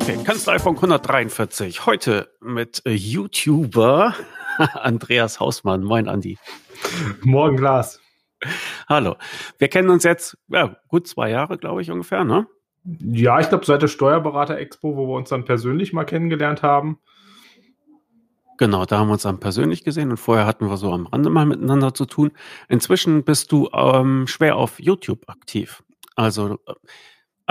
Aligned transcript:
Okay, 0.00 0.16
Kanzleifunk 0.24 0.78
143. 0.78 1.84
Heute 1.84 2.32
mit 2.40 2.80
äh, 2.86 2.92
YouTuber 2.92 4.14
Andreas 4.56 5.40
Hausmann. 5.40 5.84
Moin, 5.84 6.08
Andi. 6.08 6.38
Morgen, 7.22 7.58
Glas. 7.58 8.00
Hallo. 8.88 9.16
Wir 9.58 9.68
kennen 9.68 9.90
uns 9.90 10.04
jetzt 10.04 10.38
ja, 10.48 10.74
gut 10.88 11.06
zwei 11.06 11.28
Jahre, 11.28 11.58
glaube 11.58 11.82
ich, 11.82 11.90
ungefähr, 11.90 12.24
ne? 12.24 12.46
Ja, 12.84 13.40
ich 13.40 13.50
glaube, 13.50 13.66
seit 13.66 13.82
der 13.82 13.88
Steuerberater-Expo, 13.88 14.96
wo 14.96 15.06
wir 15.06 15.16
uns 15.16 15.28
dann 15.28 15.44
persönlich 15.44 15.92
mal 15.92 16.04
kennengelernt 16.04 16.62
haben. 16.62 16.98
Genau, 18.56 18.86
da 18.86 18.98
haben 18.98 19.08
wir 19.08 19.12
uns 19.12 19.22
dann 19.22 19.38
persönlich 19.38 19.84
gesehen 19.84 20.10
und 20.10 20.16
vorher 20.16 20.46
hatten 20.46 20.70
wir 20.70 20.78
so 20.78 20.92
am 20.92 21.08
Rande 21.08 21.28
mal 21.28 21.44
miteinander 21.44 21.92
zu 21.92 22.06
tun. 22.06 22.32
Inzwischen 22.70 23.22
bist 23.22 23.52
du 23.52 23.68
ähm, 23.74 24.26
schwer 24.26 24.56
auf 24.56 24.80
YouTube 24.80 25.28
aktiv. 25.28 25.82
Also, 26.16 26.58
äh, 26.66 26.72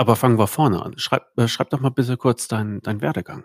aber 0.00 0.16
fangen 0.16 0.38
wir 0.38 0.46
vorne 0.46 0.82
an. 0.82 0.96
Schreib, 0.96 1.26
äh, 1.36 1.46
schreib 1.46 1.68
doch 1.68 1.80
mal 1.80 1.90
bitte 1.90 2.16
kurz 2.16 2.48
deinen 2.48 2.80
dein 2.80 3.02
Werdegang. 3.02 3.44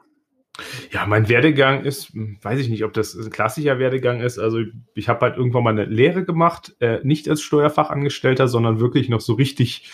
Ja, 0.89 1.05
mein 1.05 1.27
Werdegang 1.27 1.83
ist, 1.83 2.13
weiß 2.15 2.61
ich 2.61 2.69
nicht, 2.69 2.85
ob 2.85 2.93
das 2.93 3.13
ein 3.13 3.29
klassischer 3.29 3.77
Werdegang 3.77 4.21
ist. 4.21 4.39
Also 4.39 4.59
ich 4.93 5.09
habe 5.09 5.19
halt 5.19 5.35
irgendwann 5.35 5.65
mal 5.65 5.71
eine 5.71 5.83
Lehre 5.83 6.23
gemacht, 6.23 6.73
äh, 6.79 6.99
nicht 7.03 7.27
als 7.27 7.41
Steuerfachangestellter, 7.41 8.47
sondern 8.47 8.79
wirklich 8.79 9.09
noch 9.09 9.19
so 9.19 9.33
richtig 9.33 9.91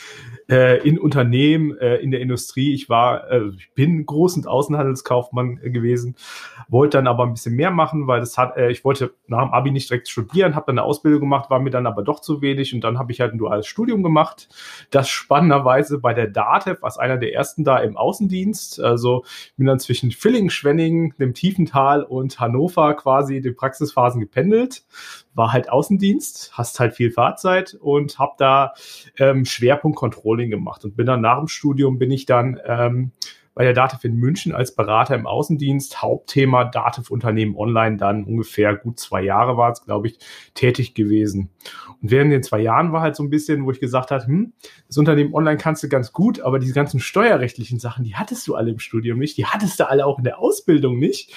äh, 0.51 0.85
in 0.85 0.99
Unternehmen, 0.99 1.77
äh, 1.77 1.95
in 1.97 2.11
der 2.11 2.19
Industrie. 2.19 2.73
Ich 2.73 2.89
war, 2.89 3.31
äh, 3.31 3.47
ich 3.57 3.73
bin 3.73 4.05
Groß- 4.05 4.35
und 4.35 4.47
Außenhandelskaufmann 4.47 5.59
äh, 5.63 5.69
gewesen, 5.69 6.15
wollte 6.67 6.97
dann 6.97 7.07
aber 7.07 7.23
ein 7.23 7.33
bisschen 7.33 7.55
mehr 7.55 7.71
machen, 7.71 8.07
weil 8.07 8.19
das 8.19 8.37
hat, 8.37 8.57
äh, 8.57 8.69
ich 8.69 8.83
wollte 8.83 9.13
nach 9.27 9.43
dem 9.43 9.53
Abi 9.53 9.71
nicht 9.71 9.89
direkt 9.89 10.09
studieren, 10.09 10.55
habe 10.55 10.65
dann 10.67 10.77
eine 10.77 10.85
Ausbildung 10.85 11.21
gemacht, 11.21 11.49
war 11.49 11.59
mir 11.59 11.69
dann 11.69 11.87
aber 11.87 12.03
doch 12.03 12.19
zu 12.19 12.41
wenig 12.41 12.75
und 12.75 12.81
dann 12.81 12.99
habe 12.99 13.13
ich 13.13 13.21
halt 13.21 13.33
ein 13.33 13.37
duales 13.37 13.65
Studium 13.65 14.03
gemacht. 14.03 14.49
Das 14.91 15.07
spannenderweise 15.09 15.99
bei 15.99 16.13
der 16.13 16.27
DATEV 16.27 16.83
als 16.83 16.97
einer 16.97 17.17
der 17.17 17.33
ersten 17.33 17.63
da 17.63 17.77
im 17.77 17.95
Außendienst. 17.95 18.81
Also 18.81 19.23
bin 19.55 19.67
dann 19.67 19.79
zwischen 19.79 20.11
Villingen, 20.11 20.49
Schwenningen, 20.49 21.13
dem 21.17 21.33
Tiefental 21.33 22.03
und 22.03 22.39
Hannover 22.39 22.93
quasi 22.95 23.41
die 23.41 23.51
Praxisphasen 23.51 24.19
gependelt 24.19 24.83
war 25.33 25.53
halt 25.53 25.69
Außendienst, 25.69 26.51
hast 26.53 26.79
halt 26.79 26.93
viel 26.93 27.11
Fahrzeit 27.11 27.73
und 27.73 28.19
habe 28.19 28.33
da 28.37 28.73
ähm, 29.17 29.45
Schwerpunkt 29.45 29.97
Controlling 29.97 30.49
gemacht 30.49 30.83
und 30.83 30.95
bin 30.95 31.05
dann 31.05 31.21
nach 31.21 31.37
dem 31.37 31.47
Studium 31.47 31.97
bin 31.99 32.11
ich 32.11 32.25
dann 32.25 32.59
ähm, 32.65 33.11
bei 33.53 33.63
der 33.65 33.73
Dativ 33.73 34.03
in 34.05 34.15
München 34.15 34.53
als 34.53 34.75
Berater 34.75 35.15
im 35.15 35.27
Außendienst, 35.27 36.01
Hauptthema 36.01 36.63
Dativ 36.63 37.11
Unternehmen 37.11 37.55
Online, 37.55 37.97
dann 37.97 38.23
ungefähr 38.23 38.75
gut 38.75 38.99
zwei 38.99 39.21
Jahre 39.23 39.57
war 39.57 39.71
es, 39.71 39.83
glaube 39.83 40.07
ich, 40.07 40.19
tätig 40.53 40.93
gewesen. 40.93 41.49
Und 42.01 42.11
während 42.11 42.31
den 42.31 42.43
zwei 42.43 42.61
Jahren 42.61 42.93
war 42.93 43.01
halt 43.01 43.15
so 43.15 43.23
ein 43.23 43.29
bisschen, 43.29 43.65
wo 43.65 43.71
ich 43.71 43.81
gesagt 43.81 44.11
habe, 44.11 44.25
hm, 44.25 44.53
das 44.87 44.97
Unternehmen 44.97 45.33
Online 45.33 45.57
kannst 45.57 45.83
du 45.83 45.89
ganz 45.89 46.13
gut, 46.13 46.39
aber 46.39 46.59
diese 46.59 46.73
ganzen 46.73 47.01
steuerrechtlichen 47.01 47.79
Sachen, 47.79 48.05
die 48.05 48.15
hattest 48.15 48.47
du 48.47 48.55
alle 48.55 48.71
im 48.71 48.79
Studium 48.79 49.19
nicht, 49.19 49.37
die 49.37 49.45
hattest 49.45 49.79
du 49.79 49.89
alle 49.89 50.05
auch 50.05 50.17
in 50.17 50.23
der 50.23 50.39
Ausbildung 50.39 50.97
nicht. 50.97 51.35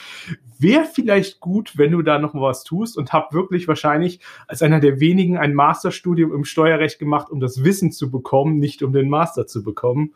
Wäre 0.59 0.85
vielleicht 0.85 1.41
gut, 1.41 1.77
wenn 1.77 1.91
du 1.91 2.03
da 2.03 2.21
noch 2.21 2.35
was 2.35 2.63
tust 2.63 2.97
und 2.97 3.13
habe 3.13 3.35
wirklich 3.35 3.67
wahrscheinlich 3.67 4.21
als 4.47 4.63
einer 4.63 4.79
der 4.79 5.01
wenigen 5.01 5.37
ein 5.37 5.53
Masterstudium 5.53 6.33
im 6.33 6.45
Steuerrecht 6.45 7.01
gemacht, 7.01 7.29
um 7.31 7.41
das 7.41 7.65
Wissen 7.65 7.91
zu 7.91 8.11
bekommen, 8.11 8.59
nicht 8.59 8.83
um 8.85 8.93
den 8.93 9.09
Master 9.09 9.47
zu 9.49 9.65
bekommen. 9.65 10.15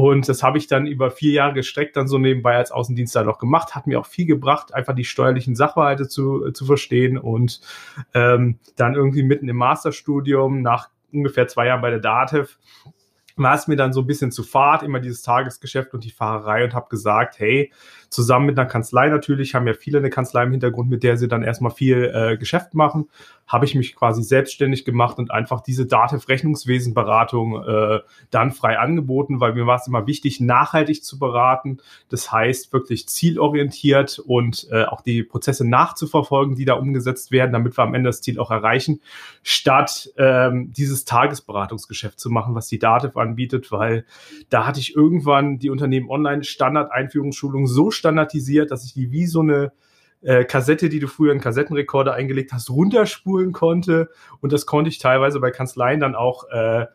Und 0.00 0.30
das 0.30 0.42
habe 0.42 0.56
ich 0.56 0.66
dann 0.66 0.86
über 0.86 1.10
vier 1.10 1.32
Jahre 1.32 1.52
gestreckt 1.52 1.94
dann 1.94 2.08
so 2.08 2.16
nebenbei 2.16 2.56
als 2.56 2.72
Außendienstler 2.72 3.22
noch 3.22 3.38
gemacht. 3.38 3.74
Hat 3.74 3.86
mir 3.86 4.00
auch 4.00 4.06
viel 4.06 4.24
gebracht, 4.24 4.72
einfach 4.72 4.94
die 4.94 5.04
steuerlichen 5.04 5.54
Sachverhalte 5.54 6.08
zu, 6.08 6.46
äh, 6.46 6.52
zu 6.54 6.64
verstehen 6.64 7.18
und 7.18 7.60
ähm, 8.14 8.58
dann 8.76 8.94
irgendwie 8.94 9.22
mitten 9.22 9.46
im 9.46 9.56
Masterstudium 9.56 10.62
nach 10.62 10.88
ungefähr 11.12 11.48
zwei 11.48 11.66
Jahren 11.66 11.82
bei 11.82 11.90
der 11.90 11.98
DATEV 11.98 12.56
war 13.36 13.54
es 13.54 13.68
mir 13.68 13.76
dann 13.76 13.92
so 13.92 14.00
ein 14.00 14.06
bisschen 14.06 14.32
zu 14.32 14.42
fad, 14.42 14.82
immer 14.82 15.00
dieses 15.00 15.20
Tagesgeschäft 15.20 15.92
und 15.92 16.04
die 16.04 16.10
Fahrerei 16.10 16.64
und 16.64 16.74
habe 16.74 16.88
gesagt, 16.88 17.38
hey, 17.38 17.70
zusammen 18.10 18.46
mit 18.46 18.58
einer 18.58 18.68
Kanzlei 18.68 19.08
natürlich, 19.08 19.54
haben 19.54 19.66
ja 19.66 19.72
viele 19.72 19.98
eine 19.98 20.10
Kanzlei 20.10 20.42
im 20.42 20.50
Hintergrund, 20.50 20.90
mit 20.90 21.02
der 21.02 21.16
sie 21.16 21.28
dann 21.28 21.42
erstmal 21.42 21.70
viel 21.70 22.12
äh, 22.12 22.36
Geschäft 22.36 22.74
machen, 22.74 23.08
habe 23.50 23.64
ich 23.64 23.74
mich 23.74 23.96
quasi 23.96 24.22
selbstständig 24.22 24.84
gemacht 24.84 25.18
und 25.18 25.32
einfach 25.32 25.60
diese 25.60 25.84
Datev-Rechnungswesenberatung 25.84 27.62
äh, 27.64 28.00
dann 28.30 28.52
frei 28.52 28.78
angeboten, 28.78 29.40
weil 29.40 29.54
mir 29.54 29.66
war 29.66 29.76
es 29.76 29.88
immer 29.88 30.06
wichtig, 30.06 30.40
nachhaltig 30.40 31.02
zu 31.02 31.18
beraten. 31.18 31.78
Das 32.08 32.30
heißt, 32.30 32.72
wirklich 32.72 33.08
zielorientiert 33.08 34.20
und 34.20 34.68
äh, 34.70 34.84
auch 34.84 35.00
die 35.00 35.24
Prozesse 35.24 35.68
nachzuverfolgen, 35.68 36.54
die 36.54 36.64
da 36.64 36.74
umgesetzt 36.74 37.32
werden, 37.32 37.52
damit 37.52 37.76
wir 37.76 37.82
am 37.82 37.94
Ende 37.94 38.08
das 38.08 38.22
Ziel 38.22 38.38
auch 38.38 38.52
erreichen, 38.52 39.00
statt 39.42 40.10
ähm, 40.16 40.72
dieses 40.72 41.04
Tagesberatungsgeschäft 41.04 42.20
zu 42.20 42.30
machen, 42.30 42.54
was 42.54 42.68
die 42.68 42.78
Datev 42.78 43.18
anbietet, 43.18 43.72
weil 43.72 44.04
da 44.48 44.64
hatte 44.64 44.78
ich 44.78 44.94
irgendwann 44.94 45.58
die 45.58 45.70
Unternehmen 45.70 46.08
online 46.08 46.44
Standard-Einführungsschulung 46.44 47.66
so 47.66 47.90
standardisiert, 48.00 48.72
dass 48.72 48.84
ich 48.84 48.92
die 48.92 49.12
wie 49.12 49.26
so 49.26 49.40
eine 49.40 49.72
äh, 50.22 50.44
Kassette, 50.44 50.88
die 50.88 50.98
du 50.98 51.06
früher 51.06 51.32
in 51.32 51.40
Kassettenrekorder 51.40 52.14
eingelegt 52.14 52.52
hast, 52.52 52.70
runterspulen 52.70 53.52
konnte. 53.52 54.10
Und 54.40 54.52
das 54.52 54.66
konnte 54.66 54.90
ich 54.90 54.98
teilweise 54.98 55.40
bei 55.40 55.50
Kanzleien 55.50 56.00
dann 56.00 56.14
auch 56.14 56.48
äh, 56.50 56.86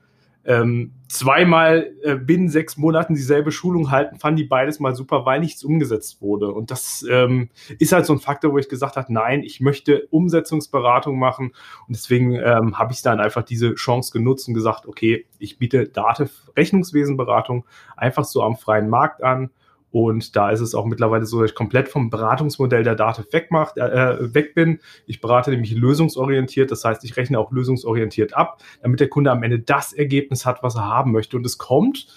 ähm, 0.47 0.93
zweimal 1.07 1.91
äh, 2.03 2.15
binnen 2.15 2.49
sechs 2.49 2.77
Monaten 2.77 3.15
dieselbe 3.15 3.51
Schulung 3.51 3.89
halten, 3.89 4.19
fanden 4.19 4.37
die 4.37 4.43
beides 4.43 4.79
mal 4.79 4.95
super, 4.95 5.25
weil 5.25 5.39
nichts 5.39 5.63
umgesetzt 5.63 6.21
wurde. 6.21 6.51
Und 6.51 6.69
das 6.69 7.03
ähm, 7.09 7.49
ist 7.79 7.93
halt 7.93 8.05
so 8.05 8.13
ein 8.13 8.19
Faktor, 8.19 8.53
wo 8.53 8.59
ich 8.59 8.69
gesagt 8.69 8.95
habe, 8.95 9.11
nein, 9.11 9.41
ich 9.41 9.59
möchte 9.59 10.07
Umsetzungsberatung 10.11 11.17
machen. 11.17 11.53
Und 11.87 11.95
deswegen 11.95 12.33
ähm, 12.33 12.77
habe 12.77 12.93
ich 12.93 13.01
dann 13.01 13.19
einfach 13.19 13.43
diese 13.43 13.73
Chance 13.73 14.11
genutzt 14.11 14.47
und 14.47 14.53
gesagt, 14.53 14.85
okay, 14.85 15.25
ich 15.39 15.57
biete 15.57 15.87
Dativ 15.87 16.51
Rechnungswesenberatung 16.55 17.65
einfach 17.97 18.25
so 18.25 18.43
am 18.43 18.55
freien 18.55 18.87
Markt 18.87 19.23
an 19.23 19.49
und 19.95 20.35
da 20.35 20.49
ist 20.49 20.59
es 20.59 20.75
auch 20.75 20.85
mittlerweile 20.85 21.25
so, 21.25 21.39
dass 21.39 21.51
ich 21.51 21.55
komplett 21.55 21.87
vom 21.87 22.09
Beratungsmodell 22.09 22.83
der 22.83 22.95
Dativ 22.95 23.31
weg, 23.31 23.49
macht, 23.49 23.77
äh, 23.77 24.33
weg 24.33 24.53
bin. 24.53 24.81
Ich 25.05 25.21
berate 25.21 25.51
nämlich 25.51 25.71
lösungsorientiert, 25.71 26.69
das 26.69 26.83
heißt, 26.83 27.05
ich 27.05 27.15
rechne 27.15 27.39
auch 27.39 27.49
lösungsorientiert 27.53 28.35
ab, 28.35 28.61
damit 28.81 28.99
der 28.99 29.07
Kunde 29.07 29.31
am 29.31 29.41
Ende 29.41 29.57
das 29.57 29.93
Ergebnis 29.93 30.45
hat, 30.45 30.63
was 30.63 30.75
er 30.75 30.85
haben 30.85 31.13
möchte. 31.13 31.37
Und 31.37 31.45
es 31.45 31.57
kommt 31.57 32.07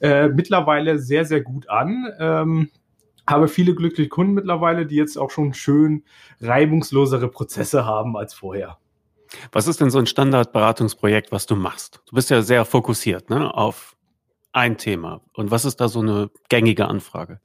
äh, 0.00 0.26
mittlerweile 0.26 0.98
sehr, 0.98 1.24
sehr 1.24 1.40
gut 1.40 1.68
an. 1.70 2.12
Ähm, 2.18 2.70
habe 3.24 3.46
viele 3.46 3.76
glückliche 3.76 4.08
Kunden 4.08 4.34
mittlerweile, 4.34 4.84
die 4.84 4.96
jetzt 4.96 5.16
auch 5.16 5.30
schon 5.30 5.54
schön 5.54 6.02
reibungslosere 6.40 7.28
Prozesse 7.28 7.86
haben 7.86 8.16
als 8.16 8.34
vorher. 8.34 8.78
Was 9.52 9.68
ist 9.68 9.80
denn 9.80 9.90
so 9.90 10.00
ein 10.00 10.06
Standardberatungsprojekt, 10.06 11.30
was 11.30 11.46
du 11.46 11.54
machst? 11.54 12.00
Du 12.06 12.16
bist 12.16 12.30
ja 12.30 12.42
sehr 12.42 12.64
fokussiert 12.64 13.30
ne, 13.30 13.54
auf 13.54 13.94
ein 14.58 14.76
Thema. 14.76 15.20
Und 15.34 15.50
was 15.50 15.64
ist 15.64 15.76
da 15.76 15.88
so 15.88 16.00
eine 16.00 16.30
gängige 16.48 16.86
Anfrage? 16.86 17.40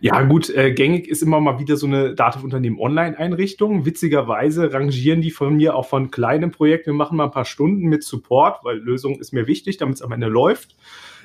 Ja, 0.00 0.20
gut, 0.22 0.50
äh, 0.50 0.72
gängig 0.72 1.08
ist 1.08 1.22
immer 1.22 1.40
mal 1.40 1.58
wieder 1.58 1.76
so 1.76 1.86
eine 1.86 2.14
Datenunternehmen 2.14 2.78
Online-Einrichtung. 2.78 3.86
Witzigerweise 3.86 4.72
rangieren 4.72 5.22
die 5.22 5.30
von 5.30 5.56
mir 5.56 5.74
auch 5.74 5.86
von 5.86 6.10
kleinen 6.10 6.50
Projekten. 6.50 6.90
Wir 6.90 6.94
machen 6.94 7.16
mal 7.16 7.24
ein 7.24 7.30
paar 7.30 7.46
Stunden 7.46 7.86
mit 7.86 8.04
Support, 8.04 8.62
weil 8.62 8.76
Lösung 8.76 9.18
ist 9.20 9.32
mir 9.32 9.46
wichtig, 9.46 9.78
damit 9.78 9.94
es 9.96 10.02
am 10.02 10.12
Ende 10.12 10.26
läuft. 10.26 10.76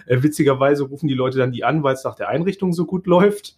Äh, 0.06 0.24
witzigerweise 0.24 0.84
rufen 0.84 1.08
die 1.08 1.14
Leute 1.14 1.38
dann 1.38 1.52
die 1.52 1.66
an, 1.66 1.84
weil 1.84 1.96
es 1.96 2.06
nach 2.06 2.16
der 2.16 2.30
Einrichtung 2.30 2.72
so 2.72 2.85
gut 2.85 3.08
läuft 3.08 3.56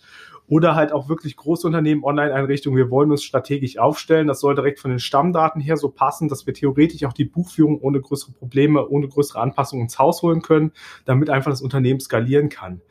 oder 0.50 0.76
halt 0.76 0.94
auch 0.94 1.10
wirklich 1.10 1.36
große 1.36 1.68
Unternehmen, 1.68 2.06
Online-Einrichtungen. 2.06 2.78
Wir 2.78 2.90
wollen 2.90 3.12
uns 3.12 3.24
strategisch 3.24 3.78
aufstellen. 3.78 4.28
Das 4.28 4.40
soll 4.40 4.56
direkt 4.56 4.80
von 4.80 4.92
den 4.92 5.00
Stammdaten 5.00 5.62
her 5.62 5.76
so 5.76 5.90
passen, 5.90 6.30
dass 6.30 6.48
wir 6.48 6.54
theoretisch 6.54 7.04
auch 7.04 7.12
die 7.12 7.26
Buchführung 7.26 7.80
ohne 7.82 8.00
größere 8.00 8.32
Probleme, 8.32 8.88
ohne 8.88 9.10
größere 9.10 9.42
Anpassungen 9.42 9.84
ins 9.84 10.00
Haus 10.00 10.22
holen 10.22 10.42
können, 10.42 10.72
damit 11.04 11.30
einfach 11.30 11.52
das 11.52 11.62
Unternehmen 11.62 12.00
skalieren 12.00 12.48
kann. 12.48 12.82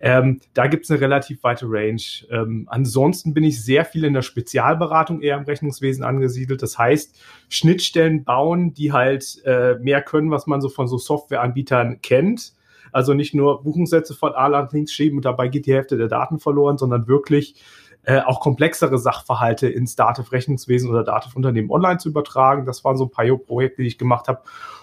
Ähm, 0.00 0.40
da 0.54 0.66
gibt 0.66 0.84
es 0.84 0.90
eine 0.90 1.00
relativ 1.00 1.44
weite 1.44 1.66
Range. 1.68 2.02
Ähm, 2.30 2.66
ansonsten 2.68 3.32
bin 3.32 3.44
ich 3.44 3.62
sehr 3.64 3.84
viel 3.84 4.02
in 4.04 4.14
der 4.14 4.22
Spezialberatung 4.22 5.20
eher 5.20 5.38
im 5.38 5.44
Rechnungswesen 5.44 6.02
angesiedelt. 6.02 6.62
Das 6.62 6.78
heißt, 6.78 7.16
Schnittstellen 7.48 8.24
bauen, 8.24 8.74
die 8.74 8.92
halt 8.92 9.40
äh, 9.44 9.76
mehr 9.78 10.02
können, 10.02 10.32
was 10.32 10.48
man 10.48 10.60
so 10.60 10.68
von 10.68 10.88
so 10.88 10.98
Softwareanbietern 10.98 12.00
kennt 12.02 12.54
also 12.94 13.12
nicht 13.12 13.34
nur 13.34 13.62
Buchungssätze 13.62 14.14
von 14.14 14.34
A 14.34 14.48
nach 14.48 14.72
links 14.72 14.92
schieben 14.92 15.18
und 15.18 15.24
dabei 15.24 15.48
geht 15.48 15.66
die 15.66 15.74
Hälfte 15.74 15.96
der 15.96 16.06
Daten 16.06 16.38
verloren, 16.38 16.78
sondern 16.78 17.08
wirklich 17.08 17.60
äh, 18.04 18.20
auch 18.20 18.40
komplexere 18.40 18.98
Sachverhalte 18.98 19.68
ins 19.68 19.96
Dativ-Rechnungswesen 19.96 20.88
oder 20.88 21.02
Dativ-Unternehmen 21.02 21.70
online 21.70 21.98
zu 21.98 22.08
übertragen. 22.08 22.66
Das 22.66 22.84
waren 22.84 22.96
so 22.96 23.06
ein 23.06 23.10
paar 23.10 23.26
Projekte, 23.36 23.82
die 23.82 23.88
ich 23.88 23.98
gemacht 23.98 24.28
habe. 24.28 24.42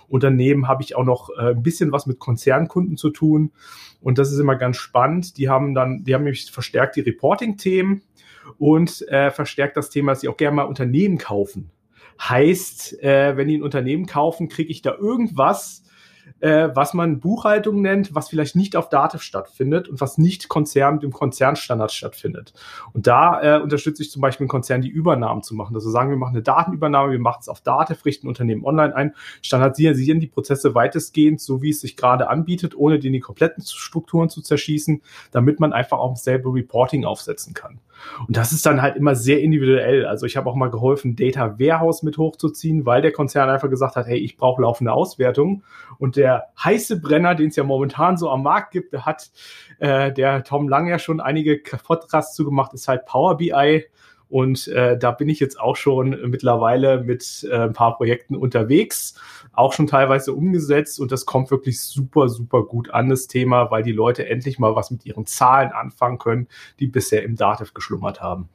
Und 0.09 0.23
daneben 0.23 0.67
habe 0.67 0.83
ich 0.83 0.97
auch 0.97 1.05
noch 1.05 1.29
äh, 1.29 1.51
ein 1.51 1.63
bisschen 1.63 1.93
was 1.93 2.05
mit 2.05 2.19
Konzernkunden 2.19 2.97
zu 2.97 3.11
tun. 3.11 3.51
Und 4.01 4.17
das 4.17 4.29
ist 4.31 4.39
immer 4.39 4.57
ganz 4.57 4.75
spannend. 4.75 5.37
Die 5.37 5.47
haben 5.47 5.73
dann, 5.73 6.03
die 6.03 6.13
haben 6.13 6.23
nämlich 6.23 6.51
verstärkt 6.51 6.97
die 6.97 7.01
Reporting-Themen 7.01 8.01
und 8.57 9.07
äh, 9.07 9.31
verstärkt 9.31 9.77
das 9.77 9.89
Thema, 9.89 10.11
dass 10.11 10.21
sie 10.21 10.27
auch 10.27 10.37
gerne 10.37 10.57
mal 10.57 10.63
Unternehmen 10.63 11.17
kaufen. 11.17 11.71
Heißt, 12.19 13.01
äh, 13.01 13.37
wenn 13.37 13.47
die 13.47 13.59
ein 13.59 13.63
Unternehmen 13.63 14.05
kaufen, 14.05 14.49
kriege 14.49 14.69
ich 14.69 14.81
da 14.81 14.95
irgendwas, 14.95 15.80
äh, 16.39 16.69
was 16.73 16.93
man 16.93 17.19
Buchhaltung 17.19 17.81
nennt, 17.81 18.15
was 18.15 18.29
vielleicht 18.29 18.55
nicht 18.55 18.75
auf 18.75 18.89
Dativ 18.89 19.21
stattfindet 19.21 19.87
und 19.89 20.01
was 20.01 20.17
nicht 20.17 20.49
Konzern, 20.49 20.99
dem 20.99 21.11
Konzernstandard 21.11 21.91
stattfindet. 21.91 22.53
Und 22.93 23.07
da 23.07 23.57
äh, 23.57 23.61
unterstütze 23.61 24.03
ich 24.03 24.11
zum 24.11 24.21
Beispiel 24.21 24.45
einen 24.45 24.49
Konzern, 24.49 24.81
die 24.81 24.89
Übernahmen 24.89 25.43
zu 25.43 25.55
machen. 25.55 25.75
Also 25.75 25.89
sagen 25.89 26.09
wir 26.09 26.17
machen 26.17 26.35
eine 26.35 26.43
Datenübernahme, 26.43 27.11
wir 27.11 27.19
machen 27.19 27.39
es 27.41 27.49
auf 27.49 27.61
Dativ, 27.61 28.05
richten 28.05 28.27
Unternehmen 28.27 28.65
online 28.65 28.95
ein, 28.95 29.15
standardisieren 29.41 30.19
die 30.19 30.27
Prozesse 30.27 30.75
weitestgehend, 30.75 31.41
so 31.41 31.61
wie 31.61 31.69
es 31.69 31.81
sich 31.81 31.97
gerade 31.97 32.29
anbietet, 32.29 32.75
ohne 32.75 32.99
die, 32.99 33.11
die 33.11 33.19
kompletten 33.19 33.63
Strukturen 33.63 34.29
zu 34.29 34.41
zerschießen, 34.41 35.01
damit 35.31 35.59
man 35.59 35.73
einfach 35.73 35.99
auch 35.99 36.15
selber 36.15 36.53
Reporting 36.53 37.05
aufsetzen 37.05 37.53
kann. 37.53 37.79
Und 38.27 38.37
das 38.37 38.51
ist 38.51 38.65
dann 38.65 38.81
halt 38.81 38.95
immer 38.95 39.15
sehr 39.15 39.41
individuell. 39.41 40.05
Also 40.05 40.25
ich 40.25 40.37
habe 40.37 40.49
auch 40.49 40.55
mal 40.55 40.69
geholfen, 40.69 41.15
Data 41.15 41.59
Warehouse 41.59 42.03
mit 42.03 42.17
hochzuziehen, 42.17 42.85
weil 42.85 43.01
der 43.01 43.11
Konzern 43.11 43.49
einfach 43.49 43.69
gesagt 43.69 43.95
hat, 43.95 44.07
hey, 44.07 44.17
ich 44.17 44.37
brauche 44.37 44.61
laufende 44.61 44.91
Auswertung. 44.91 45.63
Und 45.97 46.17
der 46.21 46.49
heiße 46.63 47.01
Brenner, 47.01 47.33
den 47.33 47.49
es 47.49 47.55
ja 47.55 47.63
momentan 47.63 48.15
so 48.15 48.29
am 48.29 48.43
Markt 48.43 48.71
gibt, 48.71 48.93
der 48.93 49.07
hat 49.07 49.31
äh, 49.79 50.13
der 50.13 50.43
Tom 50.43 50.69
Lang 50.69 50.87
ja 50.87 50.99
schon 50.99 51.19
einige 51.19 51.59
Podcasts 51.83 52.35
zugemacht, 52.35 52.73
ist 52.73 52.87
halt 52.87 53.07
Power 53.07 53.37
BI. 53.37 53.85
Und 54.29 54.67
äh, 54.67 54.97
da 54.97 55.11
bin 55.11 55.27
ich 55.27 55.39
jetzt 55.39 55.59
auch 55.59 55.75
schon 55.75 56.09
mittlerweile 56.29 57.03
mit 57.03 57.45
äh, 57.51 57.63
ein 57.63 57.73
paar 57.73 57.97
Projekten 57.97 58.35
unterwegs, 58.35 59.15
auch 59.51 59.73
schon 59.73 59.87
teilweise 59.87 60.33
umgesetzt. 60.33 60.99
Und 60.99 61.11
das 61.11 61.25
kommt 61.25 61.49
wirklich 61.49 61.81
super, 61.81 62.29
super 62.29 62.63
gut 62.63 62.91
an, 62.91 63.09
das 63.09 63.27
Thema, 63.27 63.71
weil 63.71 63.81
die 63.81 63.91
Leute 63.91 64.29
endlich 64.29 64.59
mal 64.59 64.75
was 64.75 64.91
mit 64.91 65.05
ihren 65.07 65.25
Zahlen 65.25 65.71
anfangen 65.71 66.19
können, 66.19 66.47
die 66.79 66.87
bisher 66.87 67.23
im 67.23 67.35
Dativ 67.35 67.73
geschlummert 67.73 68.21
haben. 68.21 68.47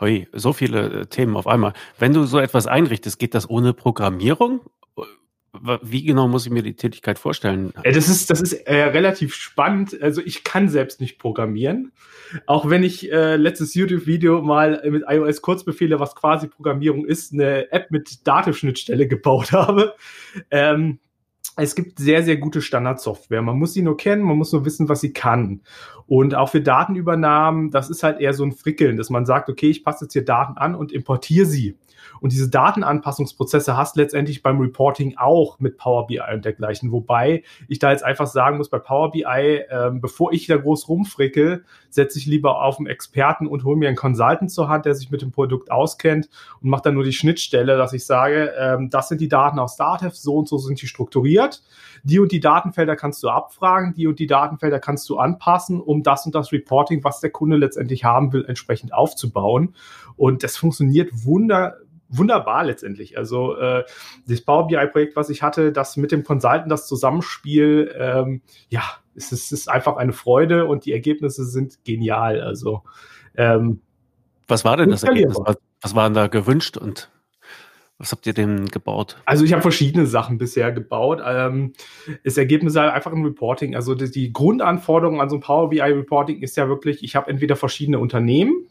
Hui, 0.00 0.26
so 0.32 0.54
viele 0.54 1.02
äh, 1.02 1.06
Themen 1.06 1.36
auf 1.36 1.46
einmal. 1.46 1.74
Wenn 1.98 2.14
du 2.14 2.24
so 2.24 2.38
etwas 2.38 2.66
einrichtest, 2.66 3.18
geht 3.18 3.34
das 3.34 3.48
ohne 3.48 3.74
Programmierung 3.74 4.60
wie 5.82 6.02
genau 6.02 6.28
muss 6.28 6.46
ich 6.46 6.52
mir 6.52 6.62
die 6.62 6.74
Tätigkeit 6.74 7.18
vorstellen? 7.18 7.72
Das 7.84 8.08
ist, 8.08 8.30
das 8.30 8.40
ist 8.40 8.52
äh, 8.52 8.82
relativ 8.84 9.34
spannend. 9.34 10.00
Also 10.02 10.20
ich 10.20 10.44
kann 10.44 10.68
selbst 10.68 11.00
nicht 11.00 11.18
programmieren. 11.18 11.92
Auch 12.46 12.68
wenn 12.68 12.82
ich 12.82 13.12
äh, 13.12 13.36
letztes 13.36 13.74
YouTube-Video 13.74 14.42
mal 14.42 14.82
mit 14.90 15.04
iOS 15.06 15.40
Kurzbefehle, 15.42 16.00
was 16.00 16.14
quasi 16.16 16.48
Programmierung 16.48 17.04
ist, 17.04 17.32
eine 17.32 17.70
App 17.70 17.90
mit 17.90 18.26
Datenschnittstelle 18.26 19.06
gebaut 19.08 19.52
habe. 19.52 19.94
Ähm, 20.50 20.98
es 21.56 21.74
gibt 21.74 21.98
sehr, 21.98 22.22
sehr 22.22 22.36
gute 22.36 22.62
Standardsoftware. 22.62 23.42
Man 23.42 23.58
muss 23.58 23.74
sie 23.74 23.82
nur 23.82 23.96
kennen, 23.96 24.22
man 24.22 24.38
muss 24.38 24.52
nur 24.52 24.64
wissen, 24.64 24.88
was 24.88 25.00
sie 25.00 25.12
kann. 25.12 25.60
Und 26.06 26.34
auch 26.34 26.48
für 26.48 26.60
Datenübernahmen, 26.60 27.70
das 27.70 27.90
ist 27.90 28.02
halt 28.02 28.20
eher 28.20 28.34
so 28.34 28.44
ein 28.44 28.52
Frickeln, 28.52 28.96
dass 28.96 29.10
man 29.10 29.26
sagt, 29.26 29.48
okay, 29.48 29.70
ich 29.70 29.84
passe 29.84 30.04
jetzt 30.06 30.12
hier 30.12 30.24
Daten 30.24 30.56
an 30.56 30.74
und 30.74 30.92
importiere 30.92 31.46
sie. 31.46 31.76
Und 32.22 32.32
diese 32.32 32.48
Datenanpassungsprozesse 32.48 33.76
hast 33.76 33.96
letztendlich 33.96 34.44
beim 34.44 34.60
Reporting 34.60 35.16
auch 35.16 35.58
mit 35.58 35.76
Power 35.76 36.06
BI 36.06 36.20
und 36.32 36.44
dergleichen. 36.44 36.92
Wobei 36.92 37.42
ich 37.66 37.80
da 37.80 37.90
jetzt 37.90 38.04
einfach 38.04 38.28
sagen 38.28 38.58
muss, 38.58 38.68
bei 38.68 38.78
Power 38.78 39.10
BI, 39.10 39.24
ähm, 39.24 40.00
bevor 40.00 40.32
ich 40.32 40.46
da 40.46 40.56
groß 40.56 40.88
rumfrickel, 40.88 41.64
setze 41.90 42.18
ich 42.20 42.26
lieber 42.26 42.62
auf 42.62 42.78
einen 42.78 42.86
Experten 42.86 43.48
und 43.48 43.64
hole 43.64 43.76
mir 43.76 43.88
einen 43.88 43.96
Consultant 43.96 44.52
zur 44.52 44.68
Hand, 44.68 44.86
der 44.86 44.94
sich 44.94 45.10
mit 45.10 45.20
dem 45.20 45.32
Produkt 45.32 45.72
auskennt 45.72 46.28
und 46.60 46.70
mache 46.70 46.82
dann 46.84 46.94
nur 46.94 47.02
die 47.02 47.12
Schnittstelle, 47.12 47.76
dass 47.76 47.92
ich 47.92 48.06
sage, 48.06 48.52
ähm, 48.56 48.88
das 48.88 49.08
sind 49.08 49.20
die 49.20 49.28
Daten 49.28 49.58
aus 49.58 49.74
Datev, 49.74 50.14
so 50.14 50.36
und 50.36 50.48
so 50.48 50.58
sind 50.58 50.80
die 50.80 50.86
strukturiert. 50.86 51.41
Die 52.04 52.18
und 52.18 52.32
die 52.32 52.40
Datenfelder 52.40 52.96
kannst 52.96 53.22
du 53.22 53.28
abfragen, 53.28 53.94
die 53.94 54.06
und 54.06 54.18
die 54.18 54.26
Datenfelder 54.26 54.80
kannst 54.80 55.08
du 55.08 55.18
anpassen, 55.18 55.80
um 55.80 56.02
das 56.02 56.26
und 56.26 56.34
das 56.34 56.52
Reporting, 56.52 57.04
was 57.04 57.20
der 57.20 57.30
Kunde 57.30 57.56
letztendlich 57.56 58.04
haben 58.04 58.32
will, 58.32 58.44
entsprechend 58.46 58.92
aufzubauen. 58.92 59.74
Und 60.16 60.42
das 60.42 60.56
funktioniert 60.56 61.10
wunder 61.24 61.76
wunderbar 62.12 62.64
letztendlich. 62.64 63.16
Also 63.16 63.56
äh, 63.56 63.84
das 64.26 64.42
Power 64.42 64.66
BI-Projekt, 64.66 65.16
was 65.16 65.30
ich 65.30 65.42
hatte, 65.42 65.72
das 65.72 65.96
mit 65.96 66.12
dem 66.12 66.24
Consultant, 66.24 66.70
das 66.70 66.86
Zusammenspiel, 66.86 67.94
ähm, 67.98 68.42
ja, 68.68 68.82
es 69.14 69.32
ist, 69.32 69.46
es 69.46 69.52
ist 69.52 69.70
einfach 69.70 69.96
eine 69.96 70.12
Freude 70.12 70.66
und 70.66 70.84
die 70.84 70.92
Ergebnisse 70.92 71.44
sind 71.44 71.84
genial. 71.84 72.40
Also 72.40 72.82
ähm, 73.34 73.80
was 74.46 74.64
war 74.64 74.76
denn 74.76 74.90
das 74.90 75.02
Ergebnis? 75.02 75.38
Was, 75.42 75.56
was 75.80 75.94
war 75.94 76.04
denn 76.04 76.14
da 76.14 76.26
gewünscht 76.26 76.76
und 76.76 77.10
was 78.02 78.10
habt 78.10 78.26
ihr 78.26 78.34
denn 78.34 78.66
gebaut? 78.66 79.16
Also 79.26 79.44
ich 79.44 79.52
habe 79.52 79.62
verschiedene 79.62 80.06
Sachen 80.06 80.36
bisher 80.36 80.72
gebaut. 80.72 81.22
Ähm, 81.24 81.72
das 82.24 82.36
Ergebnis 82.36 82.72
ist 82.72 82.80
halt 82.80 82.92
einfach 82.92 83.12
ein 83.12 83.24
Reporting. 83.24 83.76
Also 83.76 83.94
die, 83.94 84.10
die 84.10 84.32
Grundanforderung 84.32 85.20
an 85.20 85.30
so 85.30 85.36
ein 85.36 85.40
Power 85.40 85.70
BI 85.70 85.80
Reporting 85.80 86.42
ist 86.42 86.56
ja 86.56 86.68
wirklich, 86.68 87.04
ich 87.04 87.14
habe 87.14 87.30
entweder 87.30 87.54
verschiedene 87.54 88.00
Unternehmen 88.00 88.66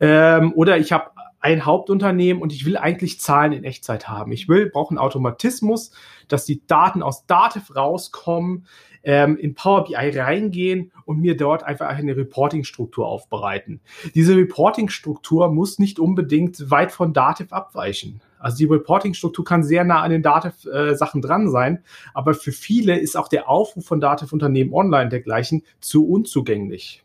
ähm, 0.00 0.54
oder 0.54 0.78
ich 0.78 0.90
habe 0.90 1.10
ein 1.40 1.66
Hauptunternehmen 1.66 2.42
und 2.42 2.54
ich 2.54 2.64
will 2.64 2.78
eigentlich 2.78 3.20
Zahlen 3.20 3.52
in 3.52 3.62
Echtzeit 3.62 4.08
haben. 4.08 4.32
Ich 4.32 4.48
will, 4.48 4.70
brauche 4.70 4.90
einen 4.90 4.98
Automatismus, 4.98 5.90
dass 6.28 6.46
die 6.46 6.66
Daten 6.66 7.02
aus 7.02 7.26
Dativ 7.26 7.76
rauskommen, 7.76 8.66
ähm, 9.02 9.36
in 9.36 9.54
Power 9.54 9.84
BI 9.84 9.94
reingehen 9.94 10.92
und 11.04 11.20
mir 11.20 11.36
dort 11.36 11.62
einfach 11.62 11.88
eine 11.88 12.16
Reporting-Struktur 12.16 13.06
aufbereiten. 13.06 13.80
Diese 14.14 14.34
Reporting-Struktur 14.34 15.52
muss 15.52 15.78
nicht 15.78 15.98
unbedingt 15.98 16.70
weit 16.70 16.92
von 16.92 17.12
Dativ 17.12 17.52
abweichen. 17.52 18.22
Also 18.40 18.56
die 18.56 18.64
Reporting-Struktur 18.64 19.44
kann 19.44 19.62
sehr 19.62 19.84
nah 19.84 20.02
an 20.02 20.10
den 20.10 20.22
Dativ-Sachen 20.22 21.22
äh, 21.22 21.26
dran 21.26 21.48
sein, 21.50 21.84
aber 22.14 22.34
für 22.34 22.52
viele 22.52 22.98
ist 22.98 23.16
auch 23.16 23.28
der 23.28 23.48
Aufruf 23.48 23.86
von 23.86 24.00
Dativ-Unternehmen 24.00 24.72
online 24.72 25.10
dergleichen 25.10 25.62
zu 25.80 26.08
unzugänglich. 26.08 27.04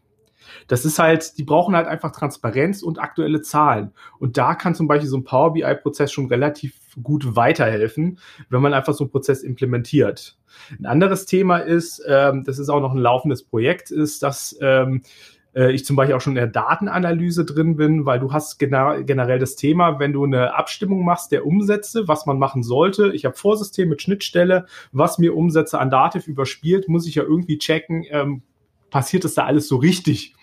Das 0.67 0.85
ist 0.85 0.99
halt, 0.99 1.37
die 1.37 1.43
brauchen 1.43 1.75
halt 1.75 1.87
einfach 1.87 2.11
Transparenz 2.11 2.81
und 2.81 2.99
aktuelle 2.99 3.41
Zahlen. 3.41 3.91
Und 4.19 4.37
da 4.37 4.55
kann 4.55 4.75
zum 4.75 4.87
Beispiel 4.87 5.09
so 5.09 5.17
ein 5.17 5.23
Power 5.23 5.53
BI-Prozess 5.53 6.11
schon 6.11 6.27
relativ 6.27 6.73
gut 7.01 7.35
weiterhelfen, 7.35 8.19
wenn 8.49 8.61
man 8.61 8.73
einfach 8.73 8.93
so 8.93 9.03
einen 9.03 9.11
Prozess 9.11 9.43
implementiert. 9.43 10.37
Ein 10.79 10.85
anderes 10.85 11.25
Thema 11.25 11.57
ist, 11.57 12.01
ähm, 12.07 12.43
das 12.45 12.59
ist 12.59 12.69
auch 12.69 12.79
noch 12.79 12.93
ein 12.93 12.99
laufendes 12.99 13.43
Projekt, 13.43 13.91
ist, 13.91 14.23
dass 14.23 14.57
ähm, 14.61 15.01
äh, 15.55 15.71
ich 15.71 15.85
zum 15.85 15.95
Beispiel 15.95 16.15
auch 16.15 16.21
schon 16.21 16.33
in 16.33 16.35
der 16.35 16.47
Datenanalyse 16.47 17.45
drin 17.45 17.75
bin, 17.75 18.05
weil 18.05 18.19
du 18.19 18.31
hast 18.31 18.59
generell 18.59 19.39
das 19.39 19.55
Thema, 19.55 19.99
wenn 19.99 20.13
du 20.13 20.23
eine 20.25 20.53
Abstimmung 20.53 21.03
machst 21.03 21.31
der 21.31 21.45
Umsätze, 21.45 22.07
was 22.07 22.25
man 22.25 22.37
machen 22.37 22.61
sollte. 22.61 23.11
Ich 23.13 23.25
habe 23.25 23.35
Vorsystem 23.35 23.89
mit 23.89 24.01
Schnittstelle, 24.01 24.65
was 24.91 25.17
mir 25.17 25.35
Umsätze 25.35 25.79
an 25.79 25.89
Dativ 25.89 26.27
überspielt, 26.27 26.87
muss 26.89 27.07
ich 27.07 27.15
ja 27.15 27.23
irgendwie 27.23 27.57
checken, 27.57 28.05
ähm, 28.09 28.43
passiert 28.95 29.25
das 29.25 29.33
da 29.33 29.43
alles 29.43 29.67
so 29.67 29.75
richtig? 29.75 30.33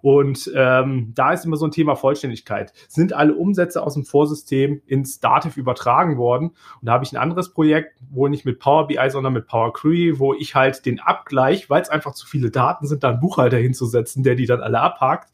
Und 0.00 0.50
ähm, 0.56 1.12
da 1.14 1.34
ist 1.34 1.44
immer 1.44 1.58
so 1.58 1.66
ein 1.66 1.70
Thema 1.70 1.96
Vollständigkeit. 1.96 2.72
Sind 2.88 3.12
alle 3.12 3.34
Umsätze 3.34 3.82
aus 3.82 3.92
dem 3.92 4.06
Vorsystem 4.06 4.80
ins 4.86 5.20
Dativ 5.20 5.58
übertragen 5.58 6.16
worden? 6.16 6.48
Und 6.80 6.86
da 6.86 6.92
habe 6.92 7.04
ich 7.04 7.12
ein 7.12 7.18
anderes 7.18 7.52
Projekt, 7.52 7.98
wo 8.08 8.26
nicht 8.26 8.46
mit 8.46 8.58
Power 8.58 8.86
BI, 8.86 9.10
sondern 9.10 9.34
mit 9.34 9.46
Power 9.46 9.74
Query, 9.74 10.18
wo 10.18 10.32
ich 10.32 10.54
halt 10.54 10.86
den 10.86 10.98
Abgleich, 10.98 11.68
weil 11.68 11.82
es 11.82 11.90
einfach 11.90 12.14
zu 12.14 12.26
viele 12.26 12.50
Daten 12.50 12.86
sind, 12.86 13.04
da 13.04 13.10
einen 13.10 13.20
Buchhalter 13.20 13.58
hinzusetzen, 13.58 14.22
der 14.22 14.34
die 14.34 14.46
dann 14.46 14.62
alle 14.62 14.80
abhakt. 14.80 15.28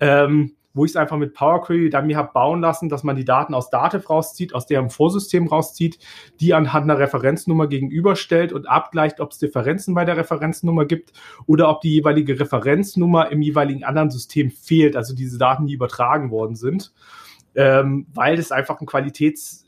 Ähm, 0.00 0.52
wo 0.74 0.84
ich 0.84 0.92
es 0.92 0.96
einfach 0.96 1.16
mit 1.16 1.34
Power 1.34 1.62
Query 1.62 1.90
dann 1.90 2.06
mir 2.06 2.16
habe 2.16 2.32
bauen 2.32 2.60
lassen, 2.60 2.88
dass 2.88 3.02
man 3.02 3.16
die 3.16 3.24
Daten 3.24 3.54
aus 3.54 3.70
Dativ 3.70 4.08
rauszieht, 4.08 4.54
aus 4.54 4.66
deren 4.66 4.90
Vorsystem 4.90 5.46
rauszieht, 5.46 5.98
die 6.40 6.54
anhand 6.54 6.84
einer 6.84 6.98
Referenznummer 6.98 7.66
gegenüberstellt 7.66 8.52
und 8.52 8.68
abgleicht, 8.68 9.20
ob 9.20 9.32
es 9.32 9.38
Differenzen 9.38 9.94
bei 9.94 10.04
der 10.04 10.16
Referenznummer 10.16 10.84
gibt 10.84 11.12
oder 11.46 11.68
ob 11.68 11.80
die 11.80 11.92
jeweilige 11.92 12.38
Referenznummer 12.38 13.30
im 13.30 13.42
jeweiligen 13.42 13.84
anderen 13.84 14.10
System 14.10 14.50
fehlt, 14.50 14.96
also 14.96 15.14
diese 15.14 15.38
Daten, 15.38 15.66
die 15.66 15.74
übertragen 15.74 16.30
worden 16.30 16.54
sind, 16.54 16.92
ähm, 17.54 18.06
weil 18.12 18.38
es 18.38 18.52
einfach 18.52 18.80
ein 18.80 18.86
Qualitäts 18.86 19.67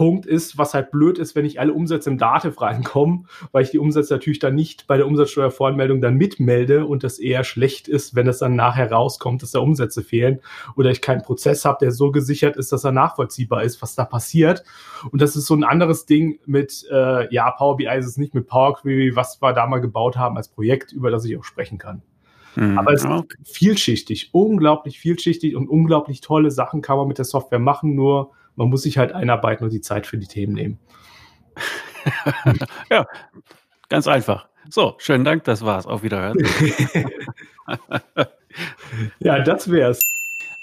Punkt 0.00 0.24
ist, 0.24 0.56
was 0.56 0.72
halt 0.72 0.92
blöd 0.92 1.18
ist, 1.18 1.36
wenn 1.36 1.44
nicht 1.44 1.60
alle 1.60 1.74
Umsätze 1.74 2.08
im 2.08 2.16
Dativ 2.16 2.62
reinkommen, 2.62 3.26
weil 3.52 3.64
ich 3.64 3.70
die 3.70 3.78
Umsätze 3.78 4.14
natürlich 4.14 4.38
dann 4.38 4.54
nicht 4.54 4.86
bei 4.86 4.96
der 4.96 5.06
Umsatzsteuervoranmeldung 5.06 6.00
dann 6.00 6.14
mitmelde 6.14 6.86
und 6.86 7.04
das 7.04 7.18
eher 7.18 7.44
schlecht 7.44 7.86
ist, 7.86 8.14
wenn 8.14 8.26
es 8.26 8.38
dann 8.38 8.56
nachher 8.56 8.90
rauskommt, 8.90 9.42
dass 9.42 9.50
da 9.50 9.58
Umsätze 9.58 10.02
fehlen 10.02 10.40
oder 10.74 10.90
ich 10.90 11.02
keinen 11.02 11.20
Prozess 11.20 11.66
habe, 11.66 11.76
der 11.82 11.92
so 11.92 12.12
gesichert 12.12 12.56
ist, 12.56 12.72
dass 12.72 12.82
er 12.82 12.92
nachvollziehbar 12.92 13.62
ist, 13.62 13.82
was 13.82 13.94
da 13.94 14.06
passiert. 14.06 14.64
Und 15.10 15.20
das 15.20 15.36
ist 15.36 15.44
so 15.44 15.54
ein 15.54 15.64
anderes 15.64 16.06
Ding 16.06 16.40
mit, 16.46 16.86
äh, 16.90 17.30
ja, 17.30 17.50
Power 17.50 17.76
BI 17.76 17.94
ist 17.98 18.06
es 18.06 18.16
nicht 18.16 18.32
mit 18.32 18.46
Power 18.46 18.76
Query, 18.76 19.16
was 19.16 19.42
wir 19.42 19.52
da 19.52 19.66
mal 19.66 19.82
gebaut 19.82 20.16
haben 20.16 20.38
als 20.38 20.48
Projekt, 20.48 20.92
über 20.92 21.10
das 21.10 21.26
ich 21.26 21.36
auch 21.36 21.44
sprechen 21.44 21.76
kann. 21.76 22.00
Mhm. 22.56 22.78
Aber 22.78 22.94
es 22.94 23.04
ist 23.04 23.36
vielschichtig, 23.44 24.30
unglaublich 24.32 24.98
vielschichtig 24.98 25.56
und 25.56 25.68
unglaublich 25.68 26.22
tolle 26.22 26.50
Sachen 26.50 26.80
kann 26.80 26.96
man 26.96 27.06
mit 27.06 27.18
der 27.18 27.26
Software 27.26 27.58
machen, 27.58 27.94
nur 27.94 28.30
man 28.60 28.68
muss 28.68 28.82
sich 28.82 28.98
halt 28.98 29.12
einarbeiten 29.12 29.64
und 29.64 29.72
die 29.72 29.80
Zeit 29.80 30.06
für 30.06 30.18
die 30.18 30.26
Themen 30.26 30.52
nehmen. 30.52 30.78
ja, 32.90 33.06
ganz 33.88 34.06
einfach. 34.06 34.48
So, 34.68 34.96
schönen 34.98 35.24
Dank, 35.24 35.44
das 35.44 35.64
war's. 35.64 35.86
Auf 35.86 36.02
Wiederhören. 36.02 36.36
ja, 39.18 39.40
das 39.40 39.70
wär's. 39.70 40.00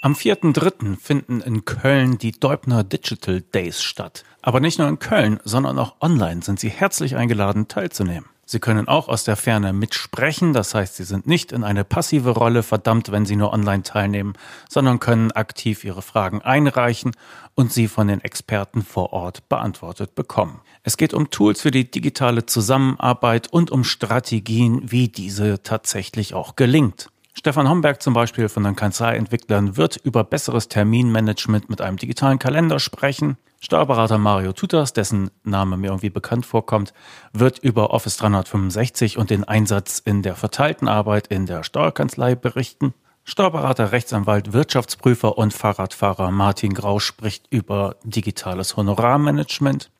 Am 0.00 0.12
4.3. 0.12 0.96
finden 0.96 1.40
in 1.40 1.64
Köln 1.64 2.18
die 2.18 2.30
Deubner 2.30 2.84
Digital 2.84 3.40
Days 3.40 3.82
statt. 3.82 4.22
Aber 4.42 4.60
nicht 4.60 4.78
nur 4.78 4.86
in 4.86 5.00
Köln, 5.00 5.40
sondern 5.42 5.76
auch 5.76 5.96
online 6.00 6.42
sind 6.42 6.60
Sie 6.60 6.68
herzlich 6.68 7.16
eingeladen, 7.16 7.66
teilzunehmen. 7.66 8.28
Sie 8.50 8.60
können 8.60 8.88
auch 8.88 9.08
aus 9.08 9.24
der 9.24 9.36
Ferne 9.36 9.74
mitsprechen, 9.74 10.54
das 10.54 10.74
heißt, 10.74 10.96
Sie 10.96 11.04
sind 11.04 11.26
nicht 11.26 11.52
in 11.52 11.64
eine 11.64 11.84
passive 11.84 12.30
Rolle 12.30 12.62
verdammt, 12.62 13.12
wenn 13.12 13.26
Sie 13.26 13.36
nur 13.36 13.52
online 13.52 13.82
teilnehmen, 13.82 14.32
sondern 14.70 15.00
können 15.00 15.32
aktiv 15.32 15.84
Ihre 15.84 16.00
Fragen 16.00 16.40
einreichen 16.40 17.12
und 17.54 17.74
sie 17.74 17.88
von 17.88 18.08
den 18.08 18.22
Experten 18.22 18.82
vor 18.82 19.12
Ort 19.12 19.50
beantwortet 19.50 20.14
bekommen. 20.14 20.62
Es 20.82 20.96
geht 20.96 21.12
um 21.12 21.28
Tools 21.28 21.60
für 21.60 21.70
die 21.70 21.90
digitale 21.90 22.46
Zusammenarbeit 22.46 23.52
und 23.52 23.70
um 23.70 23.84
Strategien, 23.84 24.80
wie 24.90 25.08
diese 25.08 25.62
tatsächlich 25.62 26.32
auch 26.32 26.56
gelingt. 26.56 27.10
Stefan 27.34 27.68
Homberg 27.68 28.00
zum 28.00 28.14
Beispiel 28.14 28.48
von 28.48 28.64
den 28.64 28.76
Kanzleientwicklern 28.76 29.76
wird 29.76 29.98
über 29.98 30.24
besseres 30.24 30.68
Terminmanagement 30.68 31.68
mit 31.68 31.82
einem 31.82 31.98
digitalen 31.98 32.38
Kalender 32.38 32.80
sprechen. 32.80 33.36
Steuerberater 33.60 34.18
Mario 34.18 34.52
Tutas, 34.52 34.92
dessen 34.92 35.30
Name 35.42 35.76
mir 35.76 35.88
irgendwie 35.88 36.10
bekannt 36.10 36.46
vorkommt, 36.46 36.92
wird 37.32 37.58
über 37.58 37.90
Office 37.90 38.16
365 38.18 39.18
und 39.18 39.30
den 39.30 39.42
Einsatz 39.42 39.98
in 39.98 40.22
der 40.22 40.36
verteilten 40.36 40.86
Arbeit 40.86 41.26
in 41.26 41.44
der 41.46 41.64
Steuerkanzlei 41.64 42.36
berichten. 42.36 42.94
Steuerberater, 43.24 43.90
Rechtsanwalt, 43.90 44.52
Wirtschaftsprüfer 44.52 45.36
und 45.36 45.52
Fahrradfahrer 45.52 46.30
Martin 46.30 46.72
Grau 46.72 47.00
spricht 47.00 47.46
über 47.50 47.96
digitales 48.04 48.76
Honorarmanagement. 48.76 49.90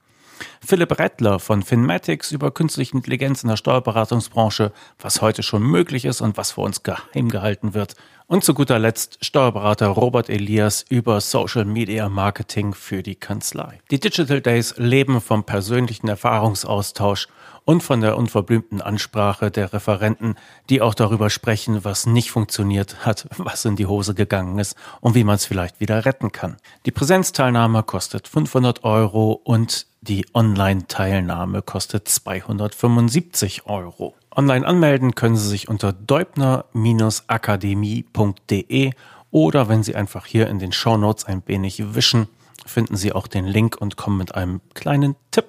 Philipp 0.64 0.98
Rettler 0.98 1.40
von 1.40 1.62
Finmatics 1.62 2.30
über 2.30 2.52
künstliche 2.52 2.96
Intelligenz 2.96 3.42
in 3.42 3.48
der 3.48 3.56
Steuerberatungsbranche, 3.56 4.72
was 5.00 5.20
heute 5.20 5.42
schon 5.42 5.62
möglich 5.62 6.04
ist 6.04 6.20
und 6.20 6.36
was 6.36 6.52
für 6.52 6.60
uns 6.60 6.84
geheim 6.84 7.28
gehalten 7.28 7.74
wird. 7.74 7.96
Und 8.30 8.44
zu 8.44 8.52
guter 8.52 8.78
Letzt 8.78 9.24
Steuerberater 9.24 9.86
Robert 9.86 10.28
Elias 10.28 10.84
über 10.90 11.22
Social 11.22 11.64
Media 11.64 12.10
Marketing 12.10 12.74
für 12.74 13.02
die 13.02 13.14
Kanzlei. 13.14 13.80
Die 13.90 13.98
Digital 13.98 14.42
Days 14.42 14.74
leben 14.76 15.22
vom 15.22 15.44
persönlichen 15.44 16.08
Erfahrungsaustausch 16.08 17.28
und 17.68 17.82
von 17.82 18.00
der 18.00 18.16
unverblümten 18.16 18.80
Ansprache 18.80 19.50
der 19.50 19.74
Referenten, 19.74 20.36
die 20.70 20.80
auch 20.80 20.94
darüber 20.94 21.28
sprechen, 21.28 21.84
was 21.84 22.06
nicht 22.06 22.30
funktioniert 22.30 23.04
hat, 23.04 23.28
was 23.36 23.66
in 23.66 23.76
die 23.76 23.84
Hose 23.84 24.14
gegangen 24.14 24.58
ist 24.58 24.74
und 25.02 25.14
wie 25.14 25.22
man 25.22 25.34
es 25.34 25.44
vielleicht 25.44 25.78
wieder 25.78 26.06
retten 26.06 26.32
kann. 26.32 26.56
Die 26.86 26.92
Präsenzteilnahme 26.92 27.82
kostet 27.82 28.26
500 28.26 28.84
Euro 28.84 29.32
und 29.32 29.86
die 30.00 30.24
Online-Teilnahme 30.32 31.60
kostet 31.60 32.08
275 32.08 33.66
Euro. 33.66 34.14
Online 34.34 34.66
anmelden 34.66 35.14
können 35.14 35.36
Sie 35.36 35.48
sich 35.48 35.68
unter 35.68 35.92
deubner-akademie.de 35.92 38.92
oder 39.30 39.68
wenn 39.68 39.82
Sie 39.82 39.94
einfach 39.94 40.24
hier 40.24 40.48
in 40.48 40.58
den 40.58 40.72
Show 40.72 40.96
Notes 40.96 41.26
ein 41.26 41.42
wenig 41.44 41.94
wischen, 41.94 42.28
finden 42.64 42.96
Sie 42.96 43.12
auch 43.12 43.26
den 43.26 43.44
Link 43.44 43.76
und 43.78 43.98
kommen 43.98 44.16
mit 44.16 44.34
einem 44.34 44.62
kleinen 44.72 45.16
Tipp 45.32 45.44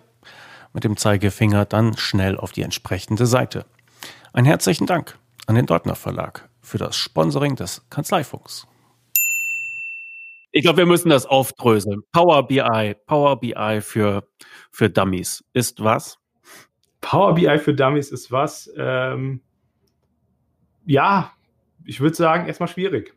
mit 0.79 0.86
dem 0.86 0.95
Zeigefinger 0.95 1.65
dann 1.65 1.98
schnell 1.98 2.38
auf 2.38 2.53
die 2.53 2.62
entsprechende 2.62 3.25
Seite. 3.25 3.65
Ein 4.31 4.45
herzlichen 4.45 4.88
Dank 4.88 5.19
an 5.45 5.55
den 5.55 5.65
Deutner 5.65 5.95
Verlag 5.95 6.48
für 6.62 6.77
das 6.77 6.95
Sponsoring 6.95 7.57
des 7.57 7.86
Kanzleifunks. 7.89 8.65
Ich 10.51 10.63
glaube, 10.63 10.77
wir 10.77 10.86
müssen 10.86 11.09
das 11.09 11.25
aufdröseln. 11.25 12.00
Power 12.13 12.48
BI, 12.48 12.95
Power 13.07 13.41
BI 13.41 13.81
für, 13.81 14.24
für 14.71 14.89
Dummies 14.89 15.43
ist 15.51 15.83
was? 15.83 16.17
Power 17.01 17.36
BI 17.36 17.59
für 17.59 17.74
Dummies 17.74 18.09
ist 18.09 18.31
was? 18.31 18.71
Ähm, 18.77 19.41
ja, 20.86 21.33
ich 21.83 22.00
würde 22.00 22.15
sagen, 22.15 22.48
erstmal 22.48 22.69
schwierig. 22.69 23.13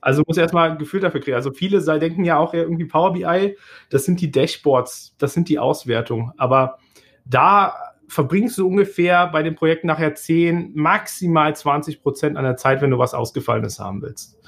Also 0.00 0.22
muss 0.26 0.36
erstmal 0.36 0.70
ein 0.70 0.78
Gefühl 0.78 1.00
dafür 1.00 1.20
kriegen. 1.20 1.36
Also 1.36 1.52
viele 1.52 1.80
denken 1.98 2.24
ja 2.24 2.38
auch 2.38 2.54
irgendwie 2.54 2.86
Power 2.86 3.12
BI, 3.12 3.56
das 3.90 4.04
sind 4.04 4.20
die 4.20 4.30
Dashboards, 4.30 5.14
das 5.18 5.34
sind 5.34 5.48
die 5.48 5.58
Auswertungen. 5.58 6.32
Aber 6.36 6.78
da 7.24 7.74
verbringst 8.08 8.58
du 8.58 8.66
ungefähr 8.66 9.28
bei 9.28 9.42
den 9.42 9.54
Projekten 9.54 9.86
nachher 9.86 10.14
10, 10.14 10.72
maximal 10.74 11.54
20 11.54 12.02
Prozent 12.02 12.36
an 12.36 12.44
der 12.44 12.56
Zeit, 12.56 12.82
wenn 12.82 12.90
du 12.90 12.98
was 12.98 13.14
Ausgefallenes 13.14 13.78
haben 13.78 14.02
willst. 14.02 14.38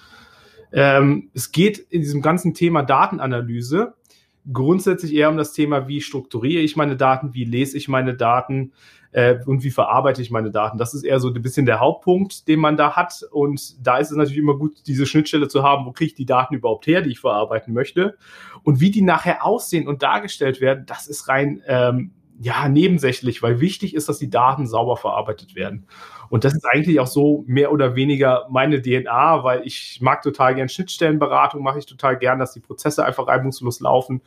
Ähm, 0.73 1.30
es 1.35 1.52
geht 1.52 1.78
in 1.78 2.00
diesem 2.00 2.23
ganzen 2.23 2.54
Thema 2.54 2.82
Datenanalyse 2.82 3.94
grundsätzlich 4.50 5.14
eher 5.14 5.28
um 5.28 5.37
das 5.37 5.52
Thema, 5.52 5.87
wie 5.87 6.00
strukturiere 6.00 6.62
ich 6.62 6.76
meine 6.76 6.97
Daten, 6.97 7.35
wie 7.35 7.44
lese 7.44 7.76
ich 7.76 7.88
meine 7.88 8.14
Daten 8.14 8.73
äh, 9.12 9.38
und 9.47 9.62
wie 9.62 9.71
verarbeite 9.71 10.23
ich 10.23 10.31
meine 10.31 10.50
Daten. 10.50 10.78
Das 10.78 10.95
ist 10.95 11.04
eher 11.04 11.21
so 11.21 11.28
ein 11.28 11.42
bisschen 11.42 11.66
der 11.66 11.81
Hauptpunkt, 11.81 12.49
den 12.49 12.61
man 12.61 12.76
da 12.76 12.97
hat. 12.97 13.23
Und 13.31 13.87
da 13.87 13.99
ist 13.99 14.11
es 14.11 14.16
natürlich 14.16 14.38
immer 14.38 14.57
gut, 14.57 14.75
diese 14.87 15.07
Schnittstelle 15.07 15.49
zu 15.49 15.62
haben, 15.62 15.87
wo 15.87 15.92
kriege 15.92 16.09
ich 16.09 16.14
die 16.14 16.26
Daten 16.26 16.54
überhaupt 16.54 16.87
her, 16.87 17.02
die 17.02 17.11
ich 17.11 17.21
verarbeiten 17.21 17.75
möchte. 17.75 18.16
Und 18.62 18.81
wie 18.81 18.90
die 18.90 19.02
nachher 19.02 19.45
aussehen 19.45 19.87
und 19.87 20.02
dargestellt 20.02 20.61
werden, 20.61 20.85
das 20.87 21.07
ist 21.07 21.28
rein 21.28 21.62
ähm, 21.66 22.12
ja, 22.40 22.69
nebensächlich, 22.69 23.42
weil 23.42 23.61
wichtig 23.61 23.95
ist, 23.95 24.09
dass 24.09 24.19
die 24.19 24.31
Daten 24.31 24.66
sauber 24.66 24.97
verarbeitet 24.97 25.54
werden. 25.54 25.87
Und 26.32 26.44
das 26.44 26.54
ist 26.54 26.64
eigentlich 26.64 26.98
auch 26.98 27.06
so 27.06 27.44
mehr 27.46 27.72
oder 27.72 27.94
weniger 27.94 28.46
meine 28.48 28.80
DNA, 28.80 29.44
weil 29.44 29.66
ich 29.66 29.98
mag 30.00 30.22
total 30.22 30.54
gern 30.54 30.70
Schnittstellenberatung, 30.70 31.62
mache 31.62 31.78
ich 31.78 31.84
total 31.84 32.16
gern, 32.16 32.38
dass 32.38 32.54
die 32.54 32.60
Prozesse 32.60 33.04
einfach 33.04 33.28
reibungslos 33.28 33.80
laufen. 33.80 34.22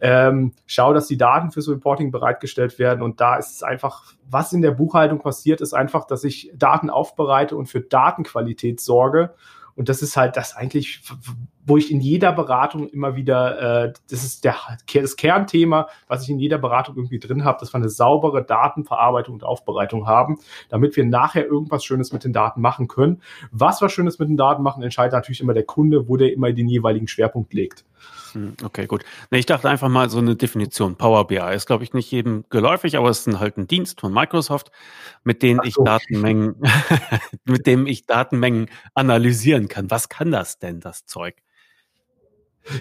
Ähm, 0.00 0.54
schau, 0.64 0.94
dass 0.94 1.08
die 1.08 1.18
Daten 1.18 1.50
fürs 1.50 1.68
Reporting 1.68 2.10
bereitgestellt 2.10 2.78
werden. 2.78 3.02
Und 3.02 3.20
da 3.20 3.36
ist 3.36 3.52
es 3.56 3.62
einfach, 3.62 4.14
was 4.30 4.54
in 4.54 4.62
der 4.62 4.70
Buchhaltung 4.70 5.18
passiert, 5.18 5.60
ist 5.60 5.74
einfach, 5.74 6.06
dass 6.06 6.24
ich 6.24 6.50
Daten 6.54 6.88
aufbereite 6.88 7.54
und 7.54 7.66
für 7.66 7.82
Datenqualität 7.82 8.80
sorge 8.80 9.34
und 9.74 9.88
das 9.88 10.02
ist 10.02 10.16
halt 10.16 10.36
das 10.36 10.54
eigentlich, 10.54 11.00
wo 11.64 11.76
ich 11.76 11.90
in 11.90 12.00
jeder 12.00 12.32
Beratung 12.32 12.88
immer 12.88 13.16
wieder, 13.16 13.86
äh, 13.86 13.92
das 14.10 14.24
ist 14.24 14.44
der, 14.44 14.56
das 14.92 15.16
Kernthema, 15.16 15.88
was 16.08 16.24
ich 16.24 16.30
in 16.30 16.38
jeder 16.38 16.58
Beratung 16.58 16.96
irgendwie 16.96 17.18
drin 17.18 17.44
habe, 17.44 17.58
dass 17.60 17.72
wir 17.72 17.78
eine 17.78 17.88
saubere 17.88 18.44
Datenverarbeitung 18.44 19.34
und 19.34 19.44
Aufbereitung 19.44 20.06
haben, 20.06 20.38
damit 20.68 20.96
wir 20.96 21.04
nachher 21.04 21.46
irgendwas 21.46 21.84
Schönes 21.84 22.12
mit 22.12 22.24
den 22.24 22.32
Daten 22.32 22.60
machen 22.60 22.88
können. 22.88 23.22
Was 23.50 23.80
wir 23.80 23.88
Schönes 23.88 24.18
mit 24.18 24.28
den 24.28 24.36
Daten 24.36 24.62
machen, 24.62 24.82
entscheidet 24.82 25.12
natürlich 25.12 25.40
immer 25.40 25.54
der 25.54 25.64
Kunde, 25.64 26.08
wo 26.08 26.16
der 26.16 26.32
immer 26.32 26.52
den 26.52 26.68
jeweiligen 26.68 27.08
Schwerpunkt 27.08 27.54
legt. 27.54 27.84
Hm, 28.32 28.54
okay, 28.64 28.86
gut. 28.86 29.04
Ich 29.30 29.46
dachte 29.46 29.68
einfach 29.68 29.88
mal 29.88 30.10
so 30.10 30.18
eine 30.18 30.36
Definition. 30.36 30.96
Power 30.96 31.26
BI 31.26 31.54
ist, 31.54 31.66
glaube 31.66 31.84
ich, 31.84 31.92
nicht 31.92 32.10
jedem 32.10 32.44
geläufig, 32.48 32.96
aber 32.96 33.10
es 33.10 33.26
ist 33.26 33.38
halt 33.38 33.56
ein 33.58 33.66
Dienst 33.66 34.00
von 34.00 34.12
Microsoft, 34.12 34.70
mit 35.22 35.42
dem 35.42 35.58
so. 35.58 35.64
ich 35.64 35.74
Datenmengen, 35.74 36.56
mit 37.44 37.66
dem 37.66 37.86
ich 37.86 38.06
Datenmengen 38.06 38.68
analysieren 38.94 39.68
kann. 39.68 39.90
Was 39.90 40.08
kann 40.08 40.30
das 40.30 40.58
denn, 40.58 40.80
das 40.80 41.06
Zeug? 41.06 41.36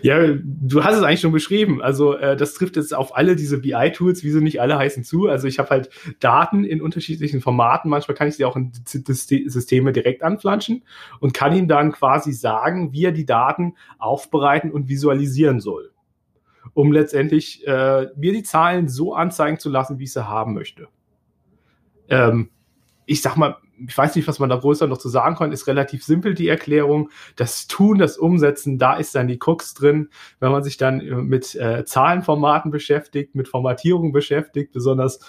Ja, 0.04 0.20
du 0.36 0.84
hast 0.84 0.96
es 0.96 1.04
eigentlich 1.04 1.22
schon 1.22 1.32
beschrieben. 1.32 1.82
Also 1.82 2.16
äh, 2.16 2.38
das 2.38 2.54
trifft 2.54 2.76
jetzt 2.76 2.94
auf 2.94 3.16
alle 3.16 3.36
diese 3.36 3.58
BI-Tools, 3.60 4.24
wie 4.24 4.30
sie 4.30 4.42
nicht 4.42 4.62
alle 4.62 4.78
heißen, 4.78 5.04
zu. 5.04 5.28
Also 5.28 5.48
ich 5.48 5.58
habe 5.58 5.70
halt 5.70 5.90
Daten 6.20 6.64
in 6.64 6.82
unterschiedlichen 6.82 7.42
Formaten. 7.42 7.90
Manchmal 7.90 8.16
kann 8.16 8.28
ich 8.28 8.36
sie 8.36 8.46
auch 8.46 8.56
in 8.56 8.72
Systeme 8.86 9.92
direkt 9.92 10.22
anflanschen 10.22 10.84
und 11.20 11.34
kann 11.34 11.56
ihm 11.56 11.68
dann 11.68 11.92
quasi 11.92 12.32
sagen, 12.32 12.94
wie 12.94 13.06
er 13.06 13.12
die 13.12 13.26
Daten 13.26 13.76
aufbereiten 13.98 14.72
und 14.72 14.88
visualisieren 14.88 15.60
soll, 15.60 15.92
um 16.74 16.92
letztendlich 16.92 17.66
äh, 17.66 18.08
mir 18.16 18.34
die 18.34 18.44
Zahlen 18.44 18.88
so 18.88 19.16
anzeigen 19.16 19.58
zu 19.58 19.70
lassen, 19.70 19.98
wie 19.98 20.04
ich 20.04 20.14
sie 20.14 20.28
haben 20.28 20.54
möchte. 20.54 20.90
Ähm, 22.08 22.50
ich 23.08 23.22
sag 23.22 23.36
mal, 23.36 23.58
ich 23.88 23.98
weiß 23.98 24.16
nicht, 24.16 24.28
was 24.28 24.40
man 24.40 24.50
da 24.50 24.58
größer 24.58 24.88
noch 24.88 24.98
zu 24.98 25.10
sagen 25.10 25.36
kann, 25.36 25.52
ist 25.52 25.68
relativ 25.68 26.04
simpel 26.04 26.34
die 26.34 26.48
Erklärung. 26.48 27.10
Das 27.36 27.68
Tun, 27.68 27.98
das 27.98 28.18
Umsetzen, 28.18 28.78
da 28.78 28.96
ist 28.96 29.16
dann 29.16 29.28
die 29.28 29.40
Krux 29.40 29.74
drin. 29.74 30.10
Wenn 30.40 30.52
man 30.52 30.64
sich 30.64 30.78
dann 30.78 31.02
äh, 31.02 31.16
mit 31.16 31.56
äh, 31.56 31.86
Zahlenformaten 31.86 32.72
beschäftigt, 32.72 33.36
mit 33.36 33.48
Formatierung 33.48 34.12
beschäftigt, 34.12 34.72
besonders 34.72 35.20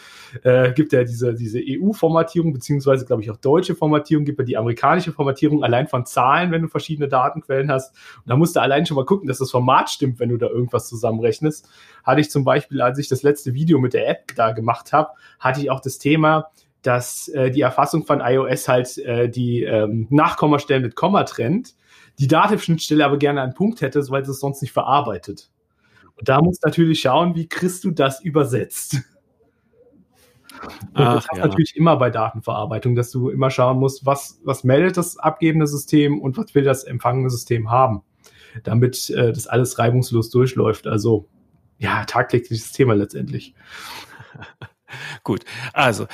äh, 0.42 0.73
gibt 0.73 0.92
ja 0.92 1.04
diese, 1.04 1.35
diese 1.35 1.61
EU-Formatierung, 1.61 2.52
beziehungsweise, 2.52 3.06
glaube 3.06 3.23
ich, 3.23 3.30
auch 3.30 3.37
deutsche 3.37 3.75
Formatierung, 3.75 4.25
gibt 4.25 4.38
ja 4.38 4.44
die 4.44 4.56
amerikanische 4.56 5.12
Formatierung 5.12 5.62
allein 5.62 5.88
von 5.88 6.06
Zahlen, 6.06 6.50
wenn 6.50 6.62
du 6.62 6.68
verschiedene 6.68 7.09
Datenquellen 7.09 7.71
hast. 7.71 7.94
Und 8.18 8.30
da 8.30 8.37
musst 8.37 8.56
du 8.56 8.61
allein 8.61 8.87
schon 8.87 8.97
mal 8.97 9.06
gucken, 9.06 9.28
dass 9.28 9.38
das 9.38 9.50
Format 9.50 9.90
stimmt, 9.90 10.18
wenn 10.18 10.28
du 10.28 10.37
da 10.37 10.49
irgendwas 10.49 10.88
zusammenrechnest. 10.88 11.68
Hatte 12.04 12.21
ich 12.21 12.30
zum 12.30 12.44
Beispiel, 12.44 12.80
als 12.80 12.99
ich 12.99 13.09
das 13.09 13.23
letzte 13.23 13.54
Video 13.54 13.78
mit 13.78 13.94
der 13.94 14.09
App 14.09 14.35
da 14.37 14.52
gemacht 14.52 14.92
habe, 14.92 15.11
hatte 15.38 15.61
ich 15.61 15.71
auch 15.71 15.80
das 15.80 15.99
Thema, 15.99 16.50
dass 16.82 17.28
äh, 17.28 17.50
die 17.50 17.60
Erfassung 17.60 18.04
von 18.04 18.20
iOS 18.20 18.68
halt 18.68 18.98
äh, 18.98 19.28
die 19.28 19.62
ähm, 19.62 20.06
Nachkommastellen 20.10 20.82
mit 20.82 20.96
Komma 20.96 21.24
trennt, 21.24 21.74
die 22.18 22.26
Dativ-Schnittstelle 22.26 23.04
aber 23.04 23.16
gerne 23.18 23.42
einen 23.42 23.54
Punkt 23.54 23.80
hätte, 23.80 24.04
weil 24.10 24.24
sie 24.24 24.32
es 24.32 24.40
sonst 24.40 24.62
nicht 24.62 24.72
verarbeitet. 24.72 25.50
Und 26.16 26.28
da 26.28 26.40
musst 26.40 26.62
du 26.62 26.68
natürlich 26.68 27.00
schauen, 27.00 27.34
wie 27.34 27.48
kriegst 27.48 27.84
du 27.84 27.90
das 27.90 28.22
übersetzt. 28.22 28.98
Und 30.62 30.90
Ach, 30.94 31.14
das 31.14 31.26
ja. 31.34 31.46
natürlich 31.46 31.76
immer 31.76 31.96
bei 31.96 32.10
Datenverarbeitung, 32.10 32.94
dass 32.94 33.10
du 33.10 33.30
immer 33.30 33.50
schauen 33.50 33.78
musst, 33.78 34.06
was, 34.06 34.40
was 34.44 34.62
meldet 34.62 34.96
das 34.96 35.16
abgebende 35.16 35.66
System 35.66 36.20
und 36.20 36.36
was 36.36 36.54
will 36.54 36.62
das 36.62 36.84
empfangene 36.84 37.30
System 37.30 37.70
haben, 37.70 38.02
damit 38.62 39.10
äh, 39.10 39.32
das 39.32 39.48
alles 39.48 39.78
reibungslos 39.78 40.30
durchläuft. 40.30 40.86
Also 40.86 41.28
ja, 41.78 42.04
tagtägliches 42.04 42.70
Thema 42.70 42.94
letztendlich. 42.94 43.54
Gut, 45.24 45.44
also 45.72 46.06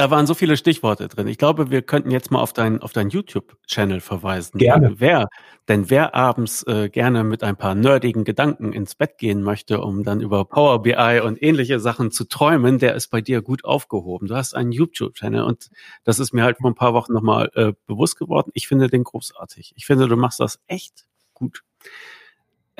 Da 0.00 0.10
waren 0.10 0.26
so 0.26 0.32
viele 0.32 0.56
Stichworte 0.56 1.08
drin. 1.08 1.28
Ich 1.28 1.36
glaube, 1.36 1.70
wir 1.70 1.82
könnten 1.82 2.10
jetzt 2.10 2.30
mal 2.30 2.40
auf 2.40 2.54
deinen 2.54 2.80
auf 2.80 2.94
deinen 2.94 3.10
YouTube-Channel 3.10 4.00
verweisen. 4.00 4.56
Gerne. 4.56 4.94
Wer, 4.96 5.28
denn 5.68 5.90
wer 5.90 6.14
abends 6.14 6.62
äh, 6.62 6.88
gerne 6.88 7.22
mit 7.22 7.42
ein 7.42 7.54
paar 7.54 7.74
nerdigen 7.74 8.24
Gedanken 8.24 8.72
ins 8.72 8.94
Bett 8.94 9.18
gehen 9.18 9.42
möchte, 9.42 9.82
um 9.82 10.02
dann 10.02 10.22
über 10.22 10.46
Power 10.46 10.80
BI 10.80 11.20
und 11.22 11.42
ähnliche 11.42 11.80
Sachen 11.80 12.12
zu 12.12 12.24
träumen, 12.24 12.78
der 12.78 12.94
ist 12.94 13.08
bei 13.08 13.20
dir 13.20 13.42
gut 13.42 13.66
aufgehoben. 13.66 14.26
Du 14.26 14.36
hast 14.36 14.54
einen 14.54 14.72
YouTube-Channel 14.72 15.42
und 15.42 15.68
das 16.04 16.18
ist 16.18 16.32
mir 16.32 16.44
halt 16.44 16.56
vor 16.56 16.70
ein 16.70 16.74
paar 16.74 16.94
Wochen 16.94 17.12
nochmal 17.12 17.50
äh, 17.52 17.74
bewusst 17.86 18.18
geworden. 18.18 18.52
Ich 18.54 18.68
finde 18.68 18.88
den 18.88 19.04
großartig. 19.04 19.74
Ich 19.76 19.84
finde, 19.84 20.08
du 20.08 20.16
machst 20.16 20.40
das 20.40 20.60
echt 20.66 21.04
gut 21.34 21.62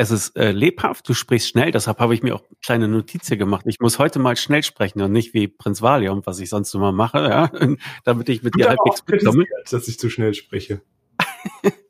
es 0.00 0.11
ist 0.11 0.35
äh, 0.37 0.50
lebhaft, 0.50 1.07
du 1.07 1.12
sprichst 1.12 1.49
schnell, 1.49 1.73
deshalb 1.73 1.99
habe 1.99 2.14
ich 2.14 2.23
mir 2.23 2.35
auch 2.35 2.42
kleine 2.64 2.88
Notizen 2.88 3.38
gemacht. 3.38 3.66
Ich 3.66 3.80
muss 3.80 3.99
heute 3.99 4.19
mal 4.19 4.35
schnell 4.35 4.62
sprechen 4.62 5.02
und 5.02 5.12
nicht 5.12 5.35
wie 5.35 5.47
Prinz 5.47 5.83
Valium, 5.83 6.23
was 6.25 6.40
ich 6.40 6.49
sonst 6.49 6.73
immer 6.75 6.90
mache, 6.90 7.19
ja, 7.19 7.50
damit 8.04 8.30
ich 8.30 8.42
mit 8.42 8.54
dir 8.57 8.71
halbwegs 8.71 9.02
bekomme. 9.02 9.45
Dass 9.71 9.88
ich 9.88 9.99
zu 9.99 10.09
schnell 10.09 10.33
spreche. 10.33 10.80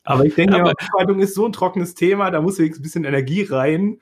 Aber 0.02 0.25
ich 0.25 0.35
denke, 0.35 0.57
Aber, 0.61 0.73
Buchhaltung 0.73 1.21
ist 1.21 1.35
so 1.35 1.47
ein 1.47 1.52
trockenes 1.52 1.95
Thema, 1.95 2.33
da 2.33 2.40
muss 2.40 2.59
wenigstens 2.59 2.81
ein 2.81 2.83
bisschen 2.83 3.05
Energie 3.05 3.45
rein. 3.45 4.00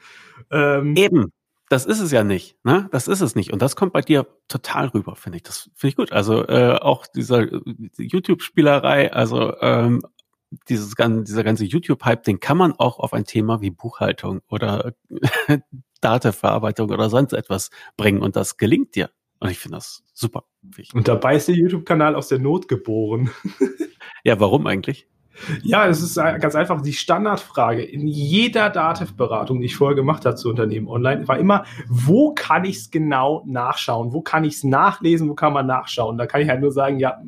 Ähm, 0.50 0.96
eben, 0.96 1.30
das 1.68 1.84
ist 1.84 2.00
es 2.00 2.10
ja 2.10 2.24
nicht. 2.24 2.56
Ne? 2.64 2.88
Das 2.90 3.08
ist 3.08 3.20
es 3.20 3.34
nicht. 3.34 3.52
Und 3.52 3.60
das 3.60 3.76
kommt 3.76 3.92
bei 3.92 4.00
dir 4.00 4.26
total 4.48 4.86
rüber, 4.86 5.16
finde 5.16 5.36
ich. 5.36 5.42
Das 5.42 5.68
finde 5.74 5.90
ich 5.90 5.96
gut. 5.96 6.12
Also 6.12 6.48
äh, 6.48 6.78
auch 6.80 7.06
dieser 7.06 7.42
äh, 7.42 7.60
YouTube-Spielerei, 7.98 9.12
also 9.12 9.54
ähm, 9.60 10.00
dieses, 10.68 10.94
dieser 10.94 11.44
ganze 11.44 11.64
YouTube-Hype, 11.64 12.22
den 12.24 12.40
kann 12.40 12.56
man 12.56 12.72
auch 12.72 12.98
auf 12.98 13.12
ein 13.12 13.24
Thema 13.24 13.60
wie 13.60 13.70
Buchhaltung 13.70 14.40
oder 14.48 14.94
Datenverarbeitung 16.00 16.90
oder 16.90 17.10
sonst 17.10 17.32
etwas 17.32 17.70
bringen 17.96 18.22
und 18.22 18.36
das 18.36 18.56
gelingt 18.56 18.94
dir. 18.94 19.10
Und 19.40 19.50
ich 19.50 19.58
finde 19.58 19.76
das 19.76 20.02
super. 20.12 20.44
Und 20.94 21.06
dabei 21.06 21.36
ist 21.36 21.48
der 21.48 21.54
YouTube-Kanal 21.54 22.14
aus 22.14 22.28
der 22.28 22.40
Not 22.40 22.66
geboren. 22.66 23.30
ja, 24.24 24.40
warum 24.40 24.66
eigentlich? 24.66 25.06
Ja, 25.62 25.86
es 25.86 26.02
ist 26.02 26.16
ganz 26.16 26.56
einfach 26.56 26.80
die 26.80 26.92
Standardfrage 26.92 27.82
in 27.82 28.08
jeder 28.08 28.70
Dativ-Beratung, 28.70 29.60
die 29.60 29.66
ich 29.66 29.76
vorher 29.76 29.94
gemacht 29.94 30.26
habe 30.26 30.34
zu 30.34 30.48
Unternehmen 30.48 30.88
online, 30.88 31.28
war 31.28 31.38
immer, 31.38 31.64
wo 31.88 32.34
kann 32.34 32.64
ich 32.64 32.76
es 32.76 32.90
genau 32.90 33.44
nachschauen? 33.46 34.12
Wo 34.12 34.20
kann 34.20 34.44
ich 34.44 34.54
es 34.54 34.64
nachlesen? 34.64 35.28
Wo 35.28 35.34
kann 35.34 35.52
man 35.52 35.66
nachschauen? 35.66 36.18
Da 36.18 36.26
kann 36.26 36.40
ich 36.40 36.48
halt 36.48 36.60
nur 36.60 36.72
sagen, 36.72 36.98
ja, 36.98 37.18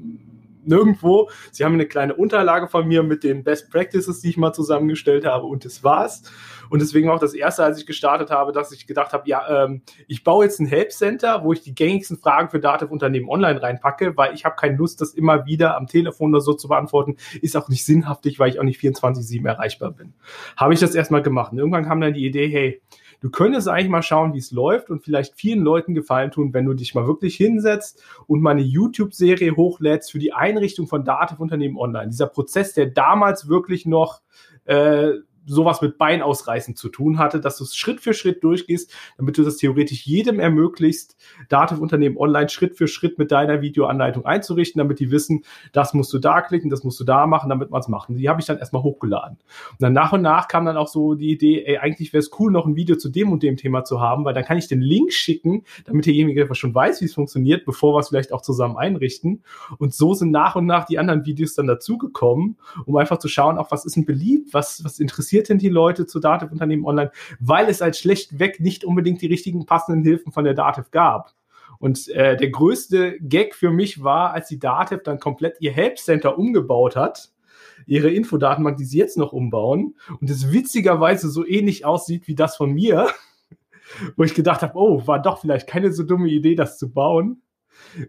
nirgendwo. 0.64 1.30
Sie 1.52 1.64
haben 1.64 1.74
eine 1.74 1.86
kleine 1.86 2.14
Unterlage 2.14 2.68
von 2.68 2.86
mir 2.86 3.02
mit 3.02 3.24
den 3.24 3.44
Best 3.44 3.70
Practices, 3.70 4.20
die 4.20 4.30
ich 4.30 4.36
mal 4.36 4.52
zusammengestellt 4.52 5.24
habe 5.26 5.46
und 5.46 5.64
das 5.64 5.84
war's. 5.84 6.22
Und 6.70 6.80
deswegen 6.80 7.10
auch 7.10 7.18
das 7.18 7.34
erste, 7.34 7.64
als 7.64 7.78
ich 7.78 7.86
gestartet 7.86 8.30
habe, 8.30 8.52
dass 8.52 8.70
ich 8.70 8.86
gedacht 8.86 9.12
habe, 9.12 9.28
ja, 9.28 9.64
ähm, 9.64 9.82
ich 10.06 10.22
baue 10.22 10.44
jetzt 10.44 10.60
ein 10.60 10.66
Help 10.66 10.92
Center, 10.92 11.42
wo 11.42 11.52
ich 11.52 11.62
die 11.62 11.74
gängigsten 11.74 12.16
Fragen 12.16 12.48
für 12.48 12.60
Dativ-Unternehmen 12.60 13.28
online 13.28 13.60
reinpacke, 13.60 14.16
weil 14.16 14.34
ich 14.34 14.44
habe 14.44 14.54
keine 14.54 14.76
Lust, 14.76 15.00
das 15.00 15.12
immer 15.12 15.46
wieder 15.46 15.76
am 15.76 15.88
Telefon 15.88 16.32
oder 16.32 16.40
so 16.40 16.54
zu 16.54 16.68
beantworten. 16.68 17.16
Ist 17.42 17.56
auch 17.56 17.68
nicht 17.68 17.84
sinnhaftig, 17.84 18.38
weil 18.38 18.50
ich 18.50 18.60
auch 18.60 18.64
nicht 18.64 18.80
24-7 18.80 19.46
erreichbar 19.46 19.90
bin. 19.90 20.14
Habe 20.56 20.72
ich 20.72 20.80
das 20.80 20.94
erstmal 20.94 21.22
gemacht. 21.22 21.52
Und 21.52 21.58
irgendwann 21.58 21.84
kam 21.84 22.00
dann 22.00 22.14
die 22.14 22.24
Idee, 22.24 22.48
hey, 22.48 22.80
du 23.20 23.30
könntest 23.30 23.68
eigentlich 23.68 23.88
mal 23.88 24.02
schauen, 24.02 24.34
wie 24.34 24.38
es 24.38 24.50
läuft 24.50 24.90
und 24.90 25.02
vielleicht 25.02 25.34
vielen 25.34 25.60
Leuten 25.60 25.94
gefallen 25.94 26.30
tun, 26.30 26.52
wenn 26.52 26.64
du 26.64 26.74
dich 26.74 26.94
mal 26.94 27.06
wirklich 27.06 27.36
hinsetzt 27.36 28.02
und 28.26 28.40
mal 28.40 28.50
eine 28.50 28.62
YouTube-Serie 28.62 29.56
hochlädst 29.56 30.10
für 30.10 30.18
die 30.18 30.32
Einrichtung 30.32 30.86
von 30.86 31.04
Dativ-Unternehmen 31.04 31.78
online. 31.78 32.08
Dieser 32.08 32.26
Prozess, 32.26 32.74
der 32.74 32.86
damals 32.86 33.48
wirklich 33.48 33.86
noch 33.86 34.20
äh, 34.64 35.12
sowas 35.50 35.80
mit 35.82 35.98
Bein 35.98 36.22
ausreißen 36.22 36.76
zu 36.76 36.88
tun 36.88 37.18
hatte, 37.18 37.40
dass 37.40 37.58
du 37.58 37.64
es 37.64 37.76
Schritt 37.76 38.00
für 38.00 38.14
Schritt 38.14 38.42
durchgehst, 38.44 38.92
damit 39.16 39.36
du 39.38 39.42
das 39.42 39.56
theoretisch 39.56 40.06
jedem 40.06 40.40
ermöglicht, 40.40 41.16
Dativ-Unternehmen 41.48 42.16
online 42.16 42.48
Schritt 42.48 42.76
für 42.76 42.88
Schritt 42.88 43.18
mit 43.18 43.30
deiner 43.30 43.60
Videoanleitung 43.60 44.24
einzurichten, 44.24 44.78
damit 44.78 45.00
die 45.00 45.10
wissen, 45.10 45.44
das 45.72 45.94
musst 45.94 46.12
du 46.12 46.18
da 46.18 46.40
klicken, 46.40 46.70
das 46.70 46.84
musst 46.84 47.00
du 47.00 47.04
da 47.04 47.26
machen, 47.26 47.48
damit 47.48 47.70
man 47.70 47.80
es 47.80 47.88
macht. 47.88 48.08
Und 48.08 48.16
die 48.16 48.28
habe 48.28 48.40
ich 48.40 48.46
dann 48.46 48.58
erstmal 48.58 48.82
hochgeladen. 48.82 49.38
Und 49.72 49.82
dann 49.82 49.92
nach 49.92 50.12
und 50.12 50.22
nach 50.22 50.48
kam 50.48 50.64
dann 50.64 50.76
auch 50.76 50.88
so 50.88 51.14
die 51.14 51.30
Idee, 51.30 51.64
ey, 51.64 51.78
eigentlich 51.78 52.12
wäre 52.12 52.20
es 52.20 52.30
cool, 52.38 52.50
noch 52.50 52.66
ein 52.66 52.76
Video 52.76 52.96
zu 52.96 53.08
dem 53.08 53.32
und 53.32 53.42
dem 53.42 53.56
Thema 53.56 53.84
zu 53.84 54.00
haben, 54.00 54.24
weil 54.24 54.34
dann 54.34 54.44
kann 54.44 54.58
ich 54.58 54.68
den 54.68 54.80
Link 54.80 55.12
schicken, 55.12 55.64
damit 55.84 56.06
derjenige 56.06 56.48
schon 56.54 56.74
weiß, 56.74 57.00
wie 57.00 57.06
es 57.06 57.14
funktioniert, 57.14 57.64
bevor 57.64 57.94
wir 57.94 58.00
es 58.00 58.08
vielleicht 58.08 58.32
auch 58.32 58.42
zusammen 58.42 58.76
einrichten. 58.76 59.42
Und 59.78 59.94
so 59.94 60.14
sind 60.14 60.30
nach 60.30 60.56
und 60.56 60.66
nach 60.66 60.84
die 60.84 60.98
anderen 60.98 61.24
Videos 61.24 61.54
dann 61.54 61.66
dazugekommen, 61.66 62.56
um 62.86 62.96
einfach 62.96 63.18
zu 63.18 63.28
schauen, 63.28 63.58
auch 63.58 63.70
was 63.70 63.84
ist 63.84 63.96
denn 63.96 64.04
beliebt, 64.04 64.52
was, 64.52 64.84
was 64.84 64.98
interessiert 64.98 65.39
denn 65.48 65.58
die 65.58 65.68
Leute 65.68 66.06
zu 66.06 66.20
Dativ-Unternehmen 66.20 66.84
online, 66.84 67.10
weil 67.38 67.68
es 67.68 67.80
halt 67.80 67.96
schlechtweg 67.96 68.60
nicht 68.60 68.84
unbedingt 68.84 69.22
die 69.22 69.26
richtigen 69.26 69.66
passenden 69.66 70.02
Hilfen 70.02 70.32
von 70.32 70.44
der 70.44 70.54
Dativ 70.54 70.90
gab. 70.90 71.34
Und 71.78 72.08
äh, 72.08 72.36
der 72.36 72.50
größte 72.50 73.18
Gag 73.20 73.54
für 73.54 73.70
mich 73.70 74.02
war, 74.02 74.32
als 74.32 74.48
die 74.48 74.58
Dativ 74.58 75.02
dann 75.02 75.18
komplett 75.18 75.56
ihr 75.60 75.72
Help 75.72 75.98
Center 75.98 76.38
umgebaut 76.38 76.94
hat, 76.94 77.32
ihre 77.86 78.10
Infodatenbank, 78.10 78.76
die 78.76 78.84
sie 78.84 78.98
jetzt 78.98 79.16
noch 79.16 79.32
umbauen, 79.32 79.96
und 80.20 80.28
es 80.28 80.52
witzigerweise 80.52 81.30
so 81.30 81.46
ähnlich 81.46 81.86
aussieht 81.86 82.28
wie 82.28 82.34
das 82.34 82.56
von 82.56 82.72
mir, 82.72 83.08
wo 84.16 84.24
ich 84.24 84.34
gedacht 84.34 84.62
habe, 84.62 84.76
oh, 84.76 85.06
war 85.06 85.22
doch 85.22 85.40
vielleicht 85.40 85.66
keine 85.66 85.92
so 85.92 86.02
dumme 86.02 86.28
Idee, 86.28 86.54
das 86.54 86.78
zu 86.78 86.92
bauen 86.92 87.40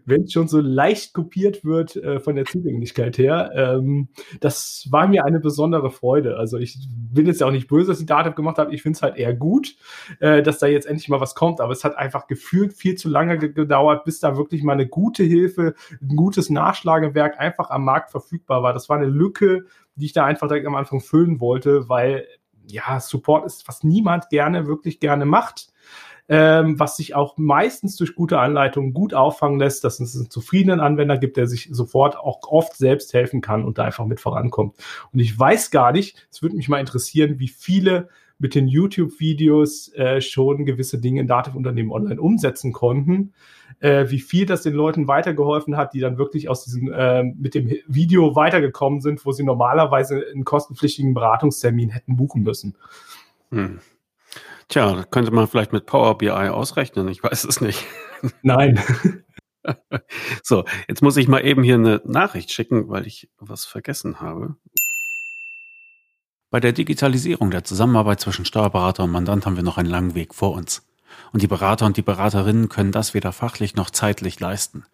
wenn 0.04 0.22
es 0.22 0.32
schon 0.32 0.48
so 0.48 0.60
leicht 0.60 1.12
kopiert 1.14 1.64
wird 1.64 1.96
äh, 1.96 2.20
von 2.20 2.36
der 2.36 2.44
Zugänglichkeit 2.44 3.18
her. 3.18 3.50
Ähm, 3.54 4.08
das 4.40 4.86
war 4.90 5.08
mir 5.08 5.24
eine 5.24 5.40
besondere 5.40 5.90
Freude. 5.90 6.36
Also 6.36 6.58
ich 6.58 6.78
bin 6.88 7.26
jetzt 7.26 7.40
ja 7.40 7.46
auch 7.46 7.52
nicht 7.52 7.68
böse, 7.68 7.88
dass 7.92 8.00
ich 8.00 8.06
Dativ 8.06 8.34
gemacht 8.34 8.58
habe. 8.58 8.74
Ich 8.74 8.82
finde 8.82 8.96
es 8.96 9.02
halt 9.02 9.16
eher 9.16 9.34
gut, 9.34 9.76
äh, 10.20 10.42
dass 10.42 10.58
da 10.58 10.66
jetzt 10.66 10.86
endlich 10.86 11.08
mal 11.08 11.20
was 11.20 11.34
kommt. 11.34 11.60
Aber 11.60 11.72
es 11.72 11.84
hat 11.84 11.96
einfach 11.96 12.26
gefühlt 12.26 12.72
viel 12.72 12.94
zu 12.94 13.08
lange 13.08 13.38
gedauert, 13.38 14.04
bis 14.04 14.20
da 14.20 14.36
wirklich 14.36 14.62
mal 14.62 14.74
eine 14.74 14.86
gute 14.86 15.22
Hilfe, 15.22 15.74
ein 16.00 16.16
gutes 16.16 16.50
Nachschlagewerk 16.50 17.38
einfach 17.38 17.70
am 17.70 17.84
Markt 17.84 18.10
verfügbar 18.10 18.62
war. 18.62 18.72
Das 18.72 18.88
war 18.88 18.96
eine 18.96 19.06
Lücke, 19.06 19.64
die 19.96 20.06
ich 20.06 20.12
da 20.12 20.24
einfach 20.24 20.48
direkt 20.48 20.66
am 20.66 20.74
Anfang 20.74 21.00
füllen 21.00 21.40
wollte, 21.40 21.88
weil 21.88 22.26
ja, 22.68 23.00
Support 23.00 23.44
ist, 23.44 23.66
was 23.66 23.82
niemand 23.82 24.28
gerne, 24.28 24.66
wirklich 24.66 25.00
gerne 25.00 25.24
macht 25.24 25.71
ähm, 26.28 26.78
was 26.78 26.96
sich 26.96 27.14
auch 27.14 27.36
meistens 27.36 27.96
durch 27.96 28.14
gute 28.14 28.38
Anleitungen 28.38 28.94
gut 28.94 29.12
auffangen 29.14 29.58
lässt, 29.58 29.84
dass 29.84 30.00
es 30.00 30.16
einen 30.16 30.30
zufriedenen 30.30 30.80
Anwender 30.80 31.18
gibt, 31.18 31.36
der 31.36 31.46
sich 31.46 31.68
sofort 31.70 32.16
auch 32.16 32.40
oft 32.48 32.76
selbst 32.76 33.12
helfen 33.12 33.40
kann 33.40 33.64
und 33.64 33.78
da 33.78 33.84
einfach 33.84 34.06
mit 34.06 34.20
vorankommt. 34.20 34.76
Und 35.12 35.18
ich 35.18 35.38
weiß 35.38 35.70
gar 35.70 35.92
nicht, 35.92 36.26
es 36.30 36.42
würde 36.42 36.56
mich 36.56 36.68
mal 36.68 36.80
interessieren, 36.80 37.38
wie 37.38 37.48
viele 37.48 38.08
mit 38.38 38.54
den 38.56 38.66
YouTube-Videos 38.66 39.92
äh, 39.94 40.20
schon 40.20 40.64
gewisse 40.64 41.00
Dinge 41.00 41.20
in 41.20 41.28
Dativ-Unternehmen 41.28 41.92
online 41.92 42.20
umsetzen 42.20 42.72
konnten, 42.72 43.32
äh, 43.78 44.06
wie 44.10 44.18
viel 44.18 44.46
das 44.46 44.62
den 44.62 44.74
Leuten 44.74 45.06
weitergeholfen 45.06 45.76
hat, 45.76 45.94
die 45.94 46.00
dann 46.00 46.18
wirklich 46.18 46.48
aus 46.48 46.64
diesem 46.64 46.92
äh, 46.92 47.22
mit 47.22 47.54
dem 47.54 47.70
Video 47.86 48.34
weitergekommen 48.34 49.00
sind, 49.00 49.24
wo 49.24 49.32
sie 49.32 49.44
normalerweise 49.44 50.24
einen 50.32 50.44
kostenpflichtigen 50.44 51.14
Beratungstermin 51.14 51.90
hätten 51.90 52.16
buchen 52.16 52.42
müssen. 52.42 52.74
Hm. 53.50 53.78
Tja, 54.68 55.04
könnte 55.10 55.30
man 55.30 55.48
vielleicht 55.48 55.72
mit 55.72 55.86
Power 55.86 56.18
BI 56.18 56.30
ausrechnen, 56.30 57.08
ich 57.08 57.22
weiß 57.22 57.44
es 57.44 57.60
nicht. 57.60 57.84
Nein. 58.42 58.82
so, 60.42 60.64
jetzt 60.88 61.02
muss 61.02 61.16
ich 61.16 61.28
mal 61.28 61.44
eben 61.44 61.62
hier 61.62 61.76
eine 61.76 62.00
Nachricht 62.04 62.50
schicken, 62.50 62.88
weil 62.88 63.06
ich 63.06 63.28
was 63.38 63.64
vergessen 63.64 64.20
habe. 64.20 64.56
Bei 66.50 66.60
der 66.60 66.72
Digitalisierung 66.72 67.50
der 67.50 67.64
Zusammenarbeit 67.64 68.20
zwischen 68.20 68.44
Steuerberater 68.44 69.04
und 69.04 69.10
Mandant 69.10 69.46
haben 69.46 69.56
wir 69.56 69.62
noch 69.62 69.78
einen 69.78 69.88
langen 69.88 70.14
Weg 70.14 70.34
vor 70.34 70.52
uns. 70.52 70.86
Und 71.32 71.42
die 71.42 71.46
Berater 71.46 71.86
und 71.86 71.96
die 71.96 72.02
Beraterinnen 72.02 72.68
können 72.68 72.92
das 72.92 73.14
weder 73.14 73.32
fachlich 73.32 73.74
noch 73.74 73.90
zeitlich 73.90 74.38
leisten. 74.38 74.84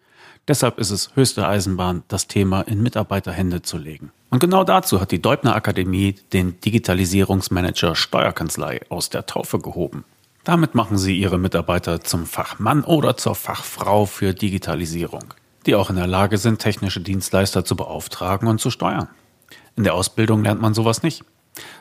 Deshalb 0.49 0.79
ist 0.79 0.89
es 0.89 1.15
höchste 1.15 1.47
Eisenbahn, 1.47 2.01
das 2.07 2.25
Thema 2.25 2.61
in 2.61 2.81
Mitarbeiterhände 2.81 3.61
zu 3.61 3.77
legen. 3.77 4.11
Und 4.31 4.39
genau 4.39 4.63
dazu 4.63 4.99
hat 4.99 5.11
die 5.11 5.21
Deubner 5.21 5.53
Akademie 5.53 6.15
den 6.33 6.59
Digitalisierungsmanager 6.59 7.95
Steuerkanzlei 7.95 8.81
aus 8.89 9.11
der 9.11 9.27
Taufe 9.27 9.59
gehoben. 9.59 10.05
Damit 10.43 10.73
machen 10.73 10.97
sie 10.97 11.19
ihre 11.19 11.37
Mitarbeiter 11.37 12.01
zum 12.01 12.25
Fachmann 12.25 12.83
oder 12.83 13.15
zur 13.15 13.35
Fachfrau 13.35 14.07
für 14.07 14.33
Digitalisierung, 14.33 15.35
die 15.67 15.75
auch 15.75 15.91
in 15.91 15.97
der 15.97 16.07
Lage 16.07 16.39
sind, 16.39 16.57
technische 16.57 16.99
Dienstleister 16.99 17.63
zu 17.63 17.75
beauftragen 17.75 18.47
und 18.47 18.59
zu 18.59 18.71
steuern. 18.71 19.07
In 19.75 19.83
der 19.83 19.93
Ausbildung 19.93 20.43
lernt 20.43 20.61
man 20.61 20.73
sowas 20.73 21.03
nicht. 21.03 21.23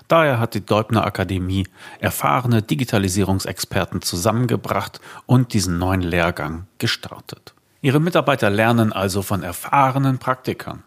Daher 0.09 0.39
hat 0.39 0.53
die 0.53 0.67
Deubner 0.67 1.07
Akademie 1.07 1.67
erfahrene 2.01 2.61
Digitalisierungsexperten 2.61 4.03
zusammengebracht 4.03 5.01
und 5.25 5.55
diesen 5.55 5.79
neuen 5.79 6.03
Lehrgang 6.03 6.67
gestartet. 6.77 7.55
Ihre 7.81 8.01
Mitarbeiter 8.01 8.51
lernen 8.51 8.93
also 8.93 9.23
von 9.23 9.43
erfahrenen 9.43 10.19
Praktikern 10.19 10.83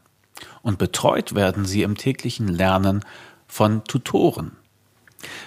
und 0.62 0.77
betreut 0.77 1.36
werden 1.36 1.65
sie 1.65 1.84
im 1.84 1.95
täglichen 1.95 2.47
Lernen 2.47 3.06
von 3.47 3.84
Tutoren. 3.86 4.51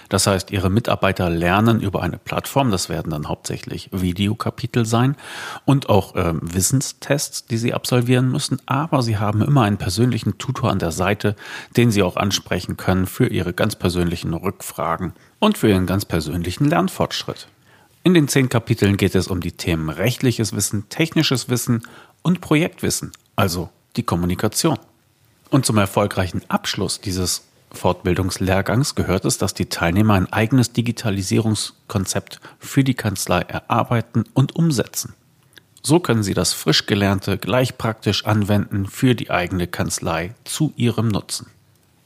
Das 0.09 0.25
heißt, 0.25 0.51
Ihre 0.51 0.69
Mitarbeiter 0.69 1.29
lernen 1.29 1.81
über 1.81 2.01
eine 2.01 2.17
Plattform, 2.17 2.71
das 2.71 2.89
werden 2.89 3.11
dann 3.11 3.27
hauptsächlich 3.27 3.89
Videokapitel 3.91 4.85
sein 4.85 5.17
und 5.65 5.89
auch 5.89 6.15
äh, 6.15 6.33
Wissenstests, 6.41 7.45
die 7.45 7.57
Sie 7.57 7.73
absolvieren 7.73 8.31
müssen, 8.31 8.61
aber 8.65 9.01
Sie 9.01 9.17
haben 9.17 9.41
immer 9.41 9.63
einen 9.63 9.77
persönlichen 9.77 10.37
Tutor 10.37 10.71
an 10.71 10.79
der 10.79 10.91
Seite, 10.91 11.35
den 11.75 11.91
Sie 11.91 12.03
auch 12.03 12.15
ansprechen 12.15 12.77
können 12.77 13.05
für 13.05 13.27
Ihre 13.27 13.53
ganz 13.53 13.75
persönlichen 13.75 14.33
Rückfragen 14.33 15.13
und 15.39 15.57
für 15.57 15.69
Ihren 15.69 15.85
ganz 15.85 16.05
persönlichen 16.05 16.65
Lernfortschritt. 16.65 17.47
In 18.05 18.13
den 18.13 18.27
zehn 18.27 18.49
Kapiteln 18.49 18.97
geht 18.97 19.15
es 19.15 19.29
um 19.29 19.41
die 19.41 19.53
Themen 19.53 19.89
rechtliches 19.89 20.55
Wissen, 20.55 20.87
technisches 20.89 21.49
Wissen 21.49 21.87
und 22.21 22.39
Projektwissen, 22.39 23.11
also 23.35 23.71
die 23.95 24.03
Kommunikation. 24.03 24.77
Und 25.49 25.65
zum 25.65 25.79
erfolgreichen 25.79 26.43
Abschluss 26.47 27.01
dieses 27.01 27.47
Fortbildungslehrgangs 27.71 28.93
gehört 28.93 29.25
es, 29.25 29.39
dass 29.39 29.55
die 29.55 29.69
Teilnehmer 29.69 30.13
ein 30.13 30.31
eigenes 30.31 30.71
Digitalisierungskonzept 30.71 32.41
für 32.59 32.83
die 32.83 32.93
Kanzlei 32.93 33.39
erarbeiten 33.39 34.25
und 34.35 34.55
umsetzen. 34.55 35.15
So 35.81 35.99
können 35.99 36.21
sie 36.21 36.35
das 36.35 36.53
frisch 36.53 36.85
gelernte 36.85 37.39
gleich 37.39 37.75
praktisch 37.75 38.27
anwenden 38.27 38.85
für 38.85 39.15
die 39.15 39.31
eigene 39.31 39.65
Kanzlei 39.65 40.35
zu 40.43 40.73
ihrem 40.75 41.07
Nutzen. 41.07 41.47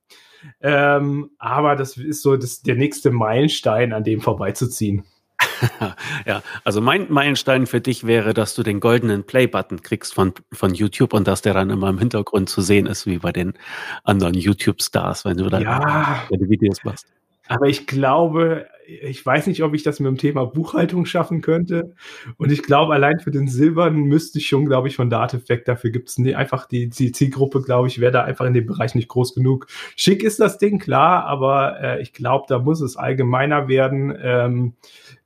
Ähm, 0.62 1.32
aber 1.39 1.76
das 1.76 1.97
ist 1.97 2.21
so 2.21 2.38
das, 2.38 2.62
der 2.62 2.76
nächste 2.76 3.12
Meilenstein, 3.12 3.93
an 3.93 4.04
dem 4.04 4.21
vorbeizuziehen. 4.21 5.04
ja, 6.26 6.41
also 6.63 6.82
mein 6.82 7.12
Meilenstein 7.12 7.67
für 7.67 7.82
dich 7.82 8.06
wäre, 8.06 8.34
dass 8.34 8.56
du 8.56 8.63
den 8.63 8.80
goldenen 8.80 9.23
Play-Button 9.23 9.82
kriegst 9.82 10.13
von, 10.13 10.34
von 10.52 10.73
YouTube 10.73 11.13
und 11.13 11.28
dass 11.28 11.41
der 11.41 11.54
dann 11.54 11.69
immer 11.69 11.89
im 11.89 12.00
Hintergrund 12.00 12.50
zu 12.50 12.62
sehen 12.62 12.88
ist, 12.88 13.06
wie 13.06 13.19
bei 13.19 13.32
den 13.32 13.54
anderen 14.04 14.34
YouTube-Stars, 14.34 15.26
wenn 15.26 15.38
du 15.38 15.50
dann 15.50 15.63
ja, 15.63 16.26
deine 16.30 16.50
Videos 16.50 16.84
machst. 16.84 17.08
Aber 17.47 17.67
ich 17.67 17.88
glaube, 17.88 18.67
ich 18.88 19.26
weiß 19.26 19.47
nicht, 19.47 19.63
ob 19.63 19.73
ich 19.73 19.84
das 19.84 20.00
mit 20.00 20.08
dem 20.08 20.17
Thema 20.17 20.45
Buchhaltung 20.45 21.06
schaffen 21.06 21.41
könnte. 21.41 21.93
Und 22.38 22.52
ich 22.52 22.63
glaube, 22.63 22.93
allein 22.93 23.19
für 23.19 23.32
den 23.32 23.47
Silbernen 23.47 24.04
müsste 24.04 24.39
ich 24.39 24.47
schon, 24.47 24.65
glaube 24.65 24.88
ich, 24.88 24.95
von 24.95 25.10
Dativ 25.10 25.50
weg. 25.50 25.65
Dafür 25.65 25.89
gibt 25.89 26.10
es 26.10 26.17
einfach 26.17 26.65
die, 26.67 26.89
die 26.89 27.12
Zielgruppe, 27.12 27.62
glaube 27.62 27.88
ich, 27.88 28.00
wäre 28.00 28.12
da 28.12 28.23
einfach 28.23 28.45
in 28.45 28.54
dem 28.54 28.65
Bereich 28.65 28.95
nicht 28.95 29.10
groß 29.10 29.36
genug. 29.36 29.67
Schick 29.95 30.23
ist 30.23 30.39
das 30.39 30.58
Ding, 30.58 30.80
klar, 30.80 31.26
aber 31.26 31.82
äh, 31.82 32.02
ich 32.02 32.13
glaube, 32.13 32.45
da 32.47 32.60
muss 32.60 32.82
es 32.82 32.95
allgemeiner 32.95 33.67
werden. 33.67 34.17
Ähm, 34.21 34.73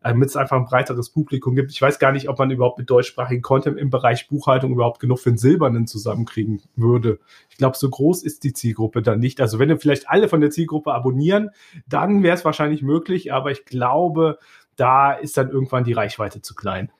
damit 0.01 0.29
es 0.29 0.35
einfach 0.35 0.57
ein 0.57 0.65
breiteres 0.65 1.11
Publikum 1.11 1.55
gibt. 1.55 1.71
Ich 1.71 1.81
weiß 1.81 1.99
gar 1.99 2.11
nicht, 2.11 2.27
ob 2.27 2.39
man 2.39 2.49
überhaupt 2.49 2.79
mit 2.79 2.89
deutschsprachigen 2.89 3.43
Content 3.43 3.77
im 3.77 3.91
Bereich 3.91 4.27
Buchhaltung 4.27 4.71
überhaupt 4.71 4.99
genug 4.99 5.19
für 5.19 5.29
einen 5.29 5.37
Silbernen 5.37 5.85
zusammenkriegen 5.85 6.61
würde. 6.75 7.19
Ich 7.61 7.63
glaube, 7.63 7.77
so 7.77 7.91
groß 7.91 8.23
ist 8.23 8.43
die 8.43 8.53
Zielgruppe 8.53 9.03
dann 9.03 9.19
nicht. 9.19 9.39
Also 9.39 9.59
wenn 9.59 9.69
wir 9.69 9.77
vielleicht 9.77 10.09
alle 10.09 10.27
von 10.27 10.41
der 10.41 10.49
Zielgruppe 10.49 10.95
abonnieren, 10.95 11.51
dann 11.85 12.23
wäre 12.23 12.35
es 12.35 12.43
wahrscheinlich 12.43 12.81
möglich, 12.81 13.31
aber 13.31 13.51
ich 13.51 13.65
glaube, 13.65 14.39
da 14.75 15.13
ist 15.13 15.37
dann 15.37 15.51
irgendwann 15.51 15.83
die 15.83 15.93
Reichweite 15.93 16.41
zu 16.41 16.55
klein. 16.55 16.91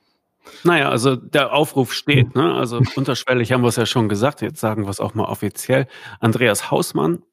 Naja, 0.64 0.90
also 0.90 1.16
der 1.16 1.52
Aufruf 1.54 1.94
steht, 1.94 2.36
ne? 2.36 2.54
Also 2.54 2.80
unterschwellig 2.96 3.52
haben 3.52 3.64
wir 3.64 3.70
es 3.70 3.76
ja 3.76 3.88
schon 3.88 4.08
gesagt, 4.08 4.44
jetzt 4.44 4.60
sagen 4.60 4.84
wir 4.84 4.92
es 4.92 5.00
auch 5.00 5.16
mal 5.16 5.26
offiziell. 5.26 5.88
Andreas 6.20 6.70
Hausmann, 6.70 7.24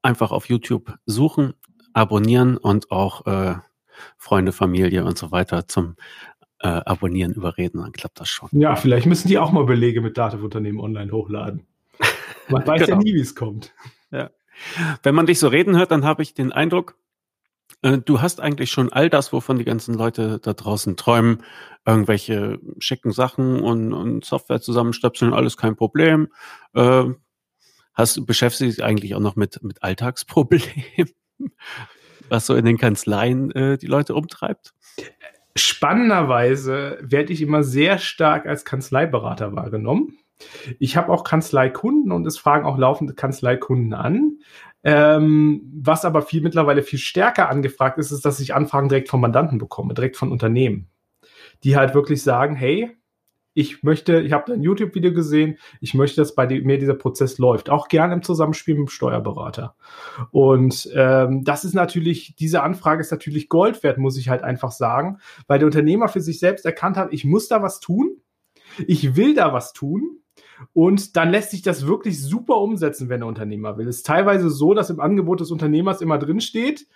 einfach 0.00 0.32
auf 0.32 0.48
YouTube 0.48 0.94
suchen, 1.04 1.52
abonnieren 1.92 2.56
und 2.56 2.90
auch 2.90 3.26
äh, 3.26 3.56
Freunde, 4.16 4.52
Familie 4.52 5.04
und 5.04 5.18
so 5.18 5.30
weiter 5.30 5.68
zum 5.68 5.96
äh, 6.60 6.68
Abonnieren 6.68 7.34
überreden, 7.34 7.82
dann 7.82 7.92
klappt 7.92 8.18
das 8.18 8.30
schon. 8.30 8.48
Ja, 8.52 8.76
vielleicht 8.76 9.04
müssen 9.04 9.28
die 9.28 9.36
auch 9.36 9.52
mal 9.52 9.66
Belege 9.66 10.00
mit 10.00 10.16
Dativ-Unternehmen 10.16 10.80
online 10.80 11.12
hochladen. 11.12 11.66
Man 12.48 12.66
weiß 12.66 12.86
genau. 12.86 12.96
ja 12.96 13.02
nie, 13.02 13.14
wie 13.14 13.20
es 13.20 13.34
kommt. 13.34 13.74
Ja. 14.10 14.30
Wenn 15.02 15.14
man 15.14 15.26
dich 15.26 15.38
so 15.38 15.48
reden 15.48 15.76
hört, 15.76 15.90
dann 15.90 16.04
habe 16.04 16.22
ich 16.22 16.34
den 16.34 16.52
Eindruck, 16.52 16.96
äh, 17.82 17.98
du 17.98 18.20
hast 18.20 18.40
eigentlich 18.40 18.70
schon 18.70 18.92
all 18.92 19.08
das, 19.08 19.32
wovon 19.32 19.58
die 19.58 19.64
ganzen 19.64 19.94
Leute 19.94 20.38
da 20.40 20.52
draußen 20.52 20.96
träumen, 20.96 21.42
irgendwelche 21.86 22.58
schicken 22.78 23.12
Sachen 23.12 23.60
und, 23.60 23.92
und 23.92 24.24
Software 24.24 24.60
zusammenstöpseln, 24.60 25.32
alles 25.32 25.56
kein 25.56 25.76
Problem. 25.76 26.28
Äh, 26.74 27.04
hast, 27.94 28.26
beschäftigst 28.26 28.78
dich 28.78 28.84
eigentlich 28.84 29.14
auch 29.14 29.20
noch 29.20 29.36
mit, 29.36 29.62
mit 29.62 29.82
Alltagsproblemen? 29.82 31.10
was 32.28 32.46
so 32.46 32.54
in 32.54 32.64
den 32.64 32.78
Kanzleien 32.78 33.50
äh, 33.52 33.78
die 33.78 33.86
Leute 33.86 34.14
umtreibt? 34.14 34.72
Spannenderweise 35.54 36.98
werde 37.02 37.32
ich 37.32 37.42
immer 37.42 37.62
sehr 37.62 37.98
stark 37.98 38.46
als 38.46 38.64
Kanzleiberater 38.64 39.54
wahrgenommen. 39.54 40.18
Ich 40.78 40.96
habe 40.96 41.12
auch 41.12 41.24
Kanzleikunden 41.24 42.12
und 42.12 42.26
es 42.26 42.38
fragen 42.38 42.66
auch 42.66 42.78
laufende 42.78 43.14
Kanzleikunden 43.14 43.94
an. 43.94 44.38
Ähm, 44.84 45.62
was 45.74 46.04
aber 46.04 46.22
viel 46.22 46.42
mittlerweile 46.42 46.82
viel 46.82 46.98
stärker 46.98 47.48
angefragt 47.48 47.98
ist, 47.98 48.10
ist, 48.10 48.24
dass 48.24 48.40
ich 48.40 48.54
Anfragen 48.54 48.88
direkt 48.88 49.08
von 49.08 49.20
Mandanten 49.20 49.58
bekomme, 49.58 49.94
direkt 49.94 50.16
von 50.16 50.32
Unternehmen, 50.32 50.88
die 51.62 51.76
halt 51.76 51.94
wirklich 51.94 52.22
sagen, 52.22 52.56
hey, 52.56 52.96
ich 53.54 53.82
möchte, 53.82 54.20
ich 54.20 54.32
habe 54.32 54.52
ein 54.52 54.62
YouTube-Video 54.62 55.12
gesehen, 55.12 55.58
ich 55.80 55.94
möchte, 55.94 56.20
dass 56.20 56.34
bei 56.34 56.46
mir 56.46 56.78
dieser 56.78 56.94
Prozess 56.94 57.38
läuft, 57.38 57.70
auch 57.70 57.88
gerne 57.88 58.14
im 58.14 58.22
Zusammenspiel 58.22 58.74
mit 58.74 58.88
dem 58.88 58.90
Steuerberater. 58.90 59.76
Und 60.30 60.88
ähm, 60.94 61.44
das 61.44 61.64
ist 61.64 61.74
natürlich, 61.74 62.34
diese 62.36 62.62
Anfrage 62.62 63.02
ist 63.02 63.10
natürlich 63.10 63.48
Gold 63.48 63.82
wert, 63.82 63.98
muss 63.98 64.16
ich 64.16 64.28
halt 64.28 64.42
einfach 64.42 64.72
sagen, 64.72 65.18
weil 65.46 65.58
der 65.58 65.66
Unternehmer 65.66 66.08
für 66.08 66.20
sich 66.20 66.38
selbst 66.38 66.64
erkannt 66.64 66.96
hat, 66.96 67.12
ich 67.12 67.24
muss 67.24 67.48
da 67.48 67.62
was 67.62 67.80
tun, 67.80 68.16
ich 68.86 69.16
will 69.16 69.34
da 69.34 69.52
was 69.52 69.72
tun. 69.72 70.21
Und 70.72 71.16
dann 71.16 71.30
lässt 71.30 71.50
sich 71.50 71.62
das 71.62 71.86
wirklich 71.86 72.22
super 72.22 72.56
umsetzen, 72.58 73.08
wenn 73.08 73.20
der 73.20 73.28
Unternehmer 73.28 73.76
will. 73.76 73.88
Es 73.88 73.98
ist 73.98 74.06
teilweise 74.06 74.50
so, 74.50 74.74
dass 74.74 74.90
im 74.90 75.00
Angebot 75.00 75.40
des 75.40 75.50
Unternehmers 75.50 76.00
immer 76.00 76.18
drin 76.18 76.40
steht, 76.40 76.86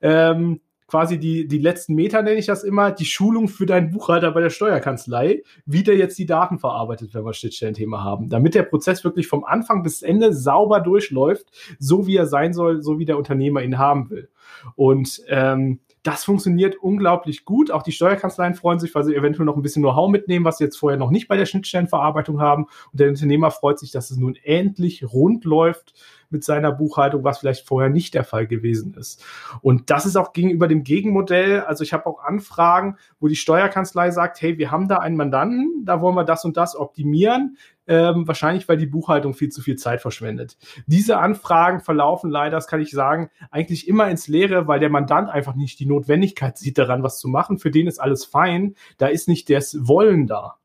ähm, 0.00 0.60
quasi 0.86 1.18
die, 1.18 1.48
die 1.48 1.58
letzten 1.58 1.94
Meter, 1.94 2.22
nenne 2.22 2.38
ich 2.38 2.46
das 2.46 2.62
immer, 2.62 2.92
die 2.92 3.04
Schulung 3.04 3.48
für 3.48 3.66
deinen 3.66 3.90
Buchhalter 3.90 4.30
bei 4.30 4.40
der 4.40 4.50
Steuerkanzlei, 4.50 5.42
wie 5.64 5.82
der 5.82 5.96
jetzt 5.96 6.18
die 6.18 6.26
Daten 6.26 6.58
verarbeitet, 6.58 7.12
wenn 7.12 7.24
wir 7.24 7.32
Schnittstellenthema 7.32 8.04
haben, 8.04 8.28
damit 8.28 8.54
der 8.54 8.62
Prozess 8.62 9.02
wirklich 9.02 9.26
vom 9.26 9.44
Anfang 9.44 9.82
bis 9.82 10.02
Ende 10.02 10.32
sauber 10.32 10.80
durchläuft, 10.80 11.46
so 11.78 12.06
wie 12.06 12.16
er 12.16 12.26
sein 12.26 12.52
soll, 12.52 12.82
so 12.82 12.98
wie 12.98 13.04
der 13.04 13.18
Unternehmer 13.18 13.62
ihn 13.62 13.78
haben 13.78 14.10
will. 14.10 14.28
Und 14.76 15.22
ähm, 15.28 15.80
Das 16.06 16.22
funktioniert 16.22 16.76
unglaublich 16.76 17.44
gut. 17.44 17.72
Auch 17.72 17.82
die 17.82 17.90
Steuerkanzleien 17.90 18.54
freuen 18.54 18.78
sich, 18.78 18.94
weil 18.94 19.02
sie 19.02 19.16
eventuell 19.16 19.44
noch 19.44 19.56
ein 19.56 19.62
bisschen 19.62 19.82
Know-how 19.82 20.08
mitnehmen, 20.08 20.44
was 20.44 20.58
sie 20.58 20.64
jetzt 20.64 20.76
vorher 20.76 20.96
noch 20.96 21.10
nicht 21.10 21.26
bei 21.26 21.36
der 21.36 21.46
Schnittstellenverarbeitung 21.46 22.40
haben. 22.40 22.68
Und 22.92 23.00
der 23.00 23.08
Unternehmer 23.08 23.50
freut 23.50 23.80
sich, 23.80 23.90
dass 23.90 24.12
es 24.12 24.16
nun 24.16 24.36
endlich 24.44 25.12
rund 25.12 25.44
läuft 25.44 25.94
mit 26.30 26.44
seiner 26.44 26.72
Buchhaltung, 26.72 27.24
was 27.24 27.38
vielleicht 27.38 27.66
vorher 27.66 27.90
nicht 27.90 28.14
der 28.14 28.24
Fall 28.24 28.46
gewesen 28.46 28.94
ist. 28.94 29.24
Und 29.60 29.90
das 29.90 30.06
ist 30.06 30.16
auch 30.16 30.32
gegenüber 30.32 30.68
dem 30.68 30.82
Gegenmodell. 30.82 31.60
Also 31.60 31.84
ich 31.84 31.92
habe 31.92 32.06
auch 32.06 32.22
Anfragen, 32.22 32.96
wo 33.20 33.28
die 33.28 33.36
Steuerkanzlei 33.36 34.10
sagt, 34.10 34.40
hey, 34.40 34.58
wir 34.58 34.70
haben 34.70 34.88
da 34.88 34.98
einen 34.98 35.16
Mandanten, 35.16 35.84
da 35.84 36.00
wollen 36.00 36.14
wir 36.14 36.24
das 36.24 36.44
und 36.44 36.56
das 36.56 36.76
optimieren. 36.76 37.56
Ähm, 37.88 38.26
wahrscheinlich, 38.26 38.68
weil 38.68 38.78
die 38.78 38.86
Buchhaltung 38.86 39.34
viel 39.34 39.50
zu 39.50 39.60
viel 39.60 39.76
Zeit 39.76 40.00
verschwendet. 40.00 40.56
Diese 40.86 41.18
Anfragen 41.18 41.80
verlaufen 41.80 42.30
leider, 42.30 42.56
das 42.56 42.66
kann 42.66 42.80
ich 42.80 42.90
sagen, 42.90 43.30
eigentlich 43.50 43.86
immer 43.86 44.10
ins 44.10 44.26
Leere, 44.26 44.66
weil 44.66 44.80
der 44.80 44.90
Mandant 44.90 45.28
einfach 45.28 45.54
nicht 45.54 45.78
die 45.78 45.86
Notwendigkeit 45.86 46.58
sieht 46.58 46.78
daran, 46.78 47.04
was 47.04 47.20
zu 47.20 47.28
machen. 47.28 47.58
Für 47.58 47.70
den 47.70 47.86
ist 47.86 48.00
alles 48.00 48.24
fein. 48.24 48.74
Da 48.98 49.06
ist 49.06 49.28
nicht 49.28 49.48
das 49.50 49.76
Wollen 49.86 50.26
da. 50.26 50.56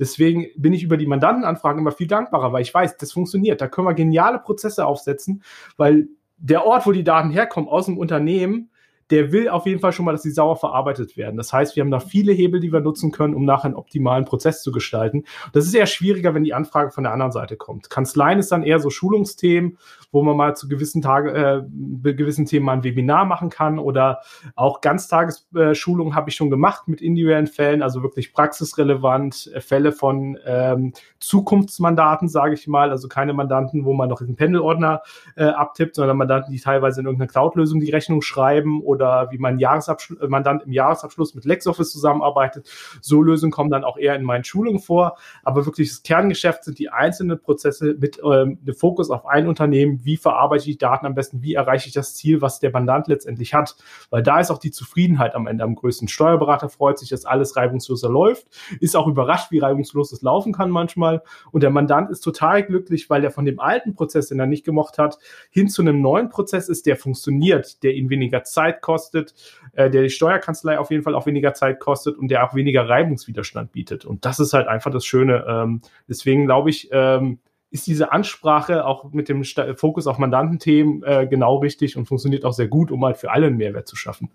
Deswegen 0.00 0.46
bin 0.56 0.72
ich 0.72 0.82
über 0.82 0.96
die 0.96 1.06
Mandantenanfragen 1.06 1.78
immer 1.78 1.92
viel 1.92 2.06
dankbarer, 2.06 2.52
weil 2.52 2.62
ich 2.62 2.74
weiß, 2.74 2.96
das 2.96 3.12
funktioniert. 3.12 3.60
Da 3.60 3.68
können 3.68 3.86
wir 3.86 3.94
geniale 3.94 4.38
Prozesse 4.38 4.86
aufsetzen, 4.86 5.42
weil 5.76 6.08
der 6.38 6.66
Ort, 6.66 6.86
wo 6.86 6.92
die 6.92 7.04
Daten 7.04 7.30
herkommen, 7.30 7.68
aus 7.68 7.84
dem 7.84 7.98
Unternehmen, 7.98 8.70
der 9.10 9.32
will 9.32 9.48
auf 9.48 9.66
jeden 9.66 9.80
Fall 9.80 9.92
schon 9.92 10.04
mal, 10.04 10.12
dass 10.12 10.22
sie 10.22 10.30
sauer 10.30 10.56
verarbeitet 10.56 11.16
werden. 11.16 11.36
Das 11.36 11.52
heißt, 11.52 11.76
wir 11.76 11.82
haben 11.82 11.90
da 11.90 12.00
viele 12.00 12.32
Hebel, 12.32 12.60
die 12.60 12.72
wir 12.72 12.80
nutzen 12.80 13.10
können, 13.10 13.34
um 13.34 13.44
nachher 13.44 13.66
einen 13.66 13.74
optimalen 13.74 14.24
Prozess 14.24 14.62
zu 14.62 14.72
gestalten. 14.72 15.24
Das 15.52 15.66
ist 15.66 15.74
eher 15.74 15.86
schwieriger, 15.86 16.32
wenn 16.34 16.44
die 16.44 16.54
Anfrage 16.54 16.92
von 16.92 17.04
der 17.04 17.12
anderen 17.12 17.32
Seite 17.32 17.56
kommt. 17.56 17.90
Kanzleien 17.90 18.38
ist 18.38 18.52
dann 18.52 18.62
eher 18.62 18.78
so 18.78 18.88
Schulungsthemen, 18.88 19.78
wo 20.12 20.22
man 20.22 20.36
mal 20.36 20.56
zu 20.56 20.68
gewissen 20.68 21.02
Tagen, 21.02 21.28
äh, 21.28 22.12
gewissen 22.14 22.46
Themen 22.46 22.66
mal 22.66 22.74
ein 22.74 22.84
Webinar 22.84 23.24
machen 23.24 23.50
kann 23.50 23.78
oder 23.78 24.20
auch 24.56 24.80
Ganztagesschulungen 24.80 26.14
habe 26.14 26.30
ich 26.30 26.36
schon 26.36 26.50
gemacht 26.50 26.88
mit 26.88 27.00
individuellen 27.00 27.46
Fällen, 27.46 27.82
also 27.82 28.02
wirklich 28.02 28.32
praxisrelevant, 28.32 29.50
äh, 29.54 29.60
Fälle 29.60 29.92
von 29.92 30.38
ähm, 30.44 30.92
Zukunftsmandaten, 31.18 32.28
sage 32.28 32.54
ich 32.54 32.66
mal, 32.66 32.90
also 32.90 33.08
keine 33.08 33.32
Mandanten, 33.32 33.84
wo 33.84 33.92
man 33.92 34.08
noch 34.08 34.20
einen 34.20 34.36
Pendelordner 34.36 35.02
äh, 35.36 35.44
abtippt, 35.44 35.94
sondern 35.94 36.16
Mandanten, 36.16 36.52
die 36.52 36.60
teilweise 36.60 37.00
in 37.00 37.06
irgendeiner 37.06 37.30
Cloud-Lösung 37.30 37.80
die 37.80 37.90
Rechnung 37.90 38.22
schreiben 38.22 38.82
oder 38.82 39.30
wie 39.30 39.38
man 39.38 39.58
Jahresabschluss, 39.58 40.28
Mandant 40.28 40.64
im 40.64 40.72
Jahresabschluss 40.72 41.34
mit 41.34 41.44
LexOffice 41.44 41.92
zusammenarbeitet. 41.92 42.68
So 43.00 43.22
Lösungen 43.22 43.52
kommen 43.52 43.70
dann 43.70 43.84
auch 43.84 43.96
eher 43.96 44.16
in 44.16 44.24
meinen 44.24 44.44
Schulungen 44.44 44.80
vor. 44.80 45.16
Aber 45.42 45.66
wirklich 45.66 45.88
das 45.90 46.02
Kerngeschäft 46.02 46.64
sind 46.64 46.78
die 46.78 46.90
einzelnen 46.90 47.40
Prozesse 47.40 47.96
mit 47.98 48.20
ähm, 48.24 48.58
dem 48.62 48.74
Fokus 48.74 49.10
auf 49.10 49.26
ein 49.26 49.46
Unternehmen. 49.46 49.99
Wie 50.04 50.16
verarbeite 50.16 50.62
ich 50.62 50.72
die 50.72 50.78
Daten 50.78 51.06
am 51.06 51.14
besten? 51.14 51.42
Wie 51.42 51.54
erreiche 51.54 51.88
ich 51.88 51.94
das 51.94 52.14
Ziel, 52.14 52.40
was 52.40 52.60
der 52.60 52.70
Mandant 52.70 53.08
letztendlich 53.08 53.54
hat? 53.54 53.76
Weil 54.10 54.22
da 54.22 54.40
ist 54.40 54.50
auch 54.50 54.58
die 54.58 54.70
Zufriedenheit 54.70 55.34
am 55.34 55.46
Ende 55.46 55.64
am 55.64 55.74
größten. 55.74 56.08
Steuerberater 56.08 56.68
freut 56.68 56.98
sich, 56.98 57.08
dass 57.08 57.24
alles 57.24 57.56
reibungsloser 57.56 58.08
läuft, 58.08 58.46
ist 58.80 58.96
auch 58.96 59.06
überrascht, 59.06 59.50
wie 59.50 59.58
reibungslos 59.58 60.12
es 60.12 60.22
laufen 60.22 60.52
kann 60.52 60.70
manchmal. 60.70 61.22
Und 61.52 61.62
der 61.62 61.70
Mandant 61.70 62.10
ist 62.10 62.20
total 62.20 62.62
glücklich, 62.64 63.10
weil 63.10 63.24
er 63.24 63.30
von 63.30 63.44
dem 63.44 63.60
alten 63.60 63.94
Prozess, 63.94 64.28
den 64.28 64.40
er 64.40 64.46
nicht 64.46 64.64
gemocht 64.64 64.98
hat, 64.98 65.18
hin 65.50 65.68
zu 65.68 65.82
einem 65.82 66.00
neuen 66.00 66.28
Prozess 66.28 66.68
ist, 66.68 66.86
der 66.86 66.96
funktioniert, 66.96 67.82
der 67.82 67.94
ihn 67.94 68.10
weniger 68.10 68.44
Zeit 68.44 68.82
kostet 68.82 69.34
äh, 69.72 69.90
der 69.90 70.02
die 70.02 70.10
Steuerkanzlei 70.10 70.78
auf 70.78 70.90
jeden 70.90 71.02
Fall 71.02 71.14
auch 71.14 71.26
weniger 71.26 71.54
Zeit 71.54 71.80
kostet 71.80 72.18
und 72.18 72.28
der 72.28 72.44
auch 72.44 72.54
weniger 72.54 72.88
Reibungswiderstand 72.88 73.72
bietet. 73.72 74.04
Und 74.04 74.24
das 74.24 74.40
ist 74.40 74.52
halt 74.52 74.68
einfach 74.68 74.90
das 74.90 75.04
Schöne. 75.04 75.44
Ähm, 75.48 75.80
deswegen 76.08 76.46
glaube 76.46 76.70
ich, 76.70 76.88
ähm, 76.92 77.38
ist 77.70 77.86
diese 77.86 78.12
Ansprache 78.12 78.84
auch 78.84 79.12
mit 79.12 79.28
dem 79.28 79.44
Fokus 79.76 80.06
auf 80.06 80.18
Mandantenthemen 80.18 81.02
äh, 81.04 81.26
genau 81.28 81.58
richtig 81.58 81.96
und 81.96 82.06
funktioniert 82.06 82.44
auch 82.44 82.52
sehr 82.52 82.68
gut, 82.68 82.90
um 82.90 83.04
halt 83.04 83.16
für 83.16 83.30
alle 83.30 83.46
einen 83.46 83.56
Mehrwert 83.56 83.86
zu 83.86 83.96
schaffen. 83.96 84.30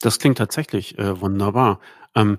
Das 0.00 0.18
klingt 0.18 0.38
tatsächlich 0.38 0.98
äh, 0.98 1.20
wunderbar. 1.20 1.80
Ähm, 2.14 2.38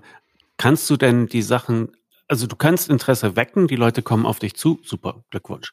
kannst 0.56 0.88
du 0.90 0.96
denn 0.96 1.26
die 1.26 1.42
Sachen, 1.42 1.92
also 2.28 2.46
du 2.46 2.56
kannst 2.56 2.88
Interesse 2.88 3.36
wecken, 3.36 3.68
die 3.68 3.76
Leute 3.76 4.02
kommen 4.02 4.26
auf 4.26 4.38
dich 4.38 4.54
zu, 4.54 4.78
super, 4.82 5.24
Glückwunsch. 5.30 5.72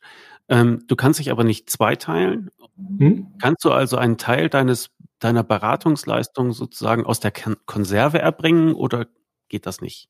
Ähm, 0.49 0.83
du 0.87 0.95
kannst 0.95 1.19
dich 1.19 1.31
aber 1.31 1.43
nicht 1.43 1.69
zweiteilen. 1.69 2.51
Hm? 2.97 3.27
Kannst 3.39 3.63
du 3.63 3.71
also 3.71 3.97
einen 3.97 4.17
Teil 4.17 4.49
deines 4.49 4.91
deiner 5.19 5.43
Beratungsleistung 5.43 6.53
sozusagen 6.53 7.05
aus 7.05 7.19
der 7.19 7.31
Konserve 7.65 8.19
erbringen 8.19 8.73
oder 8.73 9.07
geht 9.49 9.65
das 9.65 9.81
nicht? 9.81 10.09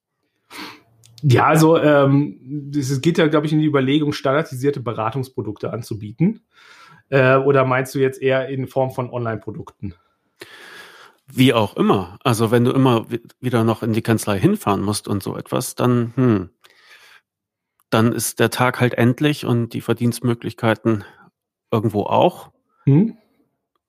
Ja, 1.27 1.47
also 1.47 1.77
ähm, 1.81 2.71
es 2.77 3.01
geht 3.01 3.17
ja, 3.17 3.25
glaube 3.25 3.47
ich, 3.47 3.53
in 3.53 3.57
die 3.57 3.65
Überlegung, 3.65 4.13
standardisierte 4.13 4.79
Beratungsprodukte 4.79 5.73
anzubieten. 5.73 6.45
Äh, 7.09 7.37
oder 7.37 7.65
meinst 7.65 7.95
du 7.95 7.99
jetzt 7.99 8.21
eher 8.21 8.47
in 8.47 8.67
Form 8.67 8.91
von 8.91 9.09
Online-Produkten? 9.09 9.95
Wie 11.25 11.51
auch 11.51 11.75
immer. 11.77 12.19
Also 12.23 12.51
wenn 12.51 12.63
du 12.63 12.71
immer 12.71 13.07
wieder 13.39 13.63
noch 13.63 13.81
in 13.81 13.93
die 13.93 14.03
Kanzlei 14.03 14.39
hinfahren 14.39 14.83
musst 14.83 15.07
und 15.07 15.23
so 15.23 15.35
etwas, 15.35 15.73
dann, 15.73 16.13
hm, 16.15 16.49
dann 17.89 18.11
ist 18.11 18.39
der 18.39 18.51
Tag 18.51 18.79
halt 18.79 18.93
endlich 18.93 19.45
und 19.45 19.73
die 19.73 19.81
Verdienstmöglichkeiten 19.81 21.05
irgendwo 21.71 22.03
auch. 22.03 22.51
Hm? 22.83 23.17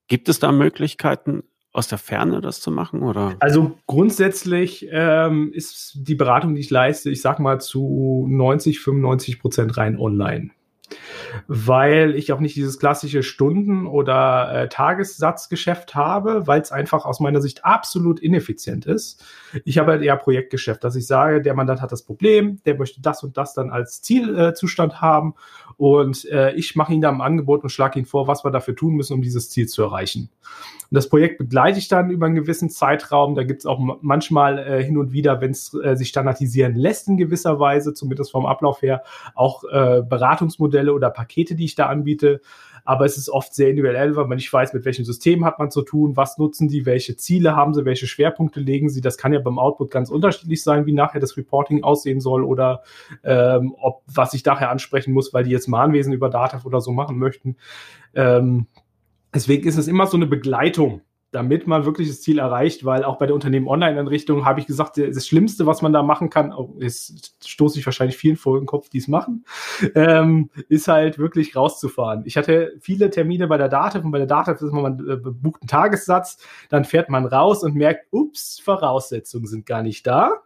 Gibt 0.09 0.31
es 0.31 0.39
da 0.39 0.53
Möglichkeiten, 0.53 1.43
aus 1.77 1.89
der 1.89 1.99
Ferne 1.99 2.41
das 2.41 2.61
zu 2.61 2.71
machen? 2.71 3.03
Oder? 3.03 3.37
Also 3.39 3.79
grundsätzlich 3.87 4.89
ähm, 4.91 5.53
ist 5.53 5.99
die 6.01 6.15
Beratung, 6.15 6.55
die 6.55 6.61
ich 6.61 6.71
leiste, 6.71 7.11
ich 7.11 7.21
sag 7.21 7.39
mal 7.39 7.61
zu 7.61 8.27
90, 8.29 8.81
95 8.81 9.41
Prozent 9.41 9.77
rein 9.77 9.99
online 9.99 10.51
weil 11.49 12.15
ich 12.15 12.33
auch 12.33 12.41
nicht 12.41 12.57
dieses 12.57 12.79
klassische 12.79 13.23
Stunden- 13.23 13.87
oder 13.87 14.53
äh, 14.53 14.69
Tagessatzgeschäft 14.69 15.95
habe, 15.95 16.47
weil 16.47 16.61
es 16.61 16.73
einfach 16.73 17.05
aus 17.05 17.21
meiner 17.21 17.41
Sicht 17.41 17.65
absolut 17.65 18.21
ineffizient 18.21 18.87
ist. 18.87 19.25
Ich 19.65 19.79
habe 19.79 19.93
halt 19.93 20.03
eher 20.03 20.17
Projektgeschäft, 20.17 20.85
dass 20.85 20.97
ich 20.97 21.07
sage, 21.07 21.43
der 21.43 21.55
Mandant 21.55 21.81
hat 21.83 21.93
das 21.93 22.05
Problem, 22.05 22.61
der 22.65 22.77
möchte 22.79 23.01
das 23.01 23.23
und 23.23 23.37
das 23.37 23.55
dann 23.55 23.71
als 23.71 24.03
Zielzustand 24.03 24.95
äh, 24.95 24.97
haben 24.97 25.35
und 25.77 26.25
äh, 26.27 26.53
ich 26.53 26.75
mache 26.75 26.95
ihm 26.95 27.01
da 27.01 27.11
ein 27.11 27.21
Angebot 27.21 27.63
und 27.63 27.69
schlage 27.69 27.99
ihn 27.99 28.07
vor, 28.07 28.27
was 28.27 28.45
wir 28.45 28.51
dafür 28.51 28.75
tun 28.75 28.95
müssen, 28.95 29.13
um 29.13 29.23
dieses 29.23 29.51
Ziel 29.51 29.67
zu 29.67 29.83
erreichen. 29.83 30.31
Und 30.91 30.95
das 30.95 31.09
Projekt 31.09 31.39
begleite 31.39 31.79
ich 31.79 31.89
dann 31.89 32.11
über 32.11 32.27
einen 32.27 32.35
gewissen 32.35 32.71
Zeitraum. 32.71 33.35
Da 33.35 33.43
gibt 33.43 33.61
es 33.61 33.67
auch 33.67 33.79
manchmal 34.01 34.59
äh, 34.59 34.83
hin 34.83 34.97
und 34.97 35.13
wieder, 35.13 35.41
wenn 35.41 35.51
es 35.51 35.75
äh, 35.75 35.97
sich 35.97 36.09
standardisieren 36.09 36.75
lässt 36.77 37.09
in 37.09 37.17
gewisser 37.17 37.61
Weise, 37.61 37.93
zumindest 37.93 38.31
vom 38.31 38.47
Ablauf 38.47 38.81
her, 38.83 39.03
auch 39.35 39.65
äh, 39.65 40.03
Beratungsmodelle 40.03 40.95
oder 40.95 41.11
Pakete, 41.11 41.57
die 41.57 41.65
ich 41.65 41.75
da 41.75 41.87
anbiete 41.87 42.41
aber 42.87 43.05
es 43.05 43.19
ist 43.19 43.29
oft 43.29 43.55
sehr 43.55 43.69
individuell, 43.69 44.17
weil 44.17 44.27
man 44.27 44.37
nicht 44.37 44.53
weiß, 44.53 44.73
mit 44.73 44.85
welchem 44.85 45.05
System 45.05 45.45
hat 45.45 45.59
man 45.59 45.71
zu 45.71 45.83
tun, 45.83 46.17
was 46.17 46.39
nutzen 46.39 46.69
die, 46.69 46.87
welche 46.87 47.17
Ziele 47.17 47.57
haben 47.57 47.75
sie, 47.75 47.85
welche 47.85 48.07
Schwerpunkte 48.07 48.61
legen 48.61 48.89
sie. 48.89 49.01
Das 49.01 49.19
kann 49.19 49.33
ja 49.33 49.41
beim 49.41 49.59
Output 49.59 49.91
ganz 49.91 50.09
unterschiedlich 50.09 50.63
sein, 50.63 50.87
wie 50.87 50.93
nachher 50.93 51.21
das 51.21 51.37
Reporting 51.37 51.83
aussehen 51.83 52.21
soll 52.21 52.45
oder 52.45 52.83
ähm, 53.25 53.75
ob 53.79 54.03
was 54.07 54.35
ich 54.35 54.45
nachher 54.45 54.71
ansprechen 54.71 55.13
muss, 55.13 55.35
weil 55.35 55.45
die 55.45 55.51
jetzt 55.51 55.67
Mahnwesen 55.67 56.13
über 56.13 56.31
Data 56.31 56.63
oder 56.65 56.81
so 56.81 56.93
machen 56.93 57.19
möchten. 57.19 57.57
Ähm, 58.15 58.67
deswegen 59.35 59.67
ist 59.67 59.77
es 59.77 59.89
immer 59.89 60.07
so 60.07 60.17
eine 60.17 60.27
Begleitung 60.27 61.03
damit 61.37 61.67
man 61.67 61.85
wirklich 61.85 62.09
das 62.09 62.23
Ziel 62.23 62.39
erreicht, 62.39 62.87
weil 62.87 63.05
auch 63.05 63.19
bei 63.19 63.27
der 63.27 63.35
Unternehmen-Online-Einrichtung 63.35 64.47
habe 64.47 64.59
ich 64.59 64.67
gesagt, 64.67 64.97
das 64.97 65.27
Schlimmste, 65.27 65.67
was 65.67 65.83
man 65.83 65.93
da 65.93 66.03
machen 66.03 66.31
kann, 66.31 66.55
jetzt 66.79 67.35
oh, 67.43 67.47
stoße 67.47 67.79
ich 67.79 67.85
wahrscheinlich 67.85 68.17
vielen 68.17 68.37
vor 68.37 68.59
den 68.59 68.65
Kopf, 68.65 68.89
die 68.89 68.97
es 68.97 69.07
machen, 69.07 69.45
ähm, 69.95 70.49
ist 70.71 70.89
halt 70.89 71.19
wirklich 71.19 71.55
rauszufahren. 71.55 72.23
Ich 72.25 72.39
hatte 72.39 72.73
viele 72.81 73.11
Termine 73.11 73.49
bei 73.49 73.59
der 73.59 73.69
Dativ 73.69 74.03
und 74.03 74.13
bei 74.13 74.19
der 74.19 74.27
Dativ 74.27 74.63
ist 74.63 74.73
man, 74.73 74.83
man 74.83 75.09
äh, 75.11 75.17
bucht 75.19 75.61
einen 75.61 75.69
Tagessatz, 75.69 76.39
dann 76.71 76.87
fährt 76.87 77.11
man 77.11 77.27
raus 77.27 77.63
und 77.63 77.75
merkt, 77.75 78.07
ups, 78.13 78.59
Voraussetzungen 78.59 79.47
sind 79.47 79.67
gar 79.67 79.83
nicht 79.83 80.07
da 80.07 80.41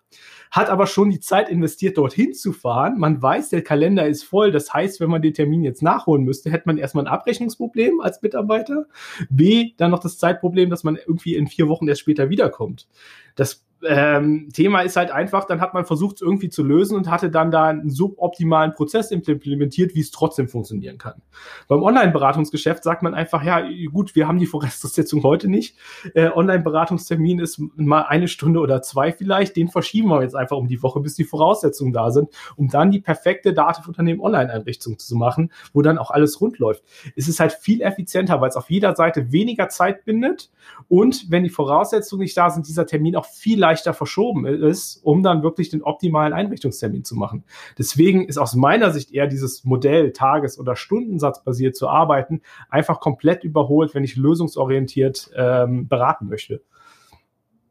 hat 0.50 0.68
aber 0.68 0.86
schon 0.86 1.10
die 1.10 1.20
Zeit 1.20 1.48
investiert, 1.48 1.96
dorthin 1.96 2.34
zu 2.34 2.52
fahren. 2.52 2.98
Man 2.98 3.22
weiß, 3.22 3.50
der 3.50 3.62
Kalender 3.62 4.06
ist 4.06 4.24
voll. 4.24 4.50
Das 4.50 4.74
heißt, 4.74 5.00
wenn 5.00 5.10
man 5.10 5.22
den 5.22 5.34
Termin 5.34 5.62
jetzt 5.62 5.82
nachholen 5.82 6.24
müsste, 6.24 6.50
hätte 6.50 6.64
man 6.66 6.78
erstmal 6.78 7.04
ein 7.04 7.12
Abrechnungsproblem 7.12 8.00
als 8.00 8.20
Mitarbeiter. 8.22 8.86
B, 9.28 9.72
dann 9.76 9.90
noch 9.92 10.00
das 10.00 10.18
Zeitproblem, 10.18 10.70
dass 10.70 10.84
man 10.84 10.96
irgendwie 10.96 11.36
in 11.36 11.46
vier 11.46 11.68
Wochen 11.68 11.86
erst 11.86 12.00
später 12.00 12.30
wiederkommt. 12.30 12.88
Das 13.36 13.64
ähm, 13.86 14.48
Thema 14.52 14.82
ist 14.82 14.96
halt 14.96 15.10
einfach, 15.10 15.44
dann 15.44 15.60
hat 15.60 15.74
man 15.74 15.84
versucht, 15.84 16.16
es 16.16 16.22
irgendwie 16.22 16.48
zu 16.48 16.62
lösen 16.62 16.96
und 16.96 17.10
hatte 17.10 17.30
dann 17.30 17.50
da 17.50 17.66
einen 17.66 17.90
suboptimalen 17.90 18.72
Prozess 18.72 19.10
implementiert, 19.10 19.94
wie 19.94 20.00
es 20.00 20.10
trotzdem 20.10 20.48
funktionieren 20.48 20.98
kann. 20.98 21.22
Beim 21.68 21.82
Online-Beratungsgeschäft 21.82 22.84
sagt 22.84 23.02
man 23.02 23.14
einfach, 23.14 23.42
ja, 23.42 23.62
gut, 23.90 24.14
wir 24.14 24.28
haben 24.28 24.38
die 24.38 24.46
Voraussetzung 24.46 25.22
heute 25.22 25.48
nicht. 25.48 25.76
Äh, 26.14 26.30
Online-Beratungstermin 26.30 27.38
ist 27.38 27.60
mal 27.76 28.02
eine 28.02 28.28
Stunde 28.28 28.60
oder 28.60 28.82
zwei 28.82 29.12
vielleicht, 29.12 29.56
den 29.56 29.68
verschieben 29.68 30.08
wir 30.08 30.22
jetzt 30.22 30.36
einfach 30.36 30.56
um 30.56 30.68
die 30.68 30.82
Woche, 30.82 31.00
bis 31.00 31.14
die 31.14 31.24
Voraussetzungen 31.24 31.92
da 31.92 32.10
sind, 32.10 32.28
um 32.56 32.68
dann 32.68 32.90
die 32.90 33.00
perfekte 33.00 33.52
Datenunternehmen 33.52 34.20
Online-Einrichtung 34.20 34.98
zu 34.98 35.16
machen, 35.16 35.52
wo 35.72 35.82
dann 35.82 35.98
auch 35.98 36.10
alles 36.10 36.40
rund 36.40 36.58
läuft. 36.58 36.84
Es 37.16 37.28
ist 37.28 37.40
halt 37.40 37.52
viel 37.52 37.80
effizienter, 37.80 38.40
weil 38.40 38.50
es 38.50 38.56
auf 38.56 38.70
jeder 38.70 38.94
Seite 38.94 39.32
weniger 39.32 39.68
Zeit 39.68 40.04
bindet 40.04 40.50
und 40.88 41.30
wenn 41.30 41.44
die 41.44 41.50
Voraussetzungen 41.50 42.22
nicht 42.22 42.36
da 42.36 42.50
sind, 42.50 42.68
dieser 42.68 42.86
Termin 42.86 43.16
auch 43.16 43.26
viel 43.26 43.58
leichter 43.58 43.69
leichter 43.70 43.94
verschoben 43.94 44.46
ist, 44.46 44.96
um 45.04 45.22
dann 45.22 45.42
wirklich 45.42 45.68
den 45.68 45.82
optimalen 45.82 46.32
Einrichtungstermin 46.32 47.04
zu 47.04 47.14
machen. 47.14 47.44
Deswegen 47.78 48.26
ist 48.26 48.38
aus 48.38 48.54
meiner 48.54 48.90
Sicht 48.90 49.12
eher 49.12 49.28
dieses 49.28 49.64
Modell 49.64 50.12
Tages- 50.12 50.58
oder 50.58 50.74
Stundensatzbasiert 50.74 51.76
zu 51.76 51.88
arbeiten 51.88 52.42
einfach 52.68 53.00
komplett 53.00 53.44
überholt, 53.44 53.94
wenn 53.94 54.04
ich 54.04 54.16
lösungsorientiert 54.16 55.30
ähm, 55.36 55.86
beraten 55.88 56.28
möchte. 56.28 56.62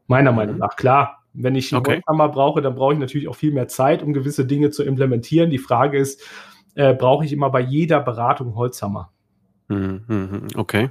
Meiner 0.07 0.31
Meinung 0.31 0.55
mhm. 0.55 0.61
nach, 0.61 0.75
klar. 0.75 1.17
Wenn 1.33 1.55
ich 1.55 1.71
einen 1.71 1.81
okay. 1.81 1.95
Holzhammer 1.95 2.29
brauche, 2.29 2.61
dann 2.61 2.73
brauche 2.73 2.93
ich 2.93 2.99
natürlich 2.99 3.27
auch 3.27 3.35
viel 3.35 3.53
mehr 3.53 3.67
Zeit, 3.67 4.01
um 4.01 4.13
gewisse 4.13 4.45
Dinge 4.45 4.71
zu 4.71 4.83
implementieren. 4.83 5.51
Die 5.51 5.59
Frage 5.59 5.99
ist, 5.99 6.23
äh, 6.75 6.93
brauche 6.93 7.23
ich 7.23 7.31
immer 7.31 7.51
bei 7.51 7.59
jeder 7.59 7.99
Beratung 7.99 8.55
Holzhammer? 8.55 9.11
Mhm, 9.67 10.03
mhm, 10.07 10.47
okay. 10.55 10.89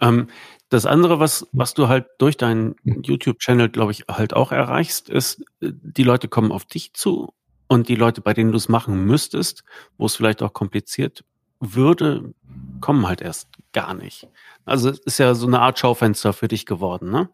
Ähm, 0.00 0.28
das 0.68 0.86
andere, 0.86 1.18
was, 1.18 1.48
was 1.52 1.74
du 1.74 1.88
halt 1.88 2.06
durch 2.18 2.36
deinen 2.36 2.76
YouTube-Channel, 2.84 3.68
glaube 3.70 3.92
ich, 3.92 4.04
halt 4.10 4.34
auch 4.34 4.52
erreichst, 4.52 5.08
ist, 5.08 5.40
äh, 5.60 5.72
die 5.72 6.04
Leute 6.04 6.28
kommen 6.28 6.52
auf 6.52 6.64
dich 6.64 6.94
zu 6.94 7.32
und 7.68 7.88
die 7.88 7.94
Leute, 7.94 8.20
bei 8.20 8.34
denen 8.34 8.52
du 8.52 8.56
es 8.56 8.68
machen 8.68 9.04
müsstest, 9.04 9.64
wo 9.96 10.06
es 10.06 10.16
vielleicht 10.16 10.42
auch 10.42 10.52
kompliziert 10.52 11.24
würde, 11.60 12.34
kommen 12.80 13.06
halt 13.06 13.20
erst 13.20 13.48
gar 13.72 13.94
nicht. 13.94 14.28
Also 14.64 14.90
es 14.90 14.98
ist 15.00 15.18
ja 15.18 15.34
so 15.34 15.46
eine 15.46 15.60
Art 15.60 15.78
Schaufenster 15.78 16.32
für 16.32 16.48
dich 16.48 16.66
geworden, 16.66 17.10
ne? 17.10 17.30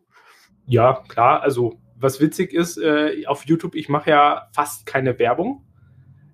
Ja, 0.67 1.03
klar. 1.09 1.43
Also 1.43 1.79
was 1.97 2.21
witzig 2.21 2.53
ist, 2.53 2.79
äh, 2.79 3.27
auf 3.27 3.45
YouTube, 3.47 3.75
ich 3.75 3.89
mache 3.89 4.11
ja 4.11 4.49
fast 4.53 4.87
keine 4.87 5.19
Werbung. 5.19 5.65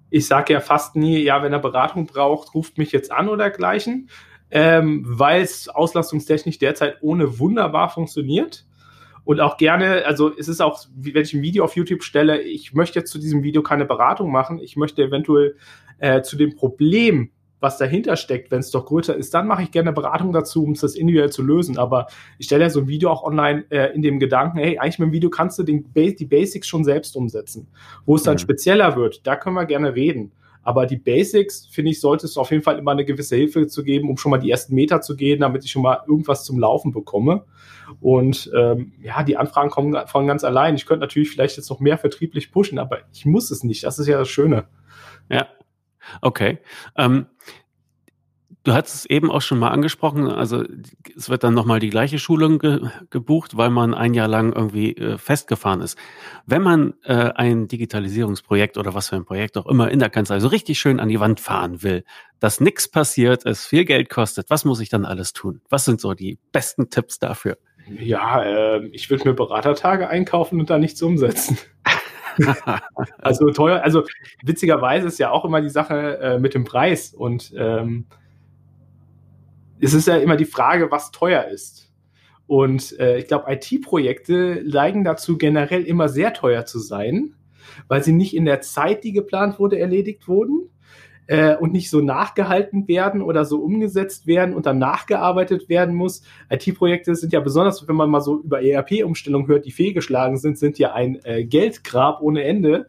Ich 0.08 0.26
sage 0.26 0.52
ja 0.52 0.60
fast 0.60 0.96
nie, 0.96 1.18
ja, 1.18 1.42
wenn 1.42 1.52
er 1.52 1.58
Beratung 1.60 2.06
braucht, 2.06 2.54
ruft 2.54 2.78
mich 2.78 2.92
jetzt 2.92 3.10
an 3.12 3.28
oder 3.28 3.50
gleichen 3.50 4.10
ähm, 4.50 5.04
weil 5.06 5.42
es 5.42 5.68
auslastungstechnisch 5.68 6.58
derzeit 6.58 6.98
ohne 7.00 7.38
wunderbar 7.38 7.90
funktioniert. 7.90 8.66
Und 9.24 9.40
auch 9.40 9.58
gerne, 9.58 10.06
also 10.06 10.34
es 10.36 10.48
ist 10.48 10.60
auch, 10.60 10.86
wie 10.96 11.14
wenn 11.14 11.22
ich 11.22 11.34
ein 11.34 11.42
Video 11.42 11.62
auf 11.64 11.76
YouTube 11.76 12.02
stelle, 12.02 12.40
ich 12.40 12.72
möchte 12.72 12.98
jetzt 12.98 13.12
zu 13.12 13.18
diesem 13.18 13.42
Video 13.42 13.62
keine 13.62 13.84
Beratung 13.84 14.32
machen, 14.32 14.58
ich 14.58 14.76
möchte 14.76 15.02
eventuell 15.02 15.56
äh, 15.98 16.22
zu 16.22 16.36
dem 16.36 16.56
Problem, 16.56 17.30
was 17.60 17.76
dahinter 17.76 18.16
steckt, 18.16 18.50
wenn 18.50 18.60
es 18.60 18.70
doch 18.70 18.86
größer 18.86 19.14
ist, 19.14 19.34
dann 19.34 19.46
mache 19.46 19.62
ich 19.62 19.70
gerne 19.70 19.92
Beratung 19.92 20.32
dazu, 20.32 20.64
um 20.64 20.72
es 20.72 20.80
das 20.80 20.94
individuell 20.94 21.30
zu 21.30 21.42
lösen. 21.42 21.78
Aber 21.78 22.06
ich 22.38 22.46
stelle 22.46 22.64
ja 22.64 22.70
so 22.70 22.80
ein 22.80 22.88
Video 22.88 23.10
auch 23.10 23.22
online 23.22 23.64
äh, 23.70 23.94
in 23.94 24.02
dem 24.02 24.18
Gedanken, 24.18 24.58
hey, 24.58 24.78
eigentlich 24.78 24.98
mit 24.98 25.08
dem 25.08 25.12
Video 25.12 25.30
kannst 25.30 25.58
du 25.58 25.62
den, 25.62 25.84
die 25.94 26.24
Basics 26.24 26.66
schon 26.66 26.84
selbst 26.84 27.14
umsetzen. 27.16 27.68
Wo 28.06 28.16
es 28.16 28.22
dann 28.22 28.34
mhm. 28.34 28.38
spezieller 28.38 28.96
wird, 28.96 29.26
da 29.26 29.36
können 29.36 29.56
wir 29.56 29.66
gerne 29.66 29.94
reden. 29.94 30.32
Aber 30.62 30.86
die 30.86 30.96
Basics, 30.96 31.66
finde 31.66 31.90
ich, 31.90 32.00
sollte 32.00 32.26
es 32.26 32.36
auf 32.36 32.50
jeden 32.50 32.62
Fall 32.62 32.78
immer 32.78 32.90
eine 32.90 33.04
gewisse 33.04 33.36
Hilfe 33.36 33.66
zu 33.66 33.82
geben, 33.82 34.10
um 34.10 34.16
schon 34.16 34.30
mal 34.30 34.38
die 34.38 34.50
ersten 34.50 34.74
Meter 34.74 35.00
zu 35.00 35.16
gehen, 35.16 35.40
damit 35.40 35.64
ich 35.64 35.70
schon 35.70 35.82
mal 35.82 36.02
irgendwas 36.06 36.44
zum 36.44 36.58
Laufen 36.58 36.92
bekomme. 36.92 37.44
Und 38.00 38.50
ähm, 38.56 38.92
ja, 39.00 39.22
die 39.22 39.36
Anfragen 39.36 39.70
kommen 39.70 39.96
von 40.06 40.26
ganz 40.26 40.44
allein. 40.44 40.74
Ich 40.74 40.86
könnte 40.86 41.00
natürlich 41.00 41.30
vielleicht 41.30 41.56
jetzt 41.56 41.70
noch 41.70 41.80
mehr 41.80 41.98
vertrieblich 41.98 42.52
pushen, 42.52 42.78
aber 42.78 42.98
ich 43.12 43.24
muss 43.24 43.50
es 43.50 43.64
nicht. 43.64 43.84
Das 43.84 43.98
ist 43.98 44.06
ja 44.06 44.18
das 44.18 44.28
Schöne. 44.28 44.66
Ja, 45.28 45.48
okay. 46.20 46.58
Ähm, 46.96 47.26
Du 48.62 48.74
hast 48.74 48.94
es 48.94 49.06
eben 49.06 49.30
auch 49.30 49.40
schon 49.40 49.58
mal 49.58 49.70
angesprochen, 49.70 50.28
also 50.28 50.62
es 51.16 51.30
wird 51.30 51.44
dann 51.44 51.54
nochmal 51.54 51.80
die 51.80 51.88
gleiche 51.88 52.18
Schulung 52.18 52.58
ge 52.58 52.80
gebucht, 53.08 53.56
weil 53.56 53.70
man 53.70 53.94
ein 53.94 54.12
Jahr 54.12 54.28
lang 54.28 54.52
irgendwie 54.52 54.94
äh, 54.96 55.16
festgefahren 55.16 55.80
ist. 55.80 55.96
Wenn 56.44 56.60
man 56.60 56.92
äh, 57.04 57.30
ein 57.34 57.68
Digitalisierungsprojekt 57.68 58.76
oder 58.76 58.92
was 58.92 59.08
für 59.08 59.16
ein 59.16 59.24
Projekt 59.24 59.56
auch 59.56 59.66
immer 59.66 59.90
in 59.90 59.98
der 59.98 60.10
Kanzlei 60.10 60.40
so 60.40 60.48
richtig 60.48 60.78
schön 60.78 61.00
an 61.00 61.08
die 61.08 61.20
Wand 61.20 61.40
fahren 61.40 61.82
will, 61.82 62.04
dass 62.38 62.60
nichts 62.60 62.86
passiert, 62.86 63.46
es 63.46 63.64
viel 63.66 63.86
Geld 63.86 64.10
kostet, 64.10 64.50
was 64.50 64.66
muss 64.66 64.80
ich 64.80 64.90
dann 64.90 65.06
alles 65.06 65.32
tun? 65.32 65.62
Was 65.70 65.86
sind 65.86 65.98
so 65.98 66.12
die 66.12 66.38
besten 66.52 66.90
Tipps 66.90 67.18
dafür? 67.18 67.56
Ja, 67.98 68.42
äh, 68.42 68.86
ich 68.88 69.08
würde 69.08 69.26
mir 69.26 69.34
Beratertage 69.34 70.08
einkaufen 70.08 70.60
und 70.60 70.68
da 70.68 70.78
nichts 70.78 71.00
umsetzen. 71.00 71.56
also 73.18 73.50
teuer, 73.52 73.82
also 73.82 74.04
witzigerweise 74.42 75.06
ist 75.06 75.18
ja 75.18 75.30
auch 75.30 75.46
immer 75.46 75.62
die 75.62 75.70
Sache 75.70 76.18
äh, 76.18 76.38
mit 76.38 76.52
dem 76.52 76.64
Preis 76.64 77.14
und 77.14 77.52
ähm, 77.56 78.06
es 79.80 79.94
ist 79.94 80.08
ja 80.08 80.16
immer 80.16 80.36
die 80.36 80.44
Frage, 80.44 80.90
was 80.90 81.10
teuer 81.10 81.46
ist. 81.48 81.90
Und 82.46 82.98
äh, 82.98 83.18
ich 83.18 83.28
glaube, 83.28 83.52
IT-Projekte 83.52 84.64
neigen 84.66 85.04
dazu, 85.04 85.38
generell 85.38 85.84
immer 85.84 86.08
sehr 86.08 86.32
teuer 86.32 86.66
zu 86.66 86.80
sein, 86.80 87.34
weil 87.86 88.02
sie 88.02 88.12
nicht 88.12 88.34
in 88.34 88.44
der 88.44 88.60
Zeit, 88.60 89.04
die 89.04 89.12
geplant 89.12 89.58
wurde, 89.58 89.78
erledigt 89.78 90.26
wurden 90.26 90.68
äh, 91.28 91.54
und 91.54 91.72
nicht 91.72 91.90
so 91.90 92.00
nachgehalten 92.00 92.88
werden 92.88 93.22
oder 93.22 93.44
so 93.44 93.60
umgesetzt 93.60 94.26
werden 94.26 94.52
und 94.52 94.66
dann 94.66 94.78
nachgearbeitet 94.78 95.68
werden 95.68 95.94
muss. 95.94 96.22
IT-Projekte 96.50 97.14
sind 97.14 97.32
ja 97.32 97.38
besonders, 97.38 97.86
wenn 97.86 97.94
man 97.94 98.10
mal 98.10 98.20
so 98.20 98.40
über 98.42 98.62
ERP-Umstellungen 98.62 99.46
hört, 99.46 99.64
die 99.64 99.70
fehlgeschlagen 99.70 100.36
sind, 100.36 100.58
sind 100.58 100.76
ja 100.76 100.92
ein 100.92 101.20
äh, 101.22 101.44
Geldgrab 101.44 102.20
ohne 102.20 102.42
Ende. 102.42 102.88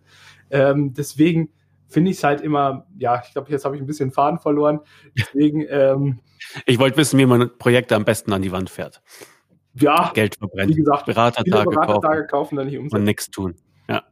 Ähm, 0.49 0.95
deswegen 0.95 1.49
finde 1.91 2.11
ich 2.11 2.17
es 2.17 2.23
halt 2.23 2.41
immer, 2.41 2.87
ja, 2.97 3.21
ich 3.25 3.33
glaube, 3.33 3.51
jetzt 3.51 3.65
habe 3.65 3.75
ich 3.75 3.81
ein 3.81 3.87
bisschen 3.87 4.11
Faden 4.11 4.39
verloren. 4.39 4.79
Deswegen. 5.17 5.65
Ähm, 5.71 6.19
ich 6.65 6.79
wollte 6.79 6.97
wissen, 6.97 7.19
wie 7.19 7.25
man 7.25 7.51
Projekte 7.59 7.95
am 7.95 8.03
besten 8.03 8.33
an 8.33 8.41
die 8.41 8.51
Wand 8.51 8.69
fährt. 8.69 9.01
Ja, 9.75 10.11
Geld 10.13 10.35
verbrennt. 10.35 10.71
Wie 10.71 10.75
gesagt, 10.75 11.05
Beratertage, 11.05 11.69
Beratertage 11.69 12.21
kaufen, 12.21 12.27
kaufen 12.27 12.55
dann 12.55 12.65
nicht 12.65 12.77
umsetzen. 12.77 12.95
Und 12.97 13.03
nichts 13.03 13.29
tun. 13.29 13.55
Ja. 13.87 14.03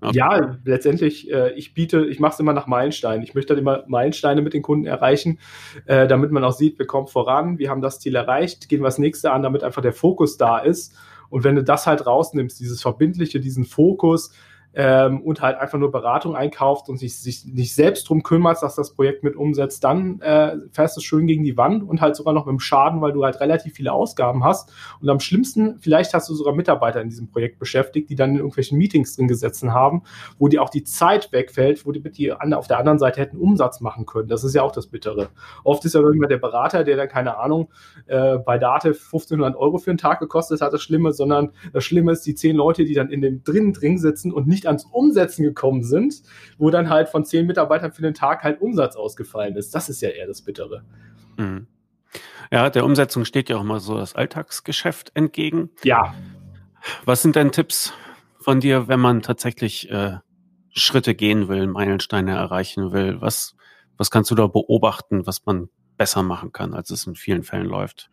Okay. 0.00 0.16
Ja, 0.16 0.58
letztendlich, 0.64 1.30
äh, 1.32 1.52
ich 1.54 1.74
biete, 1.74 2.04
ich 2.06 2.20
mache 2.20 2.34
es 2.34 2.40
immer 2.40 2.52
nach 2.52 2.66
Meilensteinen. 2.66 3.22
Ich 3.22 3.34
möchte 3.34 3.54
halt 3.54 3.60
immer 3.60 3.84
Meilensteine 3.86 4.42
mit 4.42 4.52
den 4.52 4.62
Kunden 4.62 4.86
erreichen, 4.86 5.38
äh, 5.86 6.06
damit 6.06 6.30
man 6.30 6.44
auch 6.44 6.52
sieht, 6.52 6.78
wir 6.78 6.86
kommen 6.86 7.08
voran, 7.08 7.58
wir 7.58 7.70
haben 7.70 7.80
das 7.80 8.00
Ziel 8.00 8.14
erreicht, 8.14 8.68
gehen 8.68 8.80
wir 8.80 8.86
das 8.86 8.98
nächste 8.98 9.32
an, 9.32 9.42
damit 9.42 9.64
einfach 9.64 9.82
der 9.82 9.92
Fokus 9.92 10.36
da 10.36 10.58
ist. 10.58 10.94
Und 11.30 11.44
wenn 11.44 11.56
du 11.56 11.64
das 11.64 11.86
halt 11.86 12.06
rausnimmst, 12.06 12.60
dieses 12.60 12.82
Verbindliche, 12.82 13.40
diesen 13.40 13.64
Fokus, 13.64 14.32
ähm, 14.74 15.20
und 15.20 15.42
halt 15.42 15.58
einfach 15.58 15.78
nur 15.78 15.90
Beratung 15.90 16.34
einkauft 16.34 16.88
und 16.88 16.98
sich, 16.98 17.18
sich 17.18 17.44
nicht 17.44 17.74
selbst 17.74 18.08
drum 18.08 18.22
kümmert, 18.22 18.62
dass 18.62 18.74
das 18.74 18.94
Projekt 18.94 19.22
mit 19.22 19.36
umsetzt, 19.36 19.84
dann 19.84 20.20
äh, 20.20 20.56
fährst 20.72 20.96
du 20.96 21.00
schön 21.00 21.26
gegen 21.26 21.44
die 21.44 21.56
Wand 21.56 21.82
und 21.82 22.00
halt 22.00 22.16
sogar 22.16 22.32
noch 22.32 22.46
mit 22.46 22.52
dem 22.52 22.60
Schaden, 22.60 23.00
weil 23.00 23.12
du 23.12 23.24
halt 23.24 23.40
relativ 23.40 23.74
viele 23.74 23.92
Ausgaben 23.92 24.44
hast. 24.44 24.72
Und 25.00 25.08
am 25.08 25.20
schlimmsten, 25.20 25.78
vielleicht 25.80 26.14
hast 26.14 26.28
du 26.28 26.34
sogar 26.34 26.54
Mitarbeiter 26.54 27.00
in 27.00 27.08
diesem 27.08 27.30
Projekt 27.30 27.58
beschäftigt, 27.58 28.08
die 28.10 28.14
dann 28.14 28.30
in 28.30 28.36
irgendwelchen 28.36 28.78
Meetings 28.78 29.16
drin 29.16 29.28
gesessen 29.28 29.72
haben, 29.74 30.02
wo 30.38 30.48
dir 30.48 30.62
auch 30.62 30.70
die 30.70 30.84
Zeit 30.84 31.32
wegfällt, 31.32 31.84
wo 31.86 31.92
die 31.92 32.00
mit 32.00 32.16
dir 32.16 32.38
auf 32.42 32.66
der 32.66 32.78
anderen 32.78 32.98
Seite 32.98 33.20
hätten 33.20 33.36
Umsatz 33.36 33.80
machen 33.80 34.06
können. 34.06 34.28
Das 34.28 34.44
ist 34.44 34.54
ja 34.54 34.62
auch 34.62 34.72
das 34.72 34.86
Bittere. 34.86 35.28
Oft 35.64 35.84
ist 35.84 35.94
ja 35.94 36.00
irgendwann 36.00 36.28
der 36.28 36.38
Berater, 36.38 36.84
der 36.84 36.96
dann, 36.96 37.08
keine 37.08 37.38
Ahnung, 37.38 37.70
äh, 38.06 38.38
bei 38.38 38.58
Date 38.58 38.86
1500 38.86 39.56
Euro 39.56 39.78
für 39.78 39.90
einen 39.90 39.98
Tag 39.98 40.20
gekostet 40.20 40.60
hat, 40.60 40.72
das 40.72 40.82
Schlimme, 40.82 41.12
sondern 41.12 41.50
das 41.72 41.84
Schlimme 41.84 42.12
ist 42.12 42.26
die 42.26 42.34
zehn 42.34 42.56
Leute, 42.56 42.84
die 42.84 42.94
dann 42.94 43.10
in 43.10 43.20
dem 43.20 43.42
drinnen 43.44 43.72
drin 43.72 43.98
sitzen 43.98 44.32
und 44.32 44.46
nicht 44.46 44.61
nicht 44.62 44.66
ans 44.66 44.84
Umsetzen 44.84 45.42
gekommen 45.42 45.82
sind, 45.82 46.22
wo 46.58 46.70
dann 46.70 46.88
halt 46.88 47.08
von 47.08 47.24
zehn 47.24 47.46
Mitarbeitern 47.46 47.92
für 47.92 48.02
den 48.02 48.14
Tag 48.14 48.42
halt 48.44 48.60
Umsatz 48.60 48.96
ausgefallen 48.96 49.56
ist. 49.56 49.74
Das 49.74 49.88
ist 49.88 50.00
ja 50.00 50.10
eher 50.10 50.26
das 50.26 50.42
Bittere. 50.42 50.84
Mhm. 51.36 51.66
Ja, 52.50 52.70
der 52.70 52.84
Umsetzung 52.84 53.24
steht 53.24 53.48
ja 53.48 53.56
auch 53.56 53.62
mal 53.64 53.80
so 53.80 53.96
das 53.96 54.14
Alltagsgeschäft 54.14 55.12
entgegen. 55.14 55.70
Ja. 55.82 56.14
Was 57.04 57.22
sind 57.22 57.36
denn 57.36 57.50
Tipps 57.52 57.92
von 58.38 58.60
dir, 58.60 58.88
wenn 58.88 59.00
man 59.00 59.22
tatsächlich 59.22 59.90
äh, 59.90 60.18
Schritte 60.70 61.14
gehen 61.14 61.48
will, 61.48 61.66
Meilensteine 61.66 62.32
erreichen 62.32 62.92
will? 62.92 63.20
Was, 63.20 63.56
was 63.96 64.10
kannst 64.10 64.30
du 64.30 64.34
da 64.34 64.46
beobachten, 64.46 65.26
was 65.26 65.44
man 65.46 65.70
besser 65.96 66.22
machen 66.22 66.52
kann, 66.52 66.74
als 66.74 66.90
es 66.90 67.06
in 67.06 67.14
vielen 67.14 67.42
Fällen 67.42 67.66
läuft? 67.66 68.10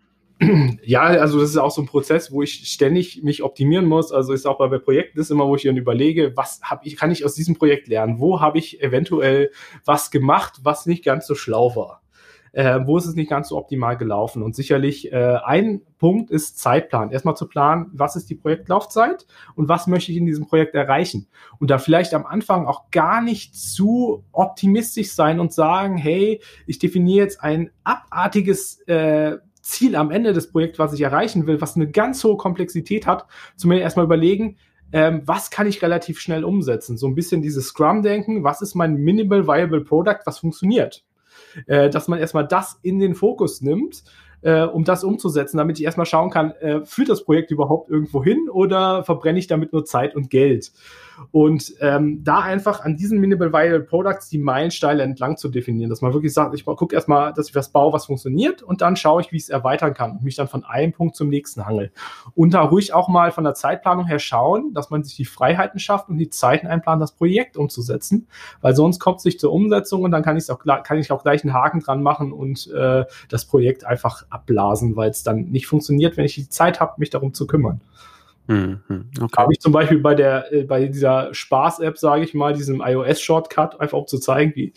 Ja, 0.84 1.02
also 1.02 1.39
das 1.41 1.49
ist 1.49 1.58
auch 1.58 1.71
so 1.71 1.82
ein 1.82 1.88
Prozess, 1.88 2.32
wo 2.32 2.41
ich 2.41 2.71
ständig 2.71 3.23
mich 3.23 3.43
optimieren 3.43 3.86
muss. 3.86 4.12
Also 4.12 4.32
ist 4.32 4.45
auch 4.45 4.58
bei 4.58 4.78
Projekten 4.78 5.19
ist 5.19 5.32
immer, 5.32 5.47
wo 5.47 5.56
ich 5.56 5.63
dann 5.63 5.75
überlege, 5.75 6.32
was 6.36 6.62
habe 6.63 6.86
ich, 6.86 6.95
kann 6.95 7.12
ich 7.12 7.25
aus 7.25 7.36
diesem 7.36 7.56
Projekt 7.56 7.89
lernen? 7.89 8.19
Wo 8.19 8.39
habe 8.39 8.58
ich 8.58 8.82
eventuell 8.82 9.52
was 9.84 10.12
gemacht, 10.12 10.62
was 10.63 10.86
nicht 10.86 11.04
ganz 11.04 11.28
so 11.28 11.36
schlau 11.36 11.75
war? 11.75 12.02
Äh, 12.52 12.80
wo 12.86 12.97
ist 12.97 13.06
es 13.06 13.15
nicht 13.15 13.30
ganz 13.30 13.49
so 13.49 13.58
optimal 13.58 13.97
gelaufen? 13.97 14.41
Und 14.41 14.56
sicherlich 14.56 15.12
äh, 15.12 15.38
ein 15.43 15.82
Punkt 15.99 16.32
ist 16.32 16.58
Zeitplan. 16.58 17.12
Erstmal 17.12 17.36
zu 17.36 17.47
planen, 17.47 17.88
was 17.93 18.15
ist 18.15 18.30
die 18.30 18.36
Projektlaufzeit 18.36 19.28
und 19.56 19.69
was 19.69 19.88
möchte 19.88 20.12
ich 20.12 20.17
in 20.17 20.25
diesem 20.25 20.47
Projekt 20.47 20.73
erreichen? 20.73 21.28
Und 21.60 21.69
da 21.69 21.78
vielleicht 21.78 22.13
am 22.13 22.25
Anfang 22.25 22.65
auch 22.65 22.89
gar 22.91 23.21
nicht 23.21 23.56
zu 23.56 24.23
optimistisch 24.32 25.12
sein 25.12 25.39
und 25.39 25.54
sagen, 25.54 25.97
hey, 25.97 26.41
ich 26.65 26.80
definiere 26.80 27.25
jetzt 27.25 27.43
ein 27.43 27.71
abartiges 27.84 28.80
äh, 28.88 29.38
Ziel 29.69 29.95
am 29.95 30.12
Ende 30.12 30.34
des 30.34 30.51
Projekts, 30.51 30.79
was 30.79 30.93
ich 30.93 31.01
erreichen 31.01 31.47
will, 31.47 31.62
was 31.62 31.75
eine 31.75 31.89
ganz 31.89 32.23
hohe 32.23 32.38
Komplexität 32.38 33.08
hat, 33.08 33.25
zumindest 33.55 33.84
erstmal 33.84 34.05
überlegen, 34.05 34.58
ähm, 34.91 35.21
was 35.25 35.51
kann 35.51 35.67
ich 35.67 35.82
relativ 35.82 36.19
schnell 36.19 36.43
umsetzen? 36.43 36.97
So 36.97 37.08
ein 37.08 37.15
bisschen 37.15 37.41
dieses 37.41 37.67
Scrum-Denken, 37.67 38.43
was 38.43 38.62
ist 38.62 38.75
mein 38.75 38.95
Minimal 38.95 39.47
Viable 39.47 39.82
Product, 39.82 40.19
was 40.25 40.39
funktioniert? 40.39 41.03
Äh, 41.67 41.89
dass 41.89 42.08
man 42.08 42.19
erstmal 42.19 42.47
das 42.47 42.79
in 42.82 42.99
den 42.99 43.15
Fokus 43.15 43.62
nimmt, 43.62 44.03
äh, 44.41 44.63
um 44.63 44.84
das 44.84 45.03
umzusetzen, 45.03 45.58
damit 45.58 45.79
ich 45.79 45.86
erstmal 45.86 46.05
schauen 46.05 46.29
kann, 46.29 46.51
äh, 46.51 46.86
führt 46.86 47.10
das 47.10 47.23
Projekt 47.23 47.51
überhaupt 47.51 47.89
irgendwo 47.89 48.23
hin 48.23 48.49
oder 48.51 49.03
verbrenne 49.03 49.39
ich 49.39 49.47
damit 49.47 49.73
nur 49.73 49.86
Zeit 49.86 50.15
und 50.15 50.29
Geld? 50.29 50.71
Und 51.32 51.73
ähm, 51.79 52.23
da 52.23 52.39
einfach 52.39 52.82
an 52.82 52.95
diesen 52.95 53.19
Minimal 53.19 53.53
Viable 53.53 53.82
Products 53.82 54.29
die 54.29 54.38
Meilensteine 54.38 55.03
entlang 55.03 55.38
zu 55.38 55.49
definieren, 55.49 55.89
dass 55.89 56.01
man 56.01 56.13
wirklich 56.13 56.34
sagt, 56.34 56.53
ich 56.55 56.65
gucke 56.65 56.95
erstmal, 56.95 57.34
dass 57.34 57.49
ich 57.49 57.55
was 57.55 57.69
baue, 57.69 57.93
was 57.93 58.05
funktioniert 58.05 58.63
und 58.63 58.82
dann 58.82 58.95
schaue 58.95 59.21
ich, 59.21 59.32
wie 59.32 59.38
ich 59.38 59.43
es 59.43 59.49
erweitern 59.49 59.93
kann 59.93 60.12
und 60.12 60.23
mich 60.23 60.36
dann 60.36 60.47
von 60.47 60.63
einem 60.63 60.93
Punkt 60.93 61.15
zum 61.15 61.29
nächsten 61.29 61.65
hangel. 61.65 61.91
Und 62.36 62.53
da 62.53 62.62
ruhig 62.62 62.93
auch 62.93 63.08
mal 63.08 63.32
von 63.32 63.43
der 63.43 63.53
Zeitplanung 63.53 64.05
her 64.05 64.19
schauen, 64.19 64.73
dass 64.73 64.89
man 64.89 65.03
sich 65.03 65.15
die 65.15 65.25
Freiheiten 65.25 65.79
schafft 65.79 66.10
und 66.10 66.17
die 66.17 66.29
Zeiten 66.29 66.67
einplanen, 66.67 66.99
das 66.99 67.12
Projekt 67.12 67.58
umzusetzen, 67.58 68.27
weil 68.62 68.75
sonst 68.75 68.99
kommt 68.99 69.19
es 69.19 69.25
nicht 69.25 69.39
zur 69.39 69.51
Umsetzung 69.51 70.03
und 70.03 70.12
dann 70.12 70.23
kann, 70.23 70.38
ich's 70.38 70.49
auch, 70.49 70.60
kann 70.60 70.97
ich 70.97 71.12
auch 71.12 71.23
gleich 71.23 71.43
einen 71.43 71.53
Haken 71.53 71.79
dran 71.79 72.01
machen 72.01 72.32
und 72.32 72.71
äh, 72.71 73.05
das 73.29 73.45
Projekt 73.45 73.86
einfach 73.86 74.25
abblasen, 74.29 74.95
weil 74.95 75.10
es 75.10 75.23
dann 75.23 75.45
nicht 75.49 75.67
funktioniert, 75.67 76.17
wenn 76.17 76.25
ich 76.25 76.36
die 76.36 76.49
Zeit 76.49 76.79
habe, 76.79 76.93
mich 76.97 77.10
darum 77.10 77.34
zu 77.34 77.47
kümmern. 77.47 77.82
Mhm, 78.49 79.12
okay. 79.21 79.38
Habe 79.38 79.53
ich 79.53 79.59
zum 79.59 79.71
Beispiel 79.71 79.99
bei 79.99 80.15
der 80.15 80.51
äh, 80.51 80.63
bei 80.63 80.88
dieser 80.88 81.31
Spaß-App, 81.35 81.99
sage 81.99 82.23
ich 82.23 82.33
mal, 82.33 82.53
diesem 82.53 82.81
iOS-Shortcut, 82.81 83.79
einfach 83.79 83.99
um 83.99 84.07
zu 84.07 84.17
zeigen, 84.17 84.53
wie 84.55 84.73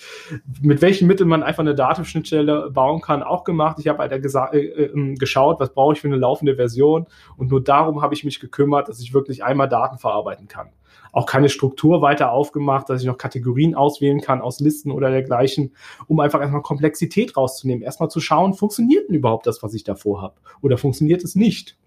mit 0.60 0.82
welchen 0.82 1.08
Mitteln 1.08 1.30
man 1.30 1.42
einfach 1.42 1.62
eine 1.62 1.74
Datenschnittstelle 1.74 2.70
bauen 2.70 3.00
kann, 3.00 3.22
auch 3.22 3.44
gemacht. 3.44 3.78
Ich 3.80 3.88
habe 3.88 4.00
halt 4.00 4.12
äh, 4.12 4.58
äh, 4.58 5.14
geschaut, 5.14 5.58
was 5.58 5.72
brauche 5.72 5.94
ich 5.94 6.02
für 6.02 6.08
eine 6.08 6.18
laufende 6.18 6.56
Version 6.56 7.06
und 7.38 7.50
nur 7.50 7.64
darum 7.64 8.02
habe 8.02 8.12
ich 8.12 8.24
mich 8.24 8.40
gekümmert, 8.40 8.90
dass 8.90 9.00
ich 9.00 9.14
wirklich 9.14 9.42
einmal 9.42 9.70
Daten 9.70 9.96
verarbeiten 9.96 10.48
kann. 10.48 10.68
Auch 11.10 11.24
keine 11.24 11.48
Struktur 11.48 12.02
weiter 12.02 12.30
aufgemacht, 12.30 12.90
dass 12.90 13.00
ich 13.00 13.06
noch 13.06 13.16
Kategorien 13.16 13.74
auswählen 13.74 14.20
kann 14.20 14.42
aus 14.42 14.60
Listen 14.60 14.90
oder 14.90 15.10
dergleichen, 15.10 15.74
um 16.08 16.20
einfach 16.20 16.42
erstmal 16.42 16.60
Komplexität 16.60 17.38
rauszunehmen. 17.38 17.82
Erstmal 17.82 18.10
zu 18.10 18.20
schauen, 18.20 18.52
funktioniert 18.52 19.08
denn 19.08 19.16
überhaupt 19.16 19.46
das, 19.46 19.62
was 19.62 19.72
ich 19.72 19.84
davor 19.84 20.20
habe? 20.20 20.34
Oder 20.60 20.76
funktioniert 20.76 21.24
es 21.24 21.34
nicht? 21.36 21.78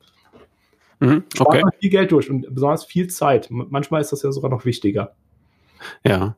Mhm, 1.00 1.24
okay. 1.40 1.60
Spart 1.60 1.76
viel 1.80 1.90
Geld 1.90 2.12
durch 2.12 2.30
und 2.30 2.54
besonders 2.54 2.86
viel 2.86 3.08
Zeit. 3.08 3.48
Manchmal 3.50 4.02
ist 4.02 4.12
das 4.12 4.24
ja 4.24 4.32
sogar 4.32 4.50
noch 4.50 4.66
wichtiger. 4.66 5.16
Ja. 6.04 6.38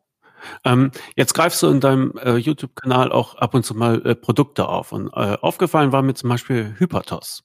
Ähm, 0.63 0.91
jetzt 1.15 1.33
greifst 1.33 1.61
du 1.63 1.67
in 1.67 1.79
deinem 1.79 2.13
äh, 2.23 2.35
YouTube-Kanal 2.35 3.11
auch 3.11 3.35
ab 3.35 3.53
und 3.53 3.63
zu 3.63 3.75
mal 3.75 4.05
äh, 4.05 4.15
Produkte 4.15 4.67
auf. 4.67 4.91
Und 4.91 5.07
äh, 5.07 5.37
aufgefallen 5.41 5.91
war 5.91 6.01
mir 6.01 6.13
zum 6.13 6.29
Beispiel 6.29 6.75
Hypatos. 6.77 7.43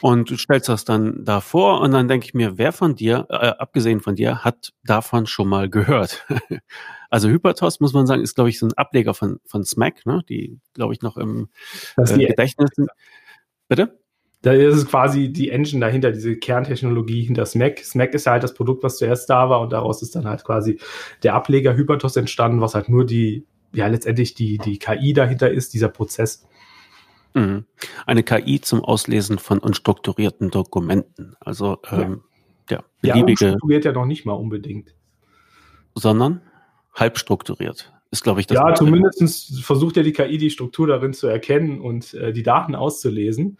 Und 0.00 0.30
du 0.30 0.36
stellst 0.36 0.68
das 0.68 0.84
dann 0.84 1.24
da 1.24 1.40
vor 1.40 1.82
und 1.82 1.90
dann 1.92 2.08
denke 2.08 2.24
ich 2.24 2.32
mir, 2.32 2.56
wer 2.56 2.72
von 2.72 2.94
dir, 2.94 3.26
äh, 3.28 3.34
abgesehen 3.34 4.00
von 4.00 4.14
dir, 4.14 4.42
hat 4.44 4.72
davon 4.82 5.26
schon 5.26 5.48
mal 5.48 5.68
gehört? 5.68 6.26
also 7.10 7.28
Hypatos, 7.28 7.80
muss 7.80 7.92
man 7.92 8.06
sagen, 8.06 8.22
ist, 8.22 8.34
glaube 8.34 8.48
ich, 8.48 8.58
so 8.58 8.66
ein 8.66 8.72
Ableger 8.74 9.12
von, 9.12 9.40
von 9.44 9.64
Smack, 9.64 10.06
ne? 10.06 10.22
die, 10.28 10.58
glaube 10.72 10.94
ich, 10.94 11.02
noch 11.02 11.18
im 11.18 11.50
äh, 11.98 12.26
Gedächtnis 12.26 12.70
sind. 12.74 12.88
Bitte? 13.68 13.99
Da 14.42 14.52
ist 14.52 14.74
es 14.74 14.86
quasi 14.86 15.30
die 15.30 15.50
Engine 15.50 15.84
dahinter, 15.84 16.12
diese 16.12 16.36
Kerntechnologie 16.36 17.22
hinter 17.22 17.44
SMAC. 17.44 17.80
SMAC 17.84 18.14
ist 18.14 18.24
ja 18.24 18.32
halt 18.32 18.42
das 18.42 18.54
Produkt, 18.54 18.82
was 18.82 18.96
zuerst 18.96 19.28
da 19.28 19.50
war 19.50 19.60
und 19.60 19.72
daraus 19.72 20.00
ist 20.00 20.16
dann 20.16 20.26
halt 20.26 20.44
quasi 20.44 20.78
der 21.22 21.34
Ableger 21.34 21.76
Hypertos 21.76 22.16
entstanden, 22.16 22.60
was 22.62 22.74
halt 22.74 22.88
nur 22.88 23.04
die, 23.04 23.44
ja, 23.72 23.86
letztendlich 23.86 24.34
die, 24.34 24.56
die 24.56 24.78
KI 24.78 25.12
dahinter 25.12 25.50
ist, 25.50 25.74
dieser 25.74 25.88
Prozess. 25.88 26.46
Mhm. 27.34 27.66
Eine 28.06 28.22
KI 28.22 28.60
zum 28.60 28.82
Auslesen 28.82 29.38
von 29.38 29.58
unstrukturierten 29.58 30.50
Dokumenten. 30.50 31.36
Also, 31.40 31.78
ähm, 31.90 32.22
ja, 32.70 32.82
beliebige. 33.02 33.44
Ja, 33.44 33.50
strukturiert 33.50 33.84
ja 33.84 33.92
noch 33.92 34.06
nicht 34.06 34.24
mal 34.24 34.32
unbedingt. 34.32 34.94
Sondern 35.94 36.40
halb 36.94 37.18
strukturiert 37.18 37.92
ist, 38.10 38.24
glaube 38.24 38.40
ich, 38.40 38.46
das. 38.46 38.56
Ja, 38.56 38.74
zumindest 38.74 39.62
versucht 39.62 39.96
ja 39.96 40.02
die 40.02 40.12
KI 40.12 40.38
die 40.38 40.50
Struktur 40.50 40.86
darin 40.86 41.12
zu 41.12 41.28
erkennen 41.28 41.80
und 41.80 42.14
äh, 42.14 42.32
die 42.32 42.42
Daten 42.42 42.74
auszulesen. 42.74 43.58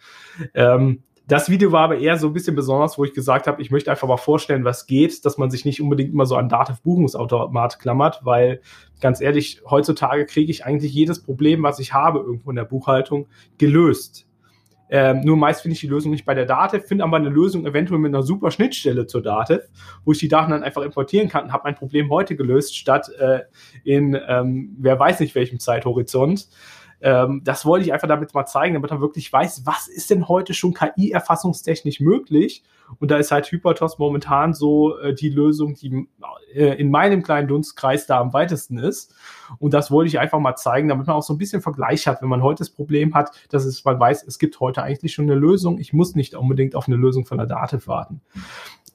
Ähm, 0.53 1.03
das 1.27 1.49
Video 1.49 1.71
war 1.71 1.83
aber 1.83 1.97
eher 1.97 2.17
so 2.17 2.27
ein 2.27 2.33
bisschen 2.33 2.55
besonders, 2.55 2.97
wo 2.97 3.05
ich 3.05 3.13
gesagt 3.13 3.47
habe, 3.47 3.61
ich 3.61 3.71
möchte 3.71 3.89
einfach 3.89 4.07
mal 4.07 4.17
vorstellen, 4.17 4.65
was 4.65 4.85
geht, 4.85 5.23
dass 5.23 5.37
man 5.37 5.49
sich 5.49 5.63
nicht 5.63 5.81
unbedingt 5.81 6.11
immer 6.11 6.25
so 6.25 6.35
an 6.35 6.49
Dativ-Buchungsautomat 6.49 7.79
klammert, 7.79 8.19
weil 8.23 8.61
ganz 8.99 9.21
ehrlich, 9.21 9.61
heutzutage 9.69 10.25
kriege 10.25 10.51
ich 10.51 10.65
eigentlich 10.65 10.91
jedes 10.91 11.23
Problem, 11.23 11.63
was 11.63 11.79
ich 11.79 11.93
habe 11.93 12.19
irgendwo 12.19 12.49
in 12.49 12.57
der 12.57 12.65
Buchhaltung, 12.65 13.27
gelöst. 13.57 14.27
Ähm, 14.93 15.21
nur 15.21 15.37
meist 15.37 15.61
finde 15.61 15.73
ich 15.73 15.79
die 15.79 15.87
Lösung 15.87 16.11
nicht 16.11 16.25
bei 16.25 16.33
der 16.33 16.45
Datev, 16.45 16.85
finde 16.85 17.05
aber 17.05 17.15
eine 17.15 17.29
Lösung 17.29 17.65
eventuell 17.65 17.99
mit 17.99 18.13
einer 18.13 18.23
super 18.23 18.51
Schnittstelle 18.51 19.07
zur 19.07 19.23
Datev, 19.23 19.69
wo 20.03 20.11
ich 20.11 20.19
die 20.19 20.27
Daten 20.27 20.51
dann 20.51 20.63
einfach 20.63 20.81
importieren 20.81 21.29
kann 21.29 21.45
und 21.45 21.53
habe 21.53 21.63
mein 21.63 21.75
Problem 21.75 22.09
heute 22.09 22.35
gelöst, 22.35 22.77
statt 22.77 23.09
äh, 23.17 23.39
in 23.85 24.19
ähm, 24.27 24.75
wer 24.77 24.99
weiß 24.99 25.21
nicht 25.21 25.33
welchem 25.33 25.59
Zeithorizont. 25.59 26.49
Ähm, 27.01 27.41
das 27.43 27.65
wollte 27.65 27.85
ich 27.85 27.93
einfach 27.93 28.07
damit 28.07 28.33
mal 28.33 28.45
zeigen, 28.45 28.75
damit 28.75 28.91
man 28.91 29.01
wirklich 29.01 29.31
weiß, 29.31 29.65
was 29.65 29.87
ist 29.87 30.09
denn 30.09 30.27
heute 30.27 30.53
schon 30.53 30.73
KI-erfassungstechnisch 30.73 31.99
möglich. 31.99 32.63
Und 32.99 33.09
da 33.09 33.17
ist 33.17 33.31
halt 33.31 33.51
Hypertos 33.51 33.97
momentan 33.97 34.53
so 34.53 34.97
äh, 34.99 35.13
die 35.13 35.29
Lösung, 35.29 35.75
die 35.75 36.07
äh, 36.53 36.75
in 36.79 36.91
meinem 36.91 37.23
kleinen 37.23 37.47
Dunstkreis 37.47 38.05
da 38.05 38.19
am 38.19 38.33
weitesten 38.33 38.77
ist. 38.77 39.15
Und 39.59 39.73
das 39.73 39.91
wollte 39.91 40.09
ich 40.09 40.19
einfach 40.19 40.39
mal 40.39 40.55
zeigen, 40.55 40.89
damit 40.89 41.07
man 41.07 41.15
auch 41.15 41.23
so 41.23 41.33
ein 41.33 41.37
bisschen 41.37 41.61
Vergleich 41.61 42.07
hat, 42.07 42.21
wenn 42.21 42.29
man 42.29 42.43
heute 42.43 42.59
das 42.59 42.69
Problem 42.69 43.13
hat, 43.13 43.31
dass 43.49 43.65
es, 43.65 43.83
man 43.85 43.99
weiß, 43.99 44.23
es 44.27 44.39
gibt 44.39 44.59
heute 44.59 44.83
eigentlich 44.83 45.13
schon 45.13 45.25
eine 45.25 45.35
Lösung. 45.35 45.79
Ich 45.79 45.93
muss 45.93 46.15
nicht 46.15 46.35
unbedingt 46.35 46.75
auf 46.75 46.87
eine 46.87 46.97
Lösung 46.97 47.25
von 47.25 47.37
der 47.37 47.47
Dativ 47.47 47.87
warten. 47.87 48.21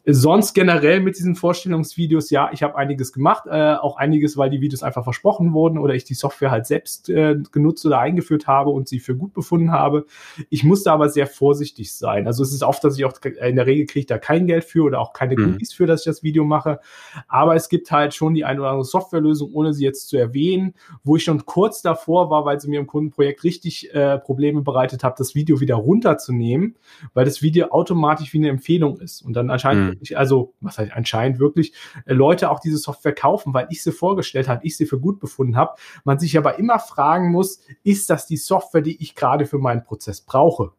Sonst 0.08 0.54
generell 0.54 1.00
mit 1.00 1.18
diesen 1.18 1.34
Vorstellungsvideos, 1.34 2.30
ja, 2.30 2.50
ich 2.52 2.62
habe 2.62 2.76
einiges 2.76 3.12
gemacht, 3.12 3.48
äh, 3.50 3.74
auch 3.74 3.96
einiges, 3.96 4.36
weil 4.36 4.50
die 4.50 4.60
Videos 4.60 4.84
einfach 4.84 5.02
versprochen 5.02 5.52
wurden 5.52 5.78
oder 5.78 5.94
ich 5.94 6.04
die 6.04 6.14
Software 6.14 6.52
halt 6.52 6.64
selbst 6.64 7.08
äh, 7.08 7.36
genutzt 7.50 7.84
oder 7.84 7.98
eingeführt 7.98 8.46
habe 8.46 8.70
und 8.70 8.86
sie 8.86 9.00
für 9.00 9.16
gut 9.16 9.34
befunden 9.34 9.72
habe. 9.72 10.06
Ich 10.48 10.62
musste 10.62 10.92
aber 10.92 11.08
sehr 11.08 11.26
vorsichtig 11.26 11.92
sein. 11.92 12.28
Also 12.28 12.44
es 12.44 12.52
ist 12.52 12.62
oft, 12.62 12.84
dass 12.84 12.96
ich 12.96 13.04
auch 13.04 13.14
in 13.24 13.56
der 13.56 13.66
Regel 13.66 13.86
kriege 13.86 14.00
ich 14.00 14.06
da 14.06 14.18
kein 14.18 14.46
Geld 14.46 14.62
für 14.62 14.84
oder 14.84 15.00
auch 15.00 15.12
keine 15.12 15.34
mhm. 15.36 15.54
Cookies 15.54 15.72
für, 15.72 15.86
dass 15.86 16.02
ich 16.02 16.06
das 16.06 16.22
Video 16.22 16.44
mache. 16.44 16.78
Aber 17.26 17.56
es 17.56 17.68
gibt 17.68 17.90
halt 17.90 18.14
schon 18.14 18.34
die 18.34 18.44
eine 18.44 18.60
oder 18.60 18.70
andere 18.70 18.84
Softwarelösung, 18.84 19.52
ohne 19.54 19.74
sie 19.74 19.82
jetzt 19.82 20.06
zu 20.06 20.16
erwähnen, 20.16 20.74
wo 21.02 21.16
ich 21.16 21.24
schon 21.24 21.44
kurz 21.46 21.82
davor 21.82 22.30
war, 22.30 22.44
weil 22.44 22.60
sie 22.60 22.68
mir 22.68 22.78
im 22.78 22.86
Kundenprojekt 22.86 23.42
richtig 23.42 23.92
äh, 23.92 24.18
Probleme 24.18 24.62
bereitet 24.62 25.02
hat, 25.02 25.18
das 25.18 25.34
Video 25.34 25.58
wieder 25.58 25.74
runterzunehmen, 25.74 26.76
weil 27.12 27.24
das 27.24 27.42
Video 27.42 27.70
automatisch 27.70 28.32
wie 28.32 28.38
eine 28.38 28.50
Empfehlung 28.50 29.00
ist 29.00 29.20
und 29.22 29.32
dann 29.32 29.50
anscheinend 29.50 29.94
mhm 29.94 29.95
wirklich, 29.96 30.18
also 30.18 30.54
was 30.60 30.78
heißt 30.78 30.92
anscheinend 30.92 31.38
wirklich, 31.38 31.72
äh, 32.04 32.14
Leute 32.14 32.50
auch 32.50 32.60
diese 32.60 32.78
Software 32.78 33.14
kaufen, 33.14 33.52
weil 33.54 33.66
ich 33.70 33.82
sie 33.82 33.92
vorgestellt 33.92 34.48
habe, 34.48 34.64
ich 34.64 34.76
sie 34.76 34.86
für 34.86 35.00
gut 35.00 35.18
befunden 35.18 35.56
habe. 35.56 35.74
Man 36.04 36.18
sich 36.18 36.36
aber 36.38 36.58
immer 36.58 36.78
fragen 36.78 37.30
muss, 37.30 37.60
ist 37.82 38.10
das 38.10 38.26
die 38.26 38.36
Software, 38.36 38.82
die 38.82 39.02
ich 39.02 39.14
gerade 39.14 39.46
für 39.46 39.58
meinen 39.58 39.84
Prozess 39.84 40.20
brauche? 40.20 40.72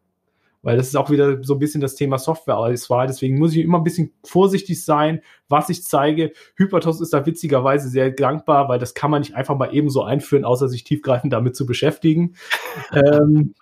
Weil 0.62 0.76
das 0.76 0.88
ist 0.88 0.96
auch 0.96 1.08
wieder 1.08 1.42
so 1.44 1.54
ein 1.54 1.60
bisschen 1.60 1.80
das 1.80 1.94
Thema 1.94 2.18
Softwareauswahl. 2.18 3.06
Deswegen 3.06 3.38
muss 3.38 3.52
ich 3.52 3.62
immer 3.62 3.78
ein 3.78 3.84
bisschen 3.84 4.12
vorsichtig 4.24 4.84
sein, 4.84 5.22
was 5.48 5.68
ich 5.68 5.84
zeige. 5.84 6.32
Hypertos 6.56 7.00
ist 7.00 7.12
da 7.12 7.24
witzigerweise 7.24 7.88
sehr 7.88 8.10
dankbar, 8.10 8.68
weil 8.68 8.80
das 8.80 8.94
kann 8.94 9.10
man 9.10 9.20
nicht 9.20 9.36
einfach 9.36 9.56
mal 9.56 9.72
eben 9.72 9.88
so 9.88 10.02
einführen, 10.02 10.44
außer 10.44 10.68
sich 10.68 10.82
tiefgreifend 10.82 11.32
damit 11.32 11.54
zu 11.54 11.64
beschäftigen. 11.64 12.34
ähm, 12.92 13.54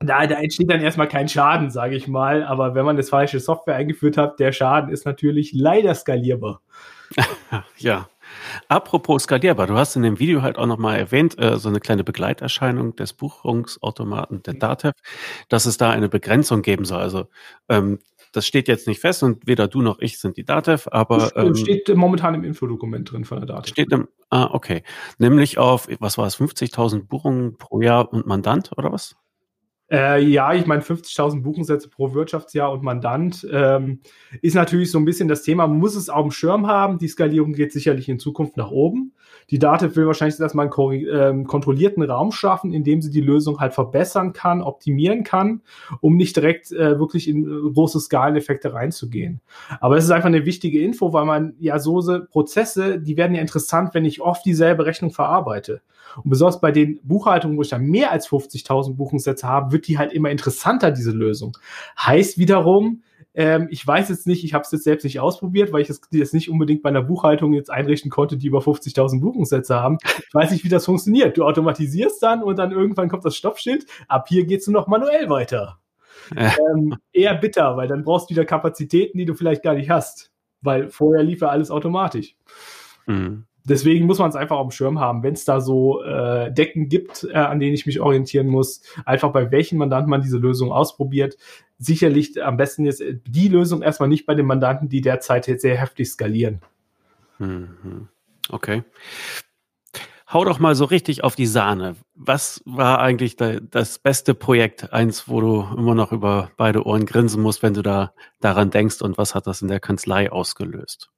da, 0.00 0.26
da 0.26 0.36
entsteht 0.36 0.70
dann 0.70 0.80
erstmal 0.80 1.08
kein 1.08 1.28
Schaden, 1.28 1.70
sage 1.70 1.96
ich 1.96 2.08
mal. 2.08 2.44
Aber 2.44 2.74
wenn 2.74 2.84
man 2.84 2.96
das 2.96 3.10
falsche 3.10 3.40
Software 3.40 3.76
eingeführt 3.76 4.16
hat, 4.16 4.38
der 4.40 4.52
Schaden 4.52 4.90
ist 4.90 5.06
natürlich 5.06 5.52
leider 5.52 5.94
skalierbar. 5.94 6.60
ja. 7.78 8.08
Apropos 8.68 9.24
skalierbar, 9.24 9.66
du 9.66 9.74
hast 9.74 9.96
in 9.96 10.02
dem 10.02 10.18
Video 10.18 10.42
halt 10.42 10.58
auch 10.58 10.66
nochmal 10.66 10.98
erwähnt, 10.98 11.38
äh, 11.38 11.58
so 11.58 11.68
eine 11.68 11.78
kleine 11.78 12.04
Begleiterscheinung 12.04 12.96
des 12.96 13.12
Buchungsautomaten 13.12 14.42
der 14.42 14.54
DATEV, 14.54 14.94
dass 15.48 15.66
es 15.66 15.76
da 15.76 15.90
eine 15.90 16.08
Begrenzung 16.08 16.62
geben 16.62 16.84
soll. 16.84 17.00
Also 17.00 17.26
ähm, 17.68 18.00
das 18.32 18.46
steht 18.46 18.66
jetzt 18.66 18.88
nicht 18.88 19.00
fest 19.00 19.22
und 19.22 19.46
weder 19.46 19.68
du 19.68 19.82
noch 19.82 20.00
ich 20.00 20.18
sind 20.18 20.36
die 20.36 20.44
DATEV, 20.44 20.88
aber. 20.90 21.18
Das 21.18 21.36
ähm, 21.36 21.54
steht 21.54 21.88
momentan 21.94 22.34
im 22.34 22.44
Infodokument 22.44 23.12
drin 23.12 23.24
von 23.24 23.38
der 23.38 23.46
DATEV. 23.46 23.68
Steht 23.68 23.92
im, 23.92 24.08
ah, 24.30 24.48
okay. 24.52 24.82
Nämlich 25.18 25.58
auf, 25.58 25.88
was 26.00 26.18
war 26.18 26.26
es, 26.26 26.36
50.000 26.36 27.06
Buchungen 27.06 27.56
pro 27.56 27.80
Jahr 27.80 28.12
und 28.12 28.26
Mandant 28.26 28.72
oder 28.76 28.90
was? 28.90 29.16
Äh, 29.90 30.24
ja, 30.24 30.54
ich 30.54 30.66
meine 30.66 30.82
50.000 30.82 31.42
Buchungssätze 31.42 31.88
pro 31.88 32.14
Wirtschaftsjahr 32.14 32.72
und 32.72 32.82
Mandant 32.82 33.46
ähm, 33.52 34.00
ist 34.40 34.54
natürlich 34.54 34.90
so 34.90 34.98
ein 34.98 35.04
bisschen 35.04 35.28
das 35.28 35.42
Thema. 35.42 35.66
Man 35.66 35.78
muss 35.78 35.94
es 35.94 36.08
auf 36.08 36.22
dem 36.22 36.30
Schirm 36.30 36.66
haben. 36.66 36.98
Die 36.98 37.08
Skalierung 37.08 37.52
geht 37.52 37.72
sicherlich 37.72 38.08
in 38.08 38.18
Zukunft 38.18 38.56
nach 38.56 38.70
oben. 38.70 39.12
Die 39.50 39.58
Dativ 39.58 39.94
will 39.96 40.06
wahrscheinlich 40.06 40.40
erstmal 40.40 40.70
einen 40.70 41.06
ähm, 41.12 41.46
kontrollierten 41.46 42.02
Raum 42.02 42.32
schaffen, 42.32 42.72
in 42.72 42.82
dem 42.82 43.02
sie 43.02 43.10
die 43.10 43.20
Lösung 43.20 43.60
halt 43.60 43.74
verbessern 43.74 44.32
kann, 44.32 44.62
optimieren 44.62 45.22
kann, 45.22 45.60
um 46.00 46.16
nicht 46.16 46.36
direkt 46.36 46.72
äh, 46.72 46.98
wirklich 46.98 47.28
in 47.28 47.44
äh, 47.44 47.72
große 47.72 48.00
Skaleneffekte 48.00 48.72
reinzugehen. 48.72 49.40
Aber 49.80 49.96
es 49.96 50.04
ist 50.04 50.10
einfach 50.10 50.28
eine 50.28 50.46
wichtige 50.46 50.80
Info, 50.80 51.12
weil 51.12 51.26
man 51.26 51.54
ja 51.58 51.78
so 51.78 52.02
Prozesse, 52.30 53.00
die 53.00 53.16
werden 53.16 53.34
ja 53.34 53.40
interessant, 53.40 53.94
wenn 53.94 54.04
ich 54.04 54.20
oft 54.20 54.44
dieselbe 54.46 54.86
Rechnung 54.86 55.10
verarbeite. 55.10 55.82
Und 56.16 56.30
besonders 56.30 56.60
bei 56.60 56.70
den 56.70 57.00
Buchhaltungen, 57.02 57.56
wo 57.56 57.62
ich 57.62 57.68
dann 57.68 57.86
mehr 57.86 58.12
als 58.12 58.28
50.000 58.28 58.94
Buchungssätze 58.94 59.48
habe, 59.48 59.72
wird 59.74 59.86
die 59.86 59.98
halt 59.98 60.14
immer 60.14 60.30
interessanter, 60.30 60.90
diese 60.90 61.10
Lösung. 61.10 61.58
Heißt 61.98 62.38
wiederum, 62.38 63.02
ähm, 63.34 63.66
ich 63.70 63.86
weiß 63.86 64.08
jetzt 64.08 64.26
nicht, 64.26 64.44
ich 64.44 64.54
habe 64.54 64.62
es 64.62 64.70
jetzt 64.70 64.84
selbst 64.84 65.04
nicht 65.04 65.20
ausprobiert, 65.20 65.72
weil 65.72 65.82
ich 65.82 65.90
es 65.90 66.00
jetzt 66.12 66.32
nicht 66.32 66.48
unbedingt 66.48 66.82
bei 66.82 66.88
einer 66.88 67.02
Buchhaltung 67.02 67.52
jetzt 67.52 67.70
einrichten 67.70 68.10
konnte, 68.10 68.38
die 68.38 68.46
über 68.46 68.60
50.000 68.60 69.20
Buchungssätze 69.20 69.74
haben. 69.74 69.98
Ich 70.04 70.32
weiß 70.32 70.52
nicht, 70.52 70.64
wie 70.64 70.68
das 70.68 70.86
funktioniert. 70.86 71.36
Du 71.36 71.44
automatisierst 71.44 72.22
dann 72.22 72.42
und 72.42 72.58
dann 72.58 72.70
irgendwann 72.72 73.08
kommt 73.08 73.24
das 73.24 73.36
Stoppschild. 73.36 73.86
Ab 74.08 74.26
hier 74.28 74.46
geht's 74.46 74.66
nur 74.66 74.80
noch 74.80 74.86
manuell 74.88 75.28
weiter. 75.28 75.80
ähm, 76.36 76.96
eher 77.12 77.34
bitter, 77.34 77.76
weil 77.76 77.88
dann 77.88 78.04
brauchst 78.04 78.30
du 78.30 78.34
wieder 78.34 78.44
Kapazitäten, 78.46 79.18
die 79.18 79.26
du 79.26 79.34
vielleicht 79.34 79.62
gar 79.62 79.74
nicht 79.74 79.90
hast. 79.90 80.30
weil 80.62 80.88
vorher 80.88 81.22
lief 81.22 81.42
ja 81.42 81.48
alles 81.48 81.70
automatisch. 81.70 82.36
Mhm. 83.06 83.44
Deswegen 83.66 84.04
muss 84.04 84.18
man 84.18 84.28
es 84.28 84.36
einfach 84.36 84.56
auf 84.56 84.68
dem 84.68 84.72
Schirm 84.72 85.00
haben, 85.00 85.22
wenn 85.22 85.32
es 85.32 85.46
da 85.46 85.60
so 85.60 86.02
äh, 86.02 86.52
Decken 86.52 86.88
gibt, 86.90 87.24
äh, 87.24 87.34
an 87.34 87.60
denen 87.60 87.74
ich 87.74 87.86
mich 87.86 87.98
orientieren 87.98 88.46
muss, 88.46 88.82
einfach 89.06 89.32
bei 89.32 89.50
welchen 89.50 89.78
Mandanten 89.78 90.10
man 90.10 90.20
diese 90.20 90.36
Lösung 90.36 90.70
ausprobiert. 90.70 91.38
Sicherlich 91.78 92.44
am 92.44 92.58
besten 92.58 92.84
ist 92.84 93.02
die 93.26 93.48
Lösung 93.48 93.80
erstmal 93.80 94.10
nicht 94.10 94.26
bei 94.26 94.34
den 94.34 94.46
Mandanten, 94.46 94.90
die 94.90 95.00
derzeit 95.00 95.44
sehr 95.44 95.78
heftig 95.78 96.10
skalieren. 96.10 96.60
Mhm. 97.38 98.08
Okay. 98.50 98.84
Hau 100.30 100.44
doch 100.44 100.58
mal 100.58 100.74
so 100.74 100.84
richtig 100.84 101.22
auf 101.22 101.36
die 101.36 101.46
Sahne. 101.46 101.96
Was 102.14 102.60
war 102.66 102.98
eigentlich 102.98 103.36
das 103.36 103.98
beste 103.98 104.34
Projekt, 104.34 104.92
eins, 104.92 105.28
wo 105.28 105.40
du 105.40 105.66
immer 105.76 105.94
noch 105.94 106.12
über 106.12 106.50
beide 106.56 106.84
Ohren 106.84 107.06
grinsen 107.06 107.40
musst, 107.40 107.62
wenn 107.62 107.74
du 107.74 107.82
da 107.82 108.12
daran 108.40 108.70
denkst 108.70 109.00
und 109.00 109.16
was 109.16 109.34
hat 109.34 109.46
das 109.46 109.62
in 109.62 109.68
der 109.68 109.80
Kanzlei 109.80 110.32
ausgelöst? 110.32 111.13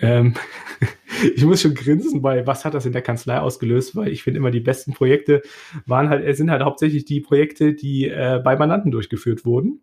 Ähm, 0.00 0.34
ich 1.34 1.44
muss 1.44 1.62
schon 1.62 1.74
grinsen, 1.74 2.22
weil 2.22 2.46
was 2.46 2.64
hat 2.64 2.74
das 2.74 2.86
in 2.86 2.92
der 2.92 3.02
Kanzlei 3.02 3.38
ausgelöst? 3.38 3.96
Weil 3.96 4.08
ich 4.08 4.22
finde 4.22 4.38
immer 4.38 4.50
die 4.50 4.60
besten 4.60 4.92
Projekte 4.92 5.42
waren 5.86 6.08
halt, 6.08 6.36
sind 6.36 6.50
halt 6.50 6.62
hauptsächlich 6.62 7.04
die 7.04 7.20
Projekte, 7.20 7.74
die 7.74 8.08
äh, 8.08 8.40
bei 8.42 8.56
Mandanten 8.56 8.90
durchgeführt 8.90 9.44
wurden. 9.44 9.80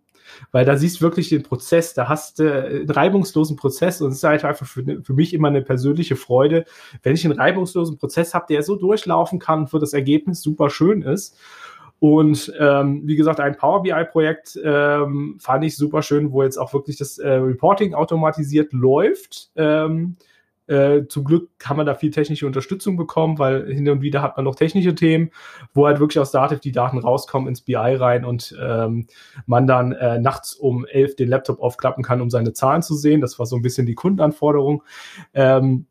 Weil 0.52 0.66
da 0.66 0.78
siehst 0.78 0.98
du 0.98 1.02
wirklich 1.02 1.30
den 1.30 1.44
Prozess, 1.44 1.94
da 1.94 2.08
hast 2.08 2.40
du 2.40 2.44
äh, 2.44 2.80
einen 2.82 2.90
reibungslosen 2.90 3.56
Prozess 3.56 4.02
und 4.02 4.12
es 4.12 4.18
ist 4.18 4.24
halt 4.24 4.46
einfach 4.46 4.66
für, 4.66 4.84
für 5.04 5.14
mich 5.14 5.34
immer 5.34 5.48
eine 5.48 5.62
persönliche 5.62 6.16
Freude, 6.16 6.66
wenn 7.04 7.16
ich 7.16 7.26
einen 7.26 7.40
reibungslosen 7.40 7.98
Prozess 7.98 8.34
habe, 8.34 8.46
der 8.50 8.64
so 8.64 8.76
durchlaufen 8.76 9.40
kann, 9.40 9.72
wo 9.72 9.78
das 9.78 9.94
Ergebnis 9.94 10.42
super 10.42 10.70
schön 10.70 11.02
ist. 11.02 11.38
Und 12.00 12.54
ähm, 12.58 13.02
wie 13.06 13.18
gesagt, 13.18 13.40
ein 13.40 13.58
Power 13.58 13.82
BI-Projekt 13.82 14.58
ähm, 14.64 15.38
fand 15.40 15.66
ich 15.66 15.76
super 15.76 16.02
schön, 16.02 16.32
wo 16.32 16.44
jetzt 16.44 16.58
auch 16.58 16.74
wirklich 16.74 16.98
das 16.98 17.18
äh, 17.18 17.30
Reporting 17.30 17.94
automatisiert 17.94 18.72
läuft. 18.72 19.52
Ähm, 19.56 20.16
äh, 20.70 21.08
zum 21.08 21.24
Glück 21.24 21.50
kann 21.58 21.78
man 21.78 21.88
da 21.88 21.96
viel 21.96 22.12
technische 22.12 22.46
Unterstützung 22.46 22.96
bekommen, 22.96 23.40
weil 23.40 23.74
hin 23.74 23.90
und 23.90 24.02
wieder 24.02 24.22
hat 24.22 24.38
man 24.38 24.46
noch 24.46 24.56
technische 24.56 24.94
Themen, 24.94 25.32
wo 25.74 25.88
halt 25.88 26.00
wirklich 26.00 26.20
aus 26.20 26.32
Dativ 26.32 26.60
die 26.60 26.72
Daten 26.72 27.00
rauskommen 27.00 27.48
ins 27.48 27.62
BI 27.62 27.76
rein 27.76 28.24
und 28.24 28.56
ähm, 28.62 29.08
man 29.48 29.66
dann 29.66 29.94
äh, 29.94 30.20
nachts 30.20 30.54
um 30.54 30.86
elf 30.86 31.16
den 31.16 31.28
Laptop 31.28 31.60
aufklappen 31.60 32.04
kann, 32.04 32.22
um 32.22 32.30
seine 32.30 32.54
Zahlen 32.54 32.84
zu 32.84 32.94
sehen. 32.94 33.20
Das 33.20 33.40
war 33.40 33.48
so 33.48 33.56
ein 33.56 33.64
bisschen 33.64 33.88
die 33.88 33.96
Kundenanforderung. 33.96 34.84
Ähm, 35.34 35.88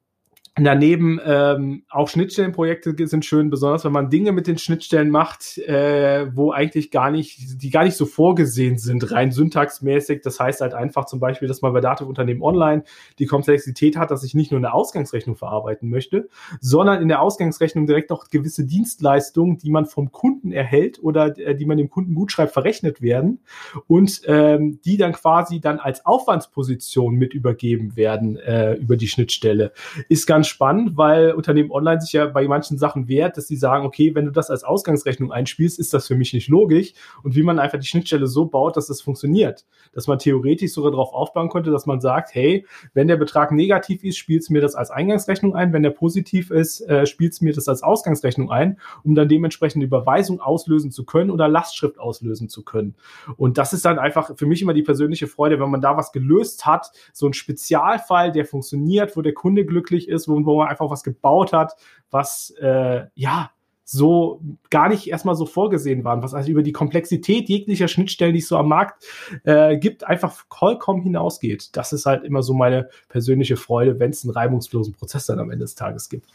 Daneben 0.60 1.20
ähm, 1.24 1.82
auch 1.88 2.08
Schnittstellenprojekte 2.08 3.06
sind 3.06 3.24
schön, 3.24 3.50
besonders 3.50 3.84
wenn 3.84 3.92
man 3.92 4.10
Dinge 4.10 4.32
mit 4.32 4.46
den 4.46 4.58
Schnittstellen 4.58 5.10
macht, 5.10 5.58
äh, 5.58 6.34
wo 6.34 6.52
eigentlich 6.52 6.90
gar 6.90 7.10
nicht, 7.10 7.62
die 7.62 7.70
gar 7.70 7.84
nicht 7.84 7.96
so 7.96 8.06
vorgesehen 8.06 8.78
sind, 8.78 9.10
rein 9.12 9.30
syntaxmäßig. 9.30 10.22
Das 10.22 10.40
heißt 10.40 10.60
halt 10.60 10.74
einfach 10.74 11.04
zum 11.06 11.20
Beispiel, 11.20 11.48
dass 11.48 11.62
man 11.62 11.72
bei 11.72 11.80
Datenunternehmen 11.80 12.42
online 12.42 12.84
die 13.18 13.26
Komplexität 13.26 13.96
hat, 13.96 14.10
dass 14.10 14.24
ich 14.24 14.34
nicht 14.34 14.50
nur 14.50 14.58
eine 14.58 14.72
Ausgangsrechnung 14.72 15.36
verarbeiten 15.36 15.90
möchte, 15.90 16.28
sondern 16.60 17.02
in 17.02 17.08
der 17.08 17.22
Ausgangsrechnung 17.22 17.86
direkt 17.86 18.10
auch 18.10 18.28
gewisse 18.28 18.64
Dienstleistungen, 18.64 19.58
die 19.58 19.70
man 19.70 19.86
vom 19.86 20.10
Kunden 20.12 20.52
erhält 20.52 21.02
oder 21.02 21.38
äh, 21.38 21.54
die 21.54 21.66
man 21.66 21.78
dem 21.78 21.90
Kunden 21.90 22.14
gut 22.14 22.32
schreibt, 22.32 22.52
verrechnet 22.52 23.00
werden 23.00 23.40
und 23.86 24.22
ähm, 24.26 24.80
die 24.84 24.96
dann 24.96 25.12
quasi 25.12 25.60
dann 25.60 25.78
als 25.78 26.04
Aufwandsposition 26.04 27.14
mit 27.14 27.34
übergeben 27.34 27.96
werden 27.96 28.36
äh, 28.36 28.74
über 28.74 28.96
die 28.96 29.08
Schnittstelle. 29.08 29.72
Ist 30.08 30.26
ganz 30.26 30.47
spannend, 30.48 30.96
weil 30.96 31.32
Unternehmen 31.32 31.70
online 31.70 32.00
sich 32.00 32.12
ja 32.12 32.26
bei 32.26 32.46
manchen 32.48 32.78
Sachen 32.78 33.08
wehrt, 33.08 33.36
dass 33.36 33.48
sie 33.48 33.56
sagen, 33.56 33.86
okay, 33.86 34.14
wenn 34.14 34.24
du 34.24 34.32
das 34.32 34.50
als 34.50 34.64
Ausgangsrechnung 34.64 35.32
einspielst, 35.32 35.78
ist 35.78 35.94
das 35.94 36.06
für 36.06 36.16
mich 36.16 36.32
nicht 36.32 36.48
logisch. 36.48 36.92
Und 37.22 37.36
wie 37.36 37.42
man 37.42 37.58
einfach 37.58 37.78
die 37.78 37.86
Schnittstelle 37.86 38.26
so 38.26 38.46
baut, 38.46 38.76
dass 38.76 38.86
das 38.86 39.00
funktioniert. 39.00 39.64
Dass 39.92 40.06
man 40.06 40.18
theoretisch 40.18 40.72
sogar 40.72 40.90
darauf 40.90 41.12
aufbauen 41.12 41.48
könnte, 41.48 41.70
dass 41.70 41.86
man 41.86 42.00
sagt, 42.00 42.34
hey, 42.34 42.66
wenn 42.94 43.08
der 43.08 43.16
Betrag 43.16 43.52
negativ 43.52 44.04
ist, 44.04 44.16
spielst 44.16 44.50
mir 44.50 44.60
das 44.60 44.74
als 44.74 44.90
Eingangsrechnung 44.90 45.54
ein. 45.54 45.72
Wenn 45.72 45.82
der 45.82 45.90
positiv 45.90 46.50
ist, 46.50 46.80
äh, 46.82 47.06
spielst 47.06 47.42
mir 47.42 47.52
das 47.52 47.68
als 47.68 47.82
Ausgangsrechnung 47.82 48.50
ein, 48.50 48.78
um 49.04 49.14
dann 49.14 49.28
dementsprechend 49.28 49.82
Überweisung 49.82 50.40
auslösen 50.40 50.90
zu 50.90 51.04
können 51.04 51.30
oder 51.30 51.48
Lastschrift 51.48 51.98
auslösen 51.98 52.48
zu 52.48 52.64
können. 52.64 52.94
Und 53.36 53.58
das 53.58 53.72
ist 53.72 53.84
dann 53.84 53.98
einfach 53.98 54.36
für 54.36 54.46
mich 54.46 54.62
immer 54.62 54.74
die 54.74 54.82
persönliche 54.82 55.26
Freude, 55.26 55.60
wenn 55.60 55.70
man 55.70 55.80
da 55.80 55.96
was 55.96 56.12
gelöst 56.12 56.66
hat, 56.66 56.90
so 57.12 57.26
ein 57.26 57.32
Spezialfall, 57.32 58.32
der 58.32 58.44
funktioniert, 58.44 59.16
wo 59.16 59.22
der 59.22 59.34
Kunde 59.34 59.64
glücklich 59.64 60.08
ist, 60.08 60.28
wo 60.28 60.37
wo, 60.46 60.52
wo 60.52 60.58
man 60.58 60.68
einfach 60.68 60.90
was 60.90 61.02
gebaut 61.02 61.52
hat, 61.52 61.74
was 62.10 62.50
äh, 62.60 63.06
ja 63.14 63.50
so 63.90 64.42
gar 64.68 64.90
nicht 64.90 65.08
erstmal 65.08 65.34
so 65.34 65.46
vorgesehen 65.46 66.04
waren, 66.04 66.22
was 66.22 66.34
also 66.34 66.50
über 66.50 66.62
die 66.62 66.72
Komplexität 66.72 67.48
jeglicher 67.48 67.88
Schnittstellen, 67.88 68.34
die 68.34 68.40
es 68.40 68.48
so 68.48 68.58
am 68.58 68.68
Markt 68.68 69.02
äh, 69.44 69.78
gibt, 69.78 70.04
einfach 70.04 70.44
vollkommen 70.50 71.00
hinausgeht. 71.00 71.74
Das 71.74 71.94
ist 71.94 72.04
halt 72.04 72.22
immer 72.22 72.42
so 72.42 72.52
meine 72.52 72.90
persönliche 73.08 73.56
Freude, 73.56 73.98
wenn 73.98 74.10
es 74.10 74.24
einen 74.24 74.34
reibungslosen 74.34 74.92
Prozess 74.92 75.24
dann 75.24 75.38
am 75.38 75.50
Ende 75.50 75.64
des 75.64 75.74
Tages 75.74 76.08
gibt. 76.08 76.28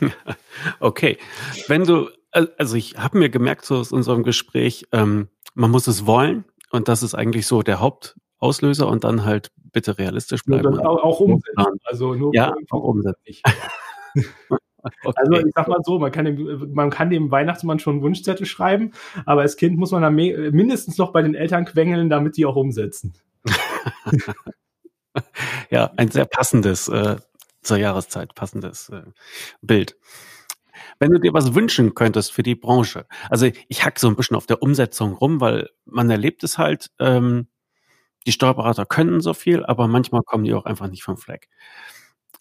Okay, 0.80 1.18
wenn 1.66 1.84
du, 1.84 2.08
also 2.30 2.76
ich 2.76 2.96
habe 2.96 3.18
mir 3.18 3.28
gemerkt 3.28 3.66
so 3.66 3.76
aus 3.76 3.92
unserem 3.92 4.22
Gespräch, 4.22 4.86
ähm, 4.92 5.28
man 5.54 5.70
muss 5.70 5.88
es 5.88 6.06
wollen 6.06 6.44
und 6.70 6.88
das 6.88 7.02
ist 7.02 7.14
eigentlich 7.14 7.46
so 7.46 7.62
der 7.62 7.80
Hauptauslöser 8.44 8.88
und 8.88 9.04
dann 9.04 9.24
halt 9.24 9.50
bitte 9.72 9.98
realistisch 9.98 10.44
bleiben. 10.44 10.78
Auch, 10.78 11.02
auch 11.02 11.20
umsetzen. 11.20 11.80
Also 11.84 12.14
nur 12.14 12.34
ja, 12.34 12.54
auch 12.70 12.82
umsetzen. 12.82 13.42
Okay. 15.02 15.14
Also 15.16 15.46
ich 15.46 15.52
sag 15.54 15.66
mal 15.66 15.78
so, 15.82 15.98
man 15.98 16.12
kann, 16.12 16.26
dem, 16.26 16.74
man 16.74 16.90
kann 16.90 17.08
dem 17.08 17.30
Weihnachtsmann 17.30 17.78
schon 17.78 17.94
einen 17.94 18.02
Wunschzettel 18.02 18.44
schreiben, 18.44 18.92
aber 19.24 19.40
als 19.40 19.56
Kind 19.56 19.78
muss 19.78 19.92
man 19.92 20.02
dann 20.02 20.14
mindestens 20.14 20.98
noch 20.98 21.10
bei 21.10 21.22
den 21.22 21.34
Eltern 21.34 21.64
quengeln, 21.64 22.10
damit 22.10 22.36
die 22.36 22.44
auch 22.44 22.54
umsetzen. 22.54 23.14
ja, 25.70 25.90
ein 25.96 26.10
sehr 26.10 26.26
passendes, 26.26 26.88
äh, 26.88 27.16
zur 27.62 27.78
Jahreszeit 27.78 28.34
passendes 28.34 28.90
äh, 28.90 29.04
Bild. 29.62 29.96
Wenn 30.98 31.12
du 31.12 31.18
dir 31.18 31.32
was 31.32 31.54
wünschen 31.54 31.94
könntest 31.94 32.32
für 32.32 32.42
die 32.42 32.54
Branche, 32.54 33.06
also 33.30 33.48
ich 33.68 33.86
hack 33.86 33.98
so 33.98 34.08
ein 34.08 34.16
bisschen 34.16 34.36
auf 34.36 34.44
der 34.44 34.60
Umsetzung 34.60 35.14
rum, 35.14 35.40
weil 35.40 35.70
man 35.86 36.10
erlebt 36.10 36.44
es 36.44 36.58
halt, 36.58 36.90
ähm, 36.98 37.48
die 38.26 38.32
Steuerberater 38.32 38.86
können 38.86 39.20
so 39.20 39.34
viel, 39.34 39.64
aber 39.64 39.88
manchmal 39.88 40.22
kommen 40.22 40.44
die 40.44 40.54
auch 40.54 40.64
einfach 40.64 40.88
nicht 40.88 41.02
vom 41.02 41.16
Fleck. 41.16 41.48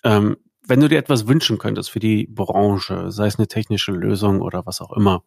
Ähm, 0.03 0.37
wenn 0.65 0.79
du 0.79 0.87
dir 0.87 0.97
etwas 0.97 1.27
wünschen 1.27 1.57
könntest 1.57 1.91
für 1.91 1.99
die 1.99 2.25
Branche, 2.27 3.11
sei 3.11 3.27
es 3.27 3.37
eine 3.37 3.47
technische 3.47 3.91
Lösung 3.91 4.41
oder 4.41 4.65
was 4.65 4.81
auch 4.81 4.93
immer, 4.93 5.23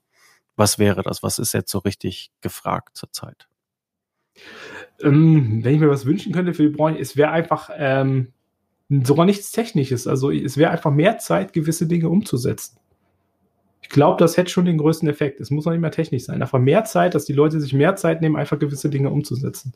was 0.57 0.79
wäre 0.79 1.03
das? 1.03 1.23
Was 1.23 1.39
ist 1.39 1.53
jetzt 1.53 1.71
so 1.71 1.79
richtig 1.79 2.31
gefragt 2.41 2.97
zurzeit? 2.97 3.49
Ähm, 5.03 5.61
wenn 5.63 5.75
ich 5.75 5.81
mir 5.81 5.91
was 5.91 6.07
wünschen 6.07 6.33
könnte 6.33 6.55
für 6.55 6.63
die 6.63 6.75
Branche, 6.75 6.99
es 7.01 7.17
wäre 7.17 7.31
einfach 7.31 7.69
ähm, 7.77 8.33
sogar 8.89 9.27
nichts 9.27 9.53
Technisches. 9.53 10.07
Also 10.07 10.31
es 10.31 10.57
wäre 10.57 10.71
einfach 10.71 10.91
mehr 10.91 11.19
Zeit, 11.19 11.53
gewisse 11.53 11.87
Dinge 11.87 12.09
umzusetzen. 12.09 12.79
Ich 13.83 13.91
glaube, 13.91 14.19
das 14.19 14.39
hätte 14.39 14.51
schon 14.51 14.65
den 14.65 14.79
größten 14.79 15.09
Effekt. 15.09 15.39
Es 15.39 15.51
muss 15.51 15.67
noch 15.67 15.73
nicht 15.73 15.83
mehr 15.83 15.91
technisch 15.91 16.25
sein. 16.25 16.41
Einfach 16.41 16.59
mehr 16.59 16.85
Zeit, 16.85 17.15
dass 17.15 17.27
die 17.27 17.35
Leute 17.35 17.61
sich 17.61 17.75
mehr 17.75 17.95
Zeit 17.95 18.23
nehmen, 18.23 18.37
einfach 18.37 18.59
gewisse 18.59 18.89
Dinge 18.89 19.11
umzusetzen 19.11 19.75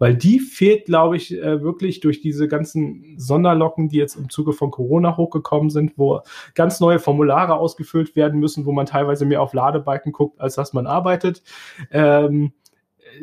weil 0.00 0.16
die 0.16 0.40
fehlt, 0.40 0.86
glaube 0.86 1.16
ich, 1.16 1.32
äh, 1.32 1.62
wirklich 1.62 2.00
durch 2.00 2.20
diese 2.20 2.48
ganzen 2.48 3.14
Sonderlocken, 3.18 3.90
die 3.90 3.98
jetzt 3.98 4.16
im 4.16 4.30
Zuge 4.30 4.52
von 4.54 4.70
Corona 4.70 5.16
hochgekommen 5.16 5.70
sind, 5.70 5.92
wo 5.96 6.22
ganz 6.54 6.80
neue 6.80 6.98
Formulare 6.98 7.54
ausgefüllt 7.54 8.16
werden 8.16 8.40
müssen, 8.40 8.64
wo 8.64 8.72
man 8.72 8.86
teilweise 8.86 9.26
mehr 9.26 9.42
auf 9.42 9.52
Ladebalken 9.52 10.12
guckt, 10.12 10.40
als 10.40 10.54
dass 10.54 10.72
man 10.72 10.86
arbeitet. 10.86 11.42
Ähm, 11.92 12.52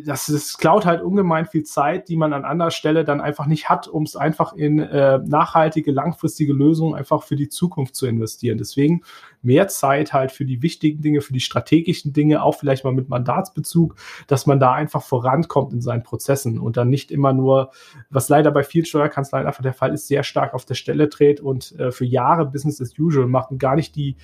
das, 0.05 0.27
das 0.27 0.57
klaut 0.57 0.85
halt 0.85 1.01
ungemein 1.01 1.45
viel 1.45 1.63
Zeit, 1.63 2.09
die 2.09 2.17
man 2.17 2.33
an 2.33 2.45
anderer 2.45 2.71
Stelle 2.71 3.03
dann 3.03 3.21
einfach 3.21 3.45
nicht 3.45 3.69
hat, 3.69 3.87
um 3.87 4.03
es 4.03 4.15
einfach 4.15 4.53
in 4.53 4.79
äh, 4.79 5.19
nachhaltige, 5.19 5.91
langfristige 5.91 6.53
Lösungen 6.53 6.95
einfach 6.95 7.23
für 7.23 7.35
die 7.35 7.49
Zukunft 7.49 7.95
zu 7.95 8.05
investieren. 8.05 8.57
Deswegen 8.57 9.01
mehr 9.41 9.67
Zeit 9.67 10.13
halt 10.13 10.31
für 10.31 10.45
die 10.45 10.61
wichtigen 10.61 11.01
Dinge, 11.01 11.21
für 11.21 11.33
die 11.33 11.39
strategischen 11.39 12.13
Dinge, 12.13 12.43
auch 12.43 12.55
vielleicht 12.55 12.83
mal 12.83 12.93
mit 12.93 13.09
Mandatsbezug, 13.09 13.95
dass 14.27 14.45
man 14.45 14.59
da 14.59 14.73
einfach 14.73 15.03
vorankommt 15.03 15.73
in 15.73 15.81
seinen 15.81 16.03
Prozessen 16.03 16.59
und 16.59 16.77
dann 16.77 16.89
nicht 16.89 17.11
immer 17.11 17.33
nur, 17.33 17.71
was 18.09 18.29
leider 18.29 18.51
bei 18.51 18.63
vielen 18.63 18.85
Steuerkanzleien 18.85 19.47
einfach 19.47 19.63
der 19.63 19.73
Fall 19.73 19.93
ist, 19.93 20.07
sehr 20.07 20.23
stark 20.23 20.53
auf 20.53 20.65
der 20.65 20.75
Stelle 20.75 21.07
dreht 21.07 21.39
und 21.39 21.77
äh, 21.79 21.91
für 21.91 22.05
Jahre 22.05 22.45
Business 22.45 22.81
as 22.81 22.97
usual 22.97 23.27
macht 23.27 23.51
und 23.51 23.57
gar 23.57 23.75
nicht 23.75 23.95
die 23.95 24.15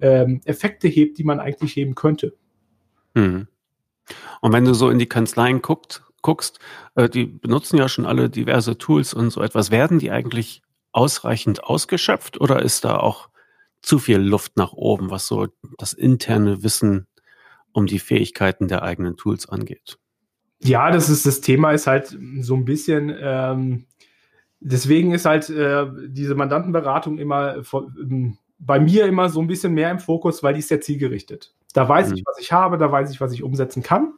ähm, 0.00 0.40
Effekte 0.44 0.88
hebt, 0.88 1.18
die 1.18 1.24
man 1.24 1.40
eigentlich 1.40 1.76
heben 1.76 1.94
könnte. 1.94 2.34
Mhm. 3.14 3.46
Und 4.40 4.52
wenn 4.52 4.64
du 4.64 4.74
so 4.74 4.90
in 4.90 4.98
die 4.98 5.08
Kanzleien 5.08 5.62
guckt, 5.62 6.02
guckst, 6.22 6.58
äh, 6.94 7.08
die 7.08 7.26
benutzen 7.26 7.78
ja 7.78 7.88
schon 7.88 8.06
alle 8.06 8.30
diverse 8.30 8.78
Tools 8.78 9.14
und 9.14 9.30
so 9.30 9.42
etwas. 9.42 9.70
Werden 9.70 9.98
die 9.98 10.10
eigentlich 10.10 10.62
ausreichend 10.92 11.64
ausgeschöpft 11.64 12.40
oder 12.40 12.62
ist 12.62 12.84
da 12.84 12.96
auch 12.96 13.28
zu 13.80 13.98
viel 13.98 14.18
Luft 14.18 14.56
nach 14.56 14.72
oben, 14.72 15.10
was 15.10 15.26
so 15.26 15.48
das 15.78 15.92
interne 15.92 16.62
Wissen 16.62 17.08
um 17.72 17.86
die 17.86 17.98
Fähigkeiten 17.98 18.68
der 18.68 18.82
eigenen 18.82 19.16
Tools 19.16 19.48
angeht? 19.48 19.98
Ja, 20.60 20.90
das 20.92 21.08
ist 21.08 21.26
das 21.26 21.40
Thema 21.40 21.72
ist 21.72 21.88
halt 21.88 22.16
so 22.40 22.54
ein 22.54 22.64
bisschen 22.64 23.12
ähm, 23.18 23.86
deswegen 24.62 25.12
ist 25.12 25.24
halt 25.24 25.50
äh, 25.50 25.86
diese 26.06 26.34
Mandantenberatung 26.34 27.18
immer 27.18 27.64
von, 27.64 28.38
bei 28.58 28.78
mir 28.78 29.06
immer 29.06 29.28
so 29.28 29.40
ein 29.40 29.48
bisschen 29.48 29.74
mehr 29.74 29.90
im 29.90 29.98
Fokus, 29.98 30.42
weil 30.42 30.54
die 30.54 30.60
ist 30.60 30.68
sehr 30.68 30.80
zielgerichtet. 30.80 31.54
Da 31.72 31.88
weiß 31.88 32.10
mhm. 32.10 32.16
ich, 32.16 32.22
was 32.26 32.38
ich 32.38 32.52
habe, 32.52 32.78
da 32.78 32.90
weiß 32.90 33.10
ich, 33.10 33.20
was 33.20 33.32
ich 33.32 33.42
umsetzen 33.42 33.82
kann. 33.82 34.14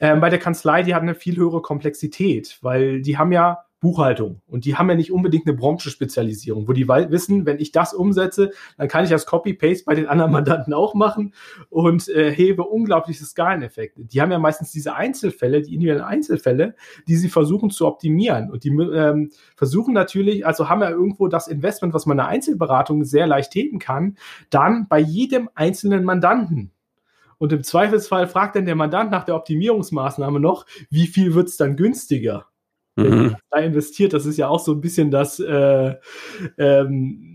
Ähm, 0.00 0.20
bei 0.20 0.30
der 0.30 0.38
Kanzlei, 0.38 0.82
die 0.82 0.94
hat 0.94 1.02
eine 1.02 1.14
viel 1.14 1.36
höhere 1.36 1.62
Komplexität, 1.62 2.58
weil 2.62 3.02
die 3.02 3.18
haben 3.18 3.32
ja 3.32 3.66
Buchhaltung. 3.80 4.40
Und 4.46 4.64
die 4.64 4.76
haben 4.76 4.88
ja 4.88 4.96
nicht 4.96 5.12
unbedingt 5.12 5.46
eine 5.46 5.56
Branchenspezialisierung, 5.56 6.66
wo 6.66 6.72
die 6.72 6.88
wissen, 6.88 7.44
wenn 7.44 7.60
ich 7.60 7.72
das 7.72 7.92
umsetze, 7.92 8.50
dann 8.78 8.88
kann 8.88 9.04
ich 9.04 9.10
das 9.10 9.26
Copy-Paste 9.26 9.84
bei 9.84 9.94
den 9.94 10.06
anderen 10.06 10.32
Mandanten 10.32 10.72
auch 10.72 10.94
machen 10.94 11.34
und 11.68 12.08
äh, 12.08 12.32
hebe 12.32 12.64
unglaubliche 12.64 13.24
Skaleneffekte. 13.24 14.04
Die 14.04 14.20
haben 14.20 14.32
ja 14.32 14.38
meistens 14.38 14.72
diese 14.72 14.94
Einzelfälle, 14.94 15.60
die 15.60 15.74
individuellen 15.74 16.04
Einzelfälle, 16.04 16.74
die 17.06 17.16
sie 17.16 17.28
versuchen 17.28 17.70
zu 17.70 17.86
optimieren. 17.86 18.50
Und 18.50 18.64
die 18.64 18.70
ähm, 18.70 19.30
versuchen 19.56 19.92
natürlich, 19.92 20.46
also 20.46 20.68
haben 20.70 20.80
ja 20.80 20.90
irgendwo 20.90 21.28
das 21.28 21.46
Investment, 21.46 21.92
was 21.92 22.06
man 22.06 22.16
in 22.16 22.20
einer 22.20 22.28
Einzelberatung 22.30 23.04
sehr 23.04 23.26
leicht 23.26 23.54
heben 23.54 23.78
kann, 23.78 24.16
dann 24.48 24.88
bei 24.88 24.98
jedem 24.98 25.50
einzelnen 25.54 26.04
Mandanten. 26.04 26.72
Und 27.38 27.52
im 27.52 27.62
Zweifelsfall 27.62 28.26
fragt 28.26 28.56
dann 28.56 28.66
der 28.66 28.76
Mandant 28.76 29.10
nach 29.10 29.24
der 29.24 29.36
Optimierungsmaßnahme 29.36 30.40
noch, 30.40 30.66
wie 30.90 31.06
viel 31.06 31.34
wird 31.34 31.48
es 31.48 31.56
dann 31.56 31.76
günstiger? 31.76 32.46
mhm. 32.96 33.36
da 33.50 33.58
investiert. 33.58 34.12
Das 34.12 34.26
ist 34.26 34.36
ja 34.36 34.48
auch 34.48 34.60
so 34.60 34.72
ein 34.72 34.80
bisschen 34.80 35.10
das 35.10 35.38
äh, 35.38 35.94
ähm, 36.58 37.32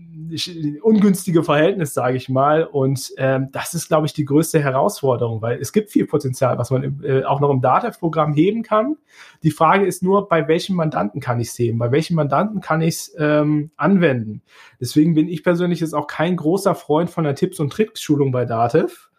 ungünstige 0.82 1.42
Verhältnis, 1.42 1.94
sage 1.94 2.16
ich 2.16 2.28
mal. 2.28 2.64
Und 2.64 3.12
ähm, 3.16 3.48
das 3.52 3.74
ist, 3.74 3.88
glaube 3.88 4.06
ich, 4.06 4.12
die 4.12 4.24
größte 4.24 4.60
Herausforderung, 4.60 5.42
weil 5.42 5.58
es 5.60 5.72
gibt 5.72 5.90
viel 5.90 6.06
Potenzial, 6.06 6.58
was 6.58 6.70
man 6.70 7.02
äh, 7.02 7.24
auch 7.24 7.40
noch 7.40 7.50
im 7.50 7.60
DATEV-Programm 7.60 8.34
heben 8.34 8.62
kann. 8.62 8.96
Die 9.42 9.50
Frage 9.50 9.86
ist 9.86 10.02
nur, 10.02 10.28
bei 10.28 10.48
welchen 10.48 10.76
Mandanten 10.76 11.20
kann 11.20 11.40
ich 11.40 11.48
es 11.48 11.58
heben? 11.58 11.78
Bei 11.78 11.92
welchen 11.92 12.14
Mandanten 12.14 12.60
kann 12.60 12.80
ich 12.80 12.94
es 12.94 13.14
ähm, 13.18 13.70
anwenden? 13.76 14.42
Deswegen 14.80 15.14
bin 15.14 15.28
ich 15.28 15.42
persönlich 15.42 15.80
jetzt 15.80 15.94
auch 15.94 16.06
kein 16.06 16.36
großer 16.36 16.74
Freund 16.74 17.10
von 17.10 17.24
der 17.24 17.34
Tipps- 17.34 17.60
und 17.60 17.72
Tricks-Schulung 17.72 18.32
bei 18.32 18.44
DATEV 18.44 19.11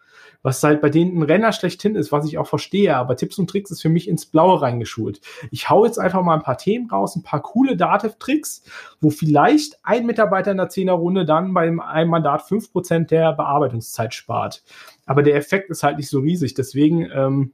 was 0.44 0.62
halt 0.62 0.82
bei 0.82 0.90
denen 0.90 1.18
ein 1.18 1.22
Renner 1.22 1.52
schlechthin 1.52 1.96
ist, 1.96 2.12
was 2.12 2.26
ich 2.26 2.38
auch 2.38 2.46
verstehe, 2.46 2.96
aber 2.96 3.16
Tipps 3.16 3.38
und 3.38 3.48
Tricks 3.48 3.70
ist 3.70 3.80
für 3.82 3.88
mich 3.88 4.06
ins 4.08 4.26
Blaue 4.26 4.60
reingeschult. 4.60 5.20
Ich 5.50 5.70
hau 5.70 5.84
jetzt 5.86 5.98
einfach 5.98 6.22
mal 6.22 6.34
ein 6.34 6.42
paar 6.42 6.58
Themen 6.58 6.88
raus, 6.88 7.16
ein 7.16 7.22
paar 7.22 7.40
coole 7.40 7.76
Dativ-Tricks, 7.76 8.62
wo 9.00 9.08
vielleicht 9.10 9.78
ein 9.82 10.04
Mitarbeiter 10.06 10.52
in 10.52 10.58
der 10.58 10.68
Zehnerrunde 10.68 11.24
dann 11.24 11.54
beim 11.54 11.80
einem 11.80 12.10
Mandat 12.10 12.42
fünf 12.42 12.70
Prozent 12.70 13.10
der 13.10 13.32
Bearbeitungszeit 13.32 14.12
spart. 14.12 14.62
Aber 15.06 15.22
der 15.22 15.34
Effekt 15.34 15.70
ist 15.70 15.82
halt 15.82 15.96
nicht 15.96 16.10
so 16.10 16.20
riesig. 16.20 16.52
Deswegen 16.52 17.08
ähm, 17.10 17.52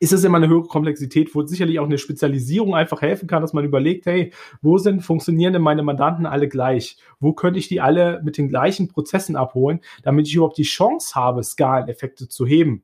ist 0.00 0.12
es 0.14 0.24
immer 0.24 0.38
eine 0.38 0.48
höhere 0.48 0.66
Komplexität, 0.66 1.34
wo 1.34 1.46
sicherlich 1.46 1.78
auch 1.78 1.84
eine 1.84 1.98
Spezialisierung 1.98 2.74
einfach 2.74 3.02
helfen 3.02 3.28
kann, 3.28 3.42
dass 3.42 3.52
man 3.52 3.66
überlegt, 3.66 4.06
hey, 4.06 4.32
wo 4.62 4.78
sind, 4.78 5.02
funktionieren 5.02 5.52
denn 5.52 5.62
meine 5.62 5.82
Mandanten 5.82 6.24
alle 6.24 6.48
gleich? 6.48 6.96
Wo 7.20 7.34
könnte 7.34 7.58
ich 7.58 7.68
die 7.68 7.82
alle 7.82 8.20
mit 8.24 8.38
den 8.38 8.48
gleichen 8.48 8.88
Prozessen 8.88 9.36
abholen, 9.36 9.80
damit 10.02 10.26
ich 10.26 10.34
überhaupt 10.34 10.56
die 10.56 10.62
Chance 10.62 11.14
habe, 11.14 11.42
Skaleneffekte 11.42 12.28
zu 12.28 12.46
heben? 12.46 12.82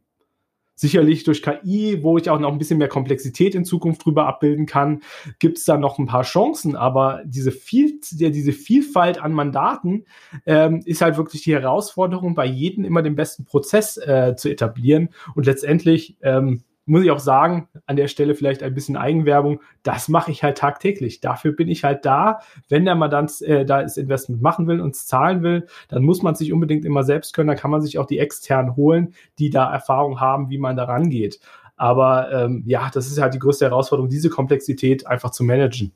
Sicherlich 0.78 1.24
durch 1.24 1.42
KI, 1.42 2.02
wo 2.02 2.18
ich 2.18 2.28
auch 2.28 2.38
noch 2.38 2.52
ein 2.52 2.58
bisschen 2.58 2.76
mehr 2.76 2.88
Komplexität 2.88 3.54
in 3.54 3.64
Zukunft 3.64 4.04
drüber 4.04 4.26
abbilden 4.26 4.66
kann, 4.66 5.00
gibt 5.38 5.56
es 5.56 5.64
da 5.64 5.78
noch 5.78 5.98
ein 5.98 6.04
paar 6.04 6.22
Chancen. 6.22 6.76
Aber 6.76 7.22
diese, 7.24 7.50
Viel 7.50 7.98
diese 8.12 8.52
Vielfalt 8.52 9.18
an 9.18 9.32
Mandaten 9.32 10.04
ähm, 10.44 10.82
ist 10.84 11.00
halt 11.00 11.16
wirklich 11.16 11.40
die 11.44 11.54
Herausforderung, 11.54 12.34
bei 12.34 12.44
jedem 12.44 12.84
immer 12.84 13.00
den 13.00 13.16
besten 13.16 13.46
Prozess 13.46 13.96
äh, 13.96 14.34
zu 14.36 14.50
etablieren. 14.50 15.08
Und 15.34 15.46
letztendlich 15.46 16.18
ähm, 16.20 16.62
muss 16.86 17.02
ich 17.02 17.10
auch 17.10 17.18
sagen, 17.18 17.68
an 17.86 17.96
der 17.96 18.08
Stelle 18.08 18.34
vielleicht 18.34 18.62
ein 18.62 18.72
bisschen 18.72 18.96
Eigenwerbung, 18.96 19.60
das 19.82 20.08
mache 20.08 20.30
ich 20.30 20.42
halt 20.42 20.56
tagtäglich. 20.58 21.20
Dafür 21.20 21.52
bin 21.52 21.68
ich 21.68 21.84
halt 21.84 22.06
da. 22.06 22.40
Wenn 22.68 22.84
der 22.84 22.94
Mandant 22.94 23.42
äh, 23.42 23.64
da 23.64 23.82
das 23.82 23.96
Investment 23.96 24.40
machen 24.40 24.68
will 24.68 24.80
und 24.80 24.94
es 24.94 25.06
zahlen 25.06 25.42
will, 25.42 25.66
dann 25.88 26.04
muss 26.04 26.22
man 26.22 26.36
sich 26.36 26.52
unbedingt 26.52 26.84
immer 26.84 27.02
selbst 27.02 27.34
können. 27.34 27.48
Dann 27.48 27.56
kann 27.56 27.72
man 27.72 27.82
sich 27.82 27.98
auch 27.98 28.06
die 28.06 28.20
externen 28.20 28.76
holen, 28.76 29.14
die 29.38 29.50
da 29.50 29.70
Erfahrung 29.70 30.20
haben, 30.20 30.48
wie 30.48 30.58
man 30.58 30.76
da 30.76 30.84
rangeht. 30.84 31.40
Aber 31.76 32.32
ähm, 32.32 32.62
ja, 32.66 32.88
das 32.94 33.08
ist 33.08 33.20
halt 33.20 33.34
die 33.34 33.38
größte 33.38 33.66
Herausforderung, 33.66 34.08
diese 34.08 34.30
Komplexität 34.30 35.06
einfach 35.06 35.30
zu 35.30 35.44
managen, 35.44 35.92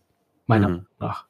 meiner 0.47 0.69
mhm. 0.69 0.75
Meinung 0.75 0.87
nach. 0.99 1.27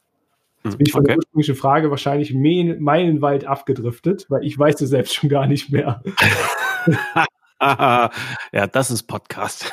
Jetzt 0.65 0.77
bin 0.77 0.87
ich 0.87 0.93
von 0.93 1.01
okay. 1.01 1.13
der 1.13 1.17
ursprünglichen 1.19 1.55
Frage 1.55 1.91
wahrscheinlich 1.91 2.35
meilenweit 2.35 3.47
abgedriftet, 3.47 4.27
weil 4.29 4.45
ich 4.45 4.59
weiß 4.59 4.81
es 4.83 4.91
selbst 4.91 5.15
schon 5.15 5.31
gar 5.31 5.47
nicht 5.47 5.71
mehr. 5.71 6.03
ja, 8.53 8.67
das 8.67 8.91
ist 8.91 9.03
Podcast. 9.03 9.71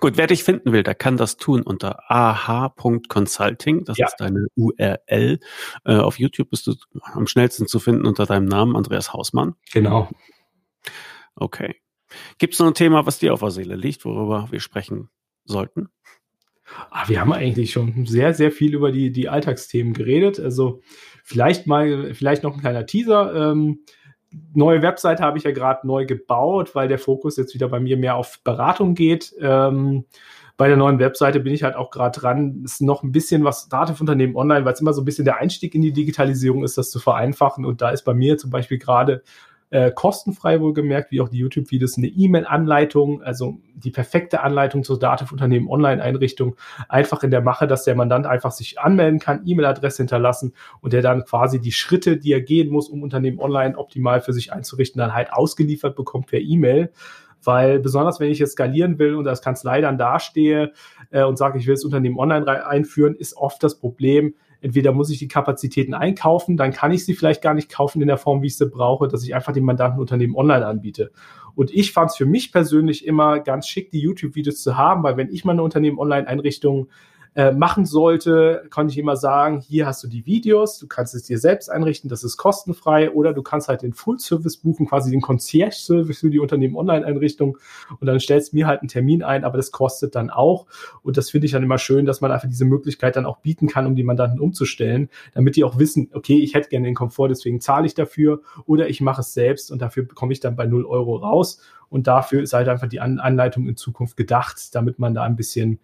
Gut, 0.00 0.16
wer 0.16 0.28
dich 0.28 0.44
finden 0.44 0.72
will, 0.72 0.82
der 0.82 0.94
kann 0.94 1.16
das 1.16 1.36
tun 1.36 1.62
unter 1.62 2.10
ah.consulting. 2.10 3.84
Das 3.84 3.98
ja. 3.98 4.06
ist 4.06 4.16
deine 4.18 4.46
URL. 4.54 5.40
Äh, 5.84 5.96
auf 5.96 6.18
YouTube 6.18 6.50
bist 6.50 6.66
du 6.68 6.74
am 7.02 7.26
schnellsten 7.26 7.66
zu 7.66 7.80
finden 7.80 8.06
unter 8.06 8.26
deinem 8.26 8.46
Namen, 8.46 8.76
Andreas 8.76 9.12
Hausmann. 9.12 9.56
Genau. 9.72 10.08
Okay. 11.34 11.74
Gibt 12.38 12.54
es 12.54 12.60
noch 12.60 12.68
ein 12.68 12.74
Thema, 12.74 13.04
was 13.04 13.18
dir 13.18 13.34
auf 13.34 13.40
der 13.40 13.50
Seele 13.50 13.74
liegt, 13.76 14.04
worüber 14.04 14.48
wir 14.50 14.60
sprechen 14.60 15.10
sollten? 15.44 15.88
Ah, 16.90 17.08
wir 17.08 17.20
haben 17.20 17.32
eigentlich 17.32 17.72
schon 17.72 18.06
sehr, 18.06 18.34
sehr 18.34 18.52
viel 18.52 18.74
über 18.74 18.92
die, 18.92 19.10
die 19.10 19.28
Alltagsthemen 19.28 19.94
geredet. 19.94 20.38
Also 20.38 20.82
vielleicht 21.24 21.66
mal, 21.66 22.14
vielleicht 22.14 22.42
noch 22.42 22.54
ein 22.54 22.60
kleiner 22.60 22.86
Teaser. 22.86 23.52
Ähm, 23.52 23.84
neue 24.54 24.82
Webseite 24.82 25.22
habe 25.22 25.38
ich 25.38 25.44
ja 25.44 25.52
gerade 25.52 25.86
neu 25.86 26.06
gebaut, 26.06 26.74
weil 26.74 26.88
der 26.88 26.98
Fokus 26.98 27.36
jetzt 27.36 27.54
wieder 27.54 27.68
bei 27.68 27.80
mir 27.80 27.96
mehr 27.96 28.16
auf 28.16 28.40
Beratung 28.44 28.94
geht. 28.94 29.34
Ähm, 29.40 30.04
bei 30.56 30.66
der 30.66 30.76
neuen 30.76 30.98
Webseite 30.98 31.38
bin 31.38 31.54
ich 31.54 31.62
halt 31.62 31.76
auch 31.76 31.90
gerade 31.90 32.18
dran, 32.18 32.62
ist 32.64 32.82
noch 32.82 33.04
ein 33.04 33.12
bisschen 33.12 33.44
was 33.44 33.68
Dativ-Unternehmen 33.68 34.34
online, 34.34 34.64
weil 34.64 34.72
es 34.72 34.80
immer 34.80 34.92
so 34.92 35.02
ein 35.02 35.04
bisschen 35.04 35.24
der 35.24 35.38
Einstieg 35.38 35.74
in 35.74 35.82
die 35.82 35.92
Digitalisierung 35.92 36.64
ist, 36.64 36.76
das 36.76 36.90
zu 36.90 36.98
vereinfachen. 36.98 37.64
Und 37.64 37.80
da 37.80 37.90
ist 37.90 38.02
bei 38.02 38.12
mir 38.12 38.38
zum 38.38 38.50
Beispiel 38.50 38.78
gerade 38.78 39.22
äh, 39.70 39.90
kostenfrei 39.90 40.60
wohlgemerkt, 40.60 41.10
wie 41.10 41.20
auch 41.20 41.28
die 41.28 41.38
YouTube-Videos, 41.38 41.98
eine 41.98 42.06
E-Mail-Anleitung, 42.06 43.22
also 43.22 43.58
die 43.74 43.90
perfekte 43.90 44.42
Anleitung 44.42 44.82
zur 44.82 44.98
Dativ-Unternehmen 44.98 45.68
Online-Einrichtung, 45.68 46.56
einfach 46.88 47.22
in 47.22 47.30
der 47.30 47.42
Mache, 47.42 47.66
dass 47.66 47.84
der 47.84 47.94
Mandant 47.94 48.26
einfach 48.26 48.50
sich 48.50 48.80
anmelden 48.80 49.20
kann, 49.20 49.42
E-Mail-Adresse 49.44 49.98
hinterlassen 49.98 50.54
und 50.80 50.92
der 50.92 51.02
dann 51.02 51.24
quasi 51.24 51.60
die 51.60 51.72
Schritte, 51.72 52.16
die 52.16 52.32
er 52.32 52.40
gehen 52.40 52.70
muss, 52.70 52.88
um 52.88 53.02
Unternehmen 53.02 53.38
online 53.40 53.76
optimal 53.76 54.20
für 54.20 54.32
sich 54.32 54.52
einzurichten, 54.52 54.98
dann 54.98 55.14
halt 55.14 55.32
ausgeliefert 55.32 55.96
bekommt 55.96 56.26
per 56.28 56.40
E-Mail. 56.40 56.90
Weil 57.44 57.78
besonders 57.78 58.18
wenn 58.18 58.30
ich 58.30 58.40
jetzt 58.40 58.52
skalieren 58.52 58.98
will 58.98 59.14
und 59.14 59.28
als 59.28 59.42
Kanzlei 59.42 59.80
dann 59.80 59.96
dastehe 59.96 60.72
äh, 61.10 61.22
und 61.22 61.38
sage, 61.38 61.58
ich 61.58 61.66
will 61.66 61.74
das 61.74 61.84
Unternehmen 61.84 62.18
online 62.18 62.66
einführen, 62.66 63.14
ist 63.14 63.36
oft 63.36 63.62
das 63.62 63.78
Problem, 63.78 64.34
entweder 64.60 64.92
muss 64.92 65.10
ich 65.10 65.18
die 65.18 65.28
Kapazitäten 65.28 65.94
einkaufen, 65.94 66.56
dann 66.56 66.72
kann 66.72 66.90
ich 66.90 67.04
sie 67.04 67.14
vielleicht 67.14 67.42
gar 67.42 67.54
nicht 67.54 67.70
kaufen 67.70 68.00
in 68.00 68.08
der 68.08 68.16
Form, 68.16 68.42
wie 68.42 68.46
ich 68.46 68.56
sie 68.56 68.66
brauche, 68.66 69.08
dass 69.08 69.22
ich 69.22 69.34
einfach 69.34 69.52
den 69.52 69.64
Mandantenunternehmen 69.64 70.36
online 70.36 70.66
anbiete. 70.66 71.12
Und 71.54 71.72
ich 71.72 71.92
fand 71.92 72.10
es 72.10 72.16
für 72.16 72.26
mich 72.26 72.52
persönlich 72.52 73.06
immer 73.06 73.40
ganz 73.40 73.66
schick, 73.66 73.90
die 73.90 74.00
YouTube-Videos 74.00 74.62
zu 74.62 74.76
haben, 74.76 75.02
weil 75.02 75.16
wenn 75.16 75.30
ich 75.30 75.44
meine 75.44 75.62
Unternehmen-Online-Einrichtung 75.62 76.88
äh, 77.38 77.52
machen 77.52 77.86
sollte, 77.86 78.64
kann 78.68 78.88
ich 78.88 78.98
immer 78.98 79.14
sagen, 79.14 79.60
hier 79.60 79.86
hast 79.86 80.02
du 80.02 80.08
die 80.08 80.26
Videos, 80.26 80.76
du 80.80 80.88
kannst 80.88 81.14
es 81.14 81.22
dir 81.22 81.38
selbst 81.38 81.70
einrichten, 81.70 82.10
das 82.10 82.24
ist 82.24 82.36
kostenfrei. 82.36 83.12
Oder 83.12 83.32
du 83.32 83.44
kannst 83.44 83.68
halt 83.68 83.82
den 83.82 83.92
Full-Service 83.92 84.56
buchen, 84.56 84.86
quasi 84.88 85.12
den 85.12 85.20
Concierge-Service 85.20 86.18
für 86.18 86.30
die 86.30 86.40
Unternehmen-Online-Einrichtung 86.40 87.56
und 88.00 88.06
dann 88.08 88.18
stellst 88.18 88.52
du 88.52 88.56
mir 88.56 88.66
halt 88.66 88.80
einen 88.80 88.88
Termin 88.88 89.22
ein, 89.22 89.44
aber 89.44 89.56
das 89.56 89.70
kostet 89.70 90.16
dann 90.16 90.30
auch. 90.30 90.66
Und 91.04 91.16
das 91.16 91.30
finde 91.30 91.46
ich 91.46 91.52
dann 91.52 91.62
immer 91.62 91.78
schön, 91.78 92.06
dass 92.06 92.20
man 92.20 92.32
einfach 92.32 92.48
diese 92.48 92.64
Möglichkeit 92.64 93.14
dann 93.14 93.24
auch 93.24 93.36
bieten 93.36 93.68
kann, 93.68 93.86
um 93.86 93.94
die 93.94 94.02
Mandanten 94.02 94.40
umzustellen, 94.40 95.08
damit 95.32 95.54
die 95.54 95.62
auch 95.62 95.78
wissen, 95.78 96.10
okay, 96.14 96.40
ich 96.40 96.54
hätte 96.54 96.70
gerne 96.70 96.86
den 96.86 96.96
Komfort, 96.96 97.28
deswegen 97.28 97.60
zahle 97.60 97.86
ich 97.86 97.94
dafür 97.94 98.40
oder 98.66 98.88
ich 98.88 99.00
mache 99.00 99.20
es 99.20 99.32
selbst 99.32 99.70
und 99.70 99.80
dafür 99.80 100.02
bekomme 100.02 100.32
ich 100.32 100.40
dann 100.40 100.56
bei 100.56 100.66
0 100.66 100.84
Euro 100.86 101.14
raus 101.14 101.60
und 101.90 102.06
dafür 102.06 102.42
ist 102.42 102.52
halt 102.52 102.68
einfach 102.68 102.88
die 102.88 103.00
An 103.00 103.18
Anleitung 103.18 103.66
in 103.68 103.76
Zukunft 103.76 104.16
gedacht, 104.16 104.74
damit 104.74 104.98
man 104.98 105.14
da 105.14 105.22
ein 105.22 105.36
bisschen 105.36 105.78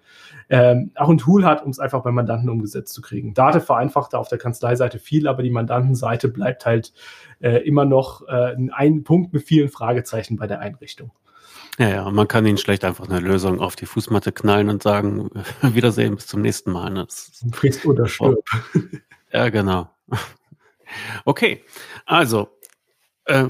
ähm, 0.48 0.90
auch 0.96 1.08
ein 1.08 1.18
Tool 1.18 1.44
hat, 1.44 1.64
um 1.64 1.70
es 1.70 1.78
einfach 1.78 2.02
beim 2.02 2.14
Mandanten 2.14 2.48
umgesetzt 2.48 2.92
zu 2.92 3.02
kriegen. 3.02 3.34
Date 3.34 3.62
vereinfacht 3.62 4.12
da 4.12 4.18
auf 4.18 4.28
der 4.28 4.38
Kanzleiseite 4.38 4.98
viel, 4.98 5.26
aber 5.28 5.42
die 5.42 5.50
Mandantenseite 5.50 6.28
bleibt 6.28 6.66
halt 6.66 6.92
äh, 7.40 7.58
immer 7.66 7.84
noch 7.84 8.26
äh, 8.28 8.56
ein 8.72 9.04
Punkt 9.04 9.32
mit 9.32 9.42
vielen 9.44 9.68
Fragezeichen 9.68 10.36
bei 10.36 10.46
der 10.46 10.60
Einrichtung. 10.60 11.12
Ja, 11.78 11.88
ja, 11.88 12.10
man 12.10 12.28
kann 12.28 12.46
ihnen 12.46 12.58
schlecht 12.58 12.84
einfach 12.84 13.08
eine 13.08 13.18
Lösung 13.18 13.60
auf 13.60 13.74
die 13.74 13.86
Fußmatte 13.86 14.30
knallen 14.30 14.68
und 14.68 14.82
sagen, 14.82 15.30
Wiedersehen, 15.62 16.14
bis 16.14 16.26
zum 16.26 16.42
nächsten 16.42 16.70
Mal. 16.70 16.90
Ne? 16.90 17.06
Friss 17.52 17.84
oder 17.84 18.06
stirb. 18.06 18.44
Ja, 19.32 19.48
genau. 19.48 19.90
Okay, 21.24 21.64
also, 22.06 22.50
äh, 23.24 23.48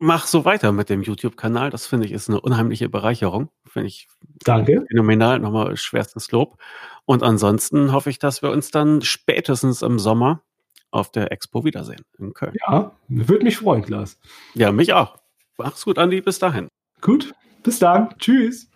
mach 0.00 0.26
so 0.26 0.44
weiter 0.44 0.72
mit 0.72 0.90
dem 0.90 1.02
YouTube-Kanal. 1.02 1.70
Das 1.70 1.86
finde 1.86 2.06
ich 2.06 2.12
ist 2.12 2.28
eine 2.28 2.40
unheimliche 2.40 2.88
Bereicherung. 2.88 3.50
Finde 3.66 3.88
ich 3.88 4.08
Danke. 4.44 4.84
phänomenal. 4.88 5.38
Nochmal 5.38 5.76
schwerstes 5.76 6.32
Lob. 6.32 6.58
Und 7.04 7.22
ansonsten 7.22 7.92
hoffe 7.92 8.10
ich, 8.10 8.18
dass 8.18 8.42
wir 8.42 8.50
uns 8.50 8.70
dann 8.70 9.02
spätestens 9.02 9.82
im 9.82 9.98
Sommer 9.98 10.42
auf 10.90 11.12
der 11.12 11.30
Expo 11.30 11.64
wiedersehen 11.64 12.02
in 12.18 12.32
Köln. 12.34 12.54
Ja, 12.66 12.92
würde 13.08 13.44
mich 13.44 13.58
freuen, 13.58 13.82
Klaas. 13.84 14.18
Ja, 14.54 14.72
mich 14.72 14.92
auch. 14.92 15.18
Mach's 15.56 15.84
gut, 15.84 15.98
Andi. 15.98 16.20
Bis 16.20 16.38
dahin. 16.38 16.68
Gut. 17.00 17.32
Bis 17.62 17.78
dann. 17.78 18.14
Tschüss. 18.18 18.68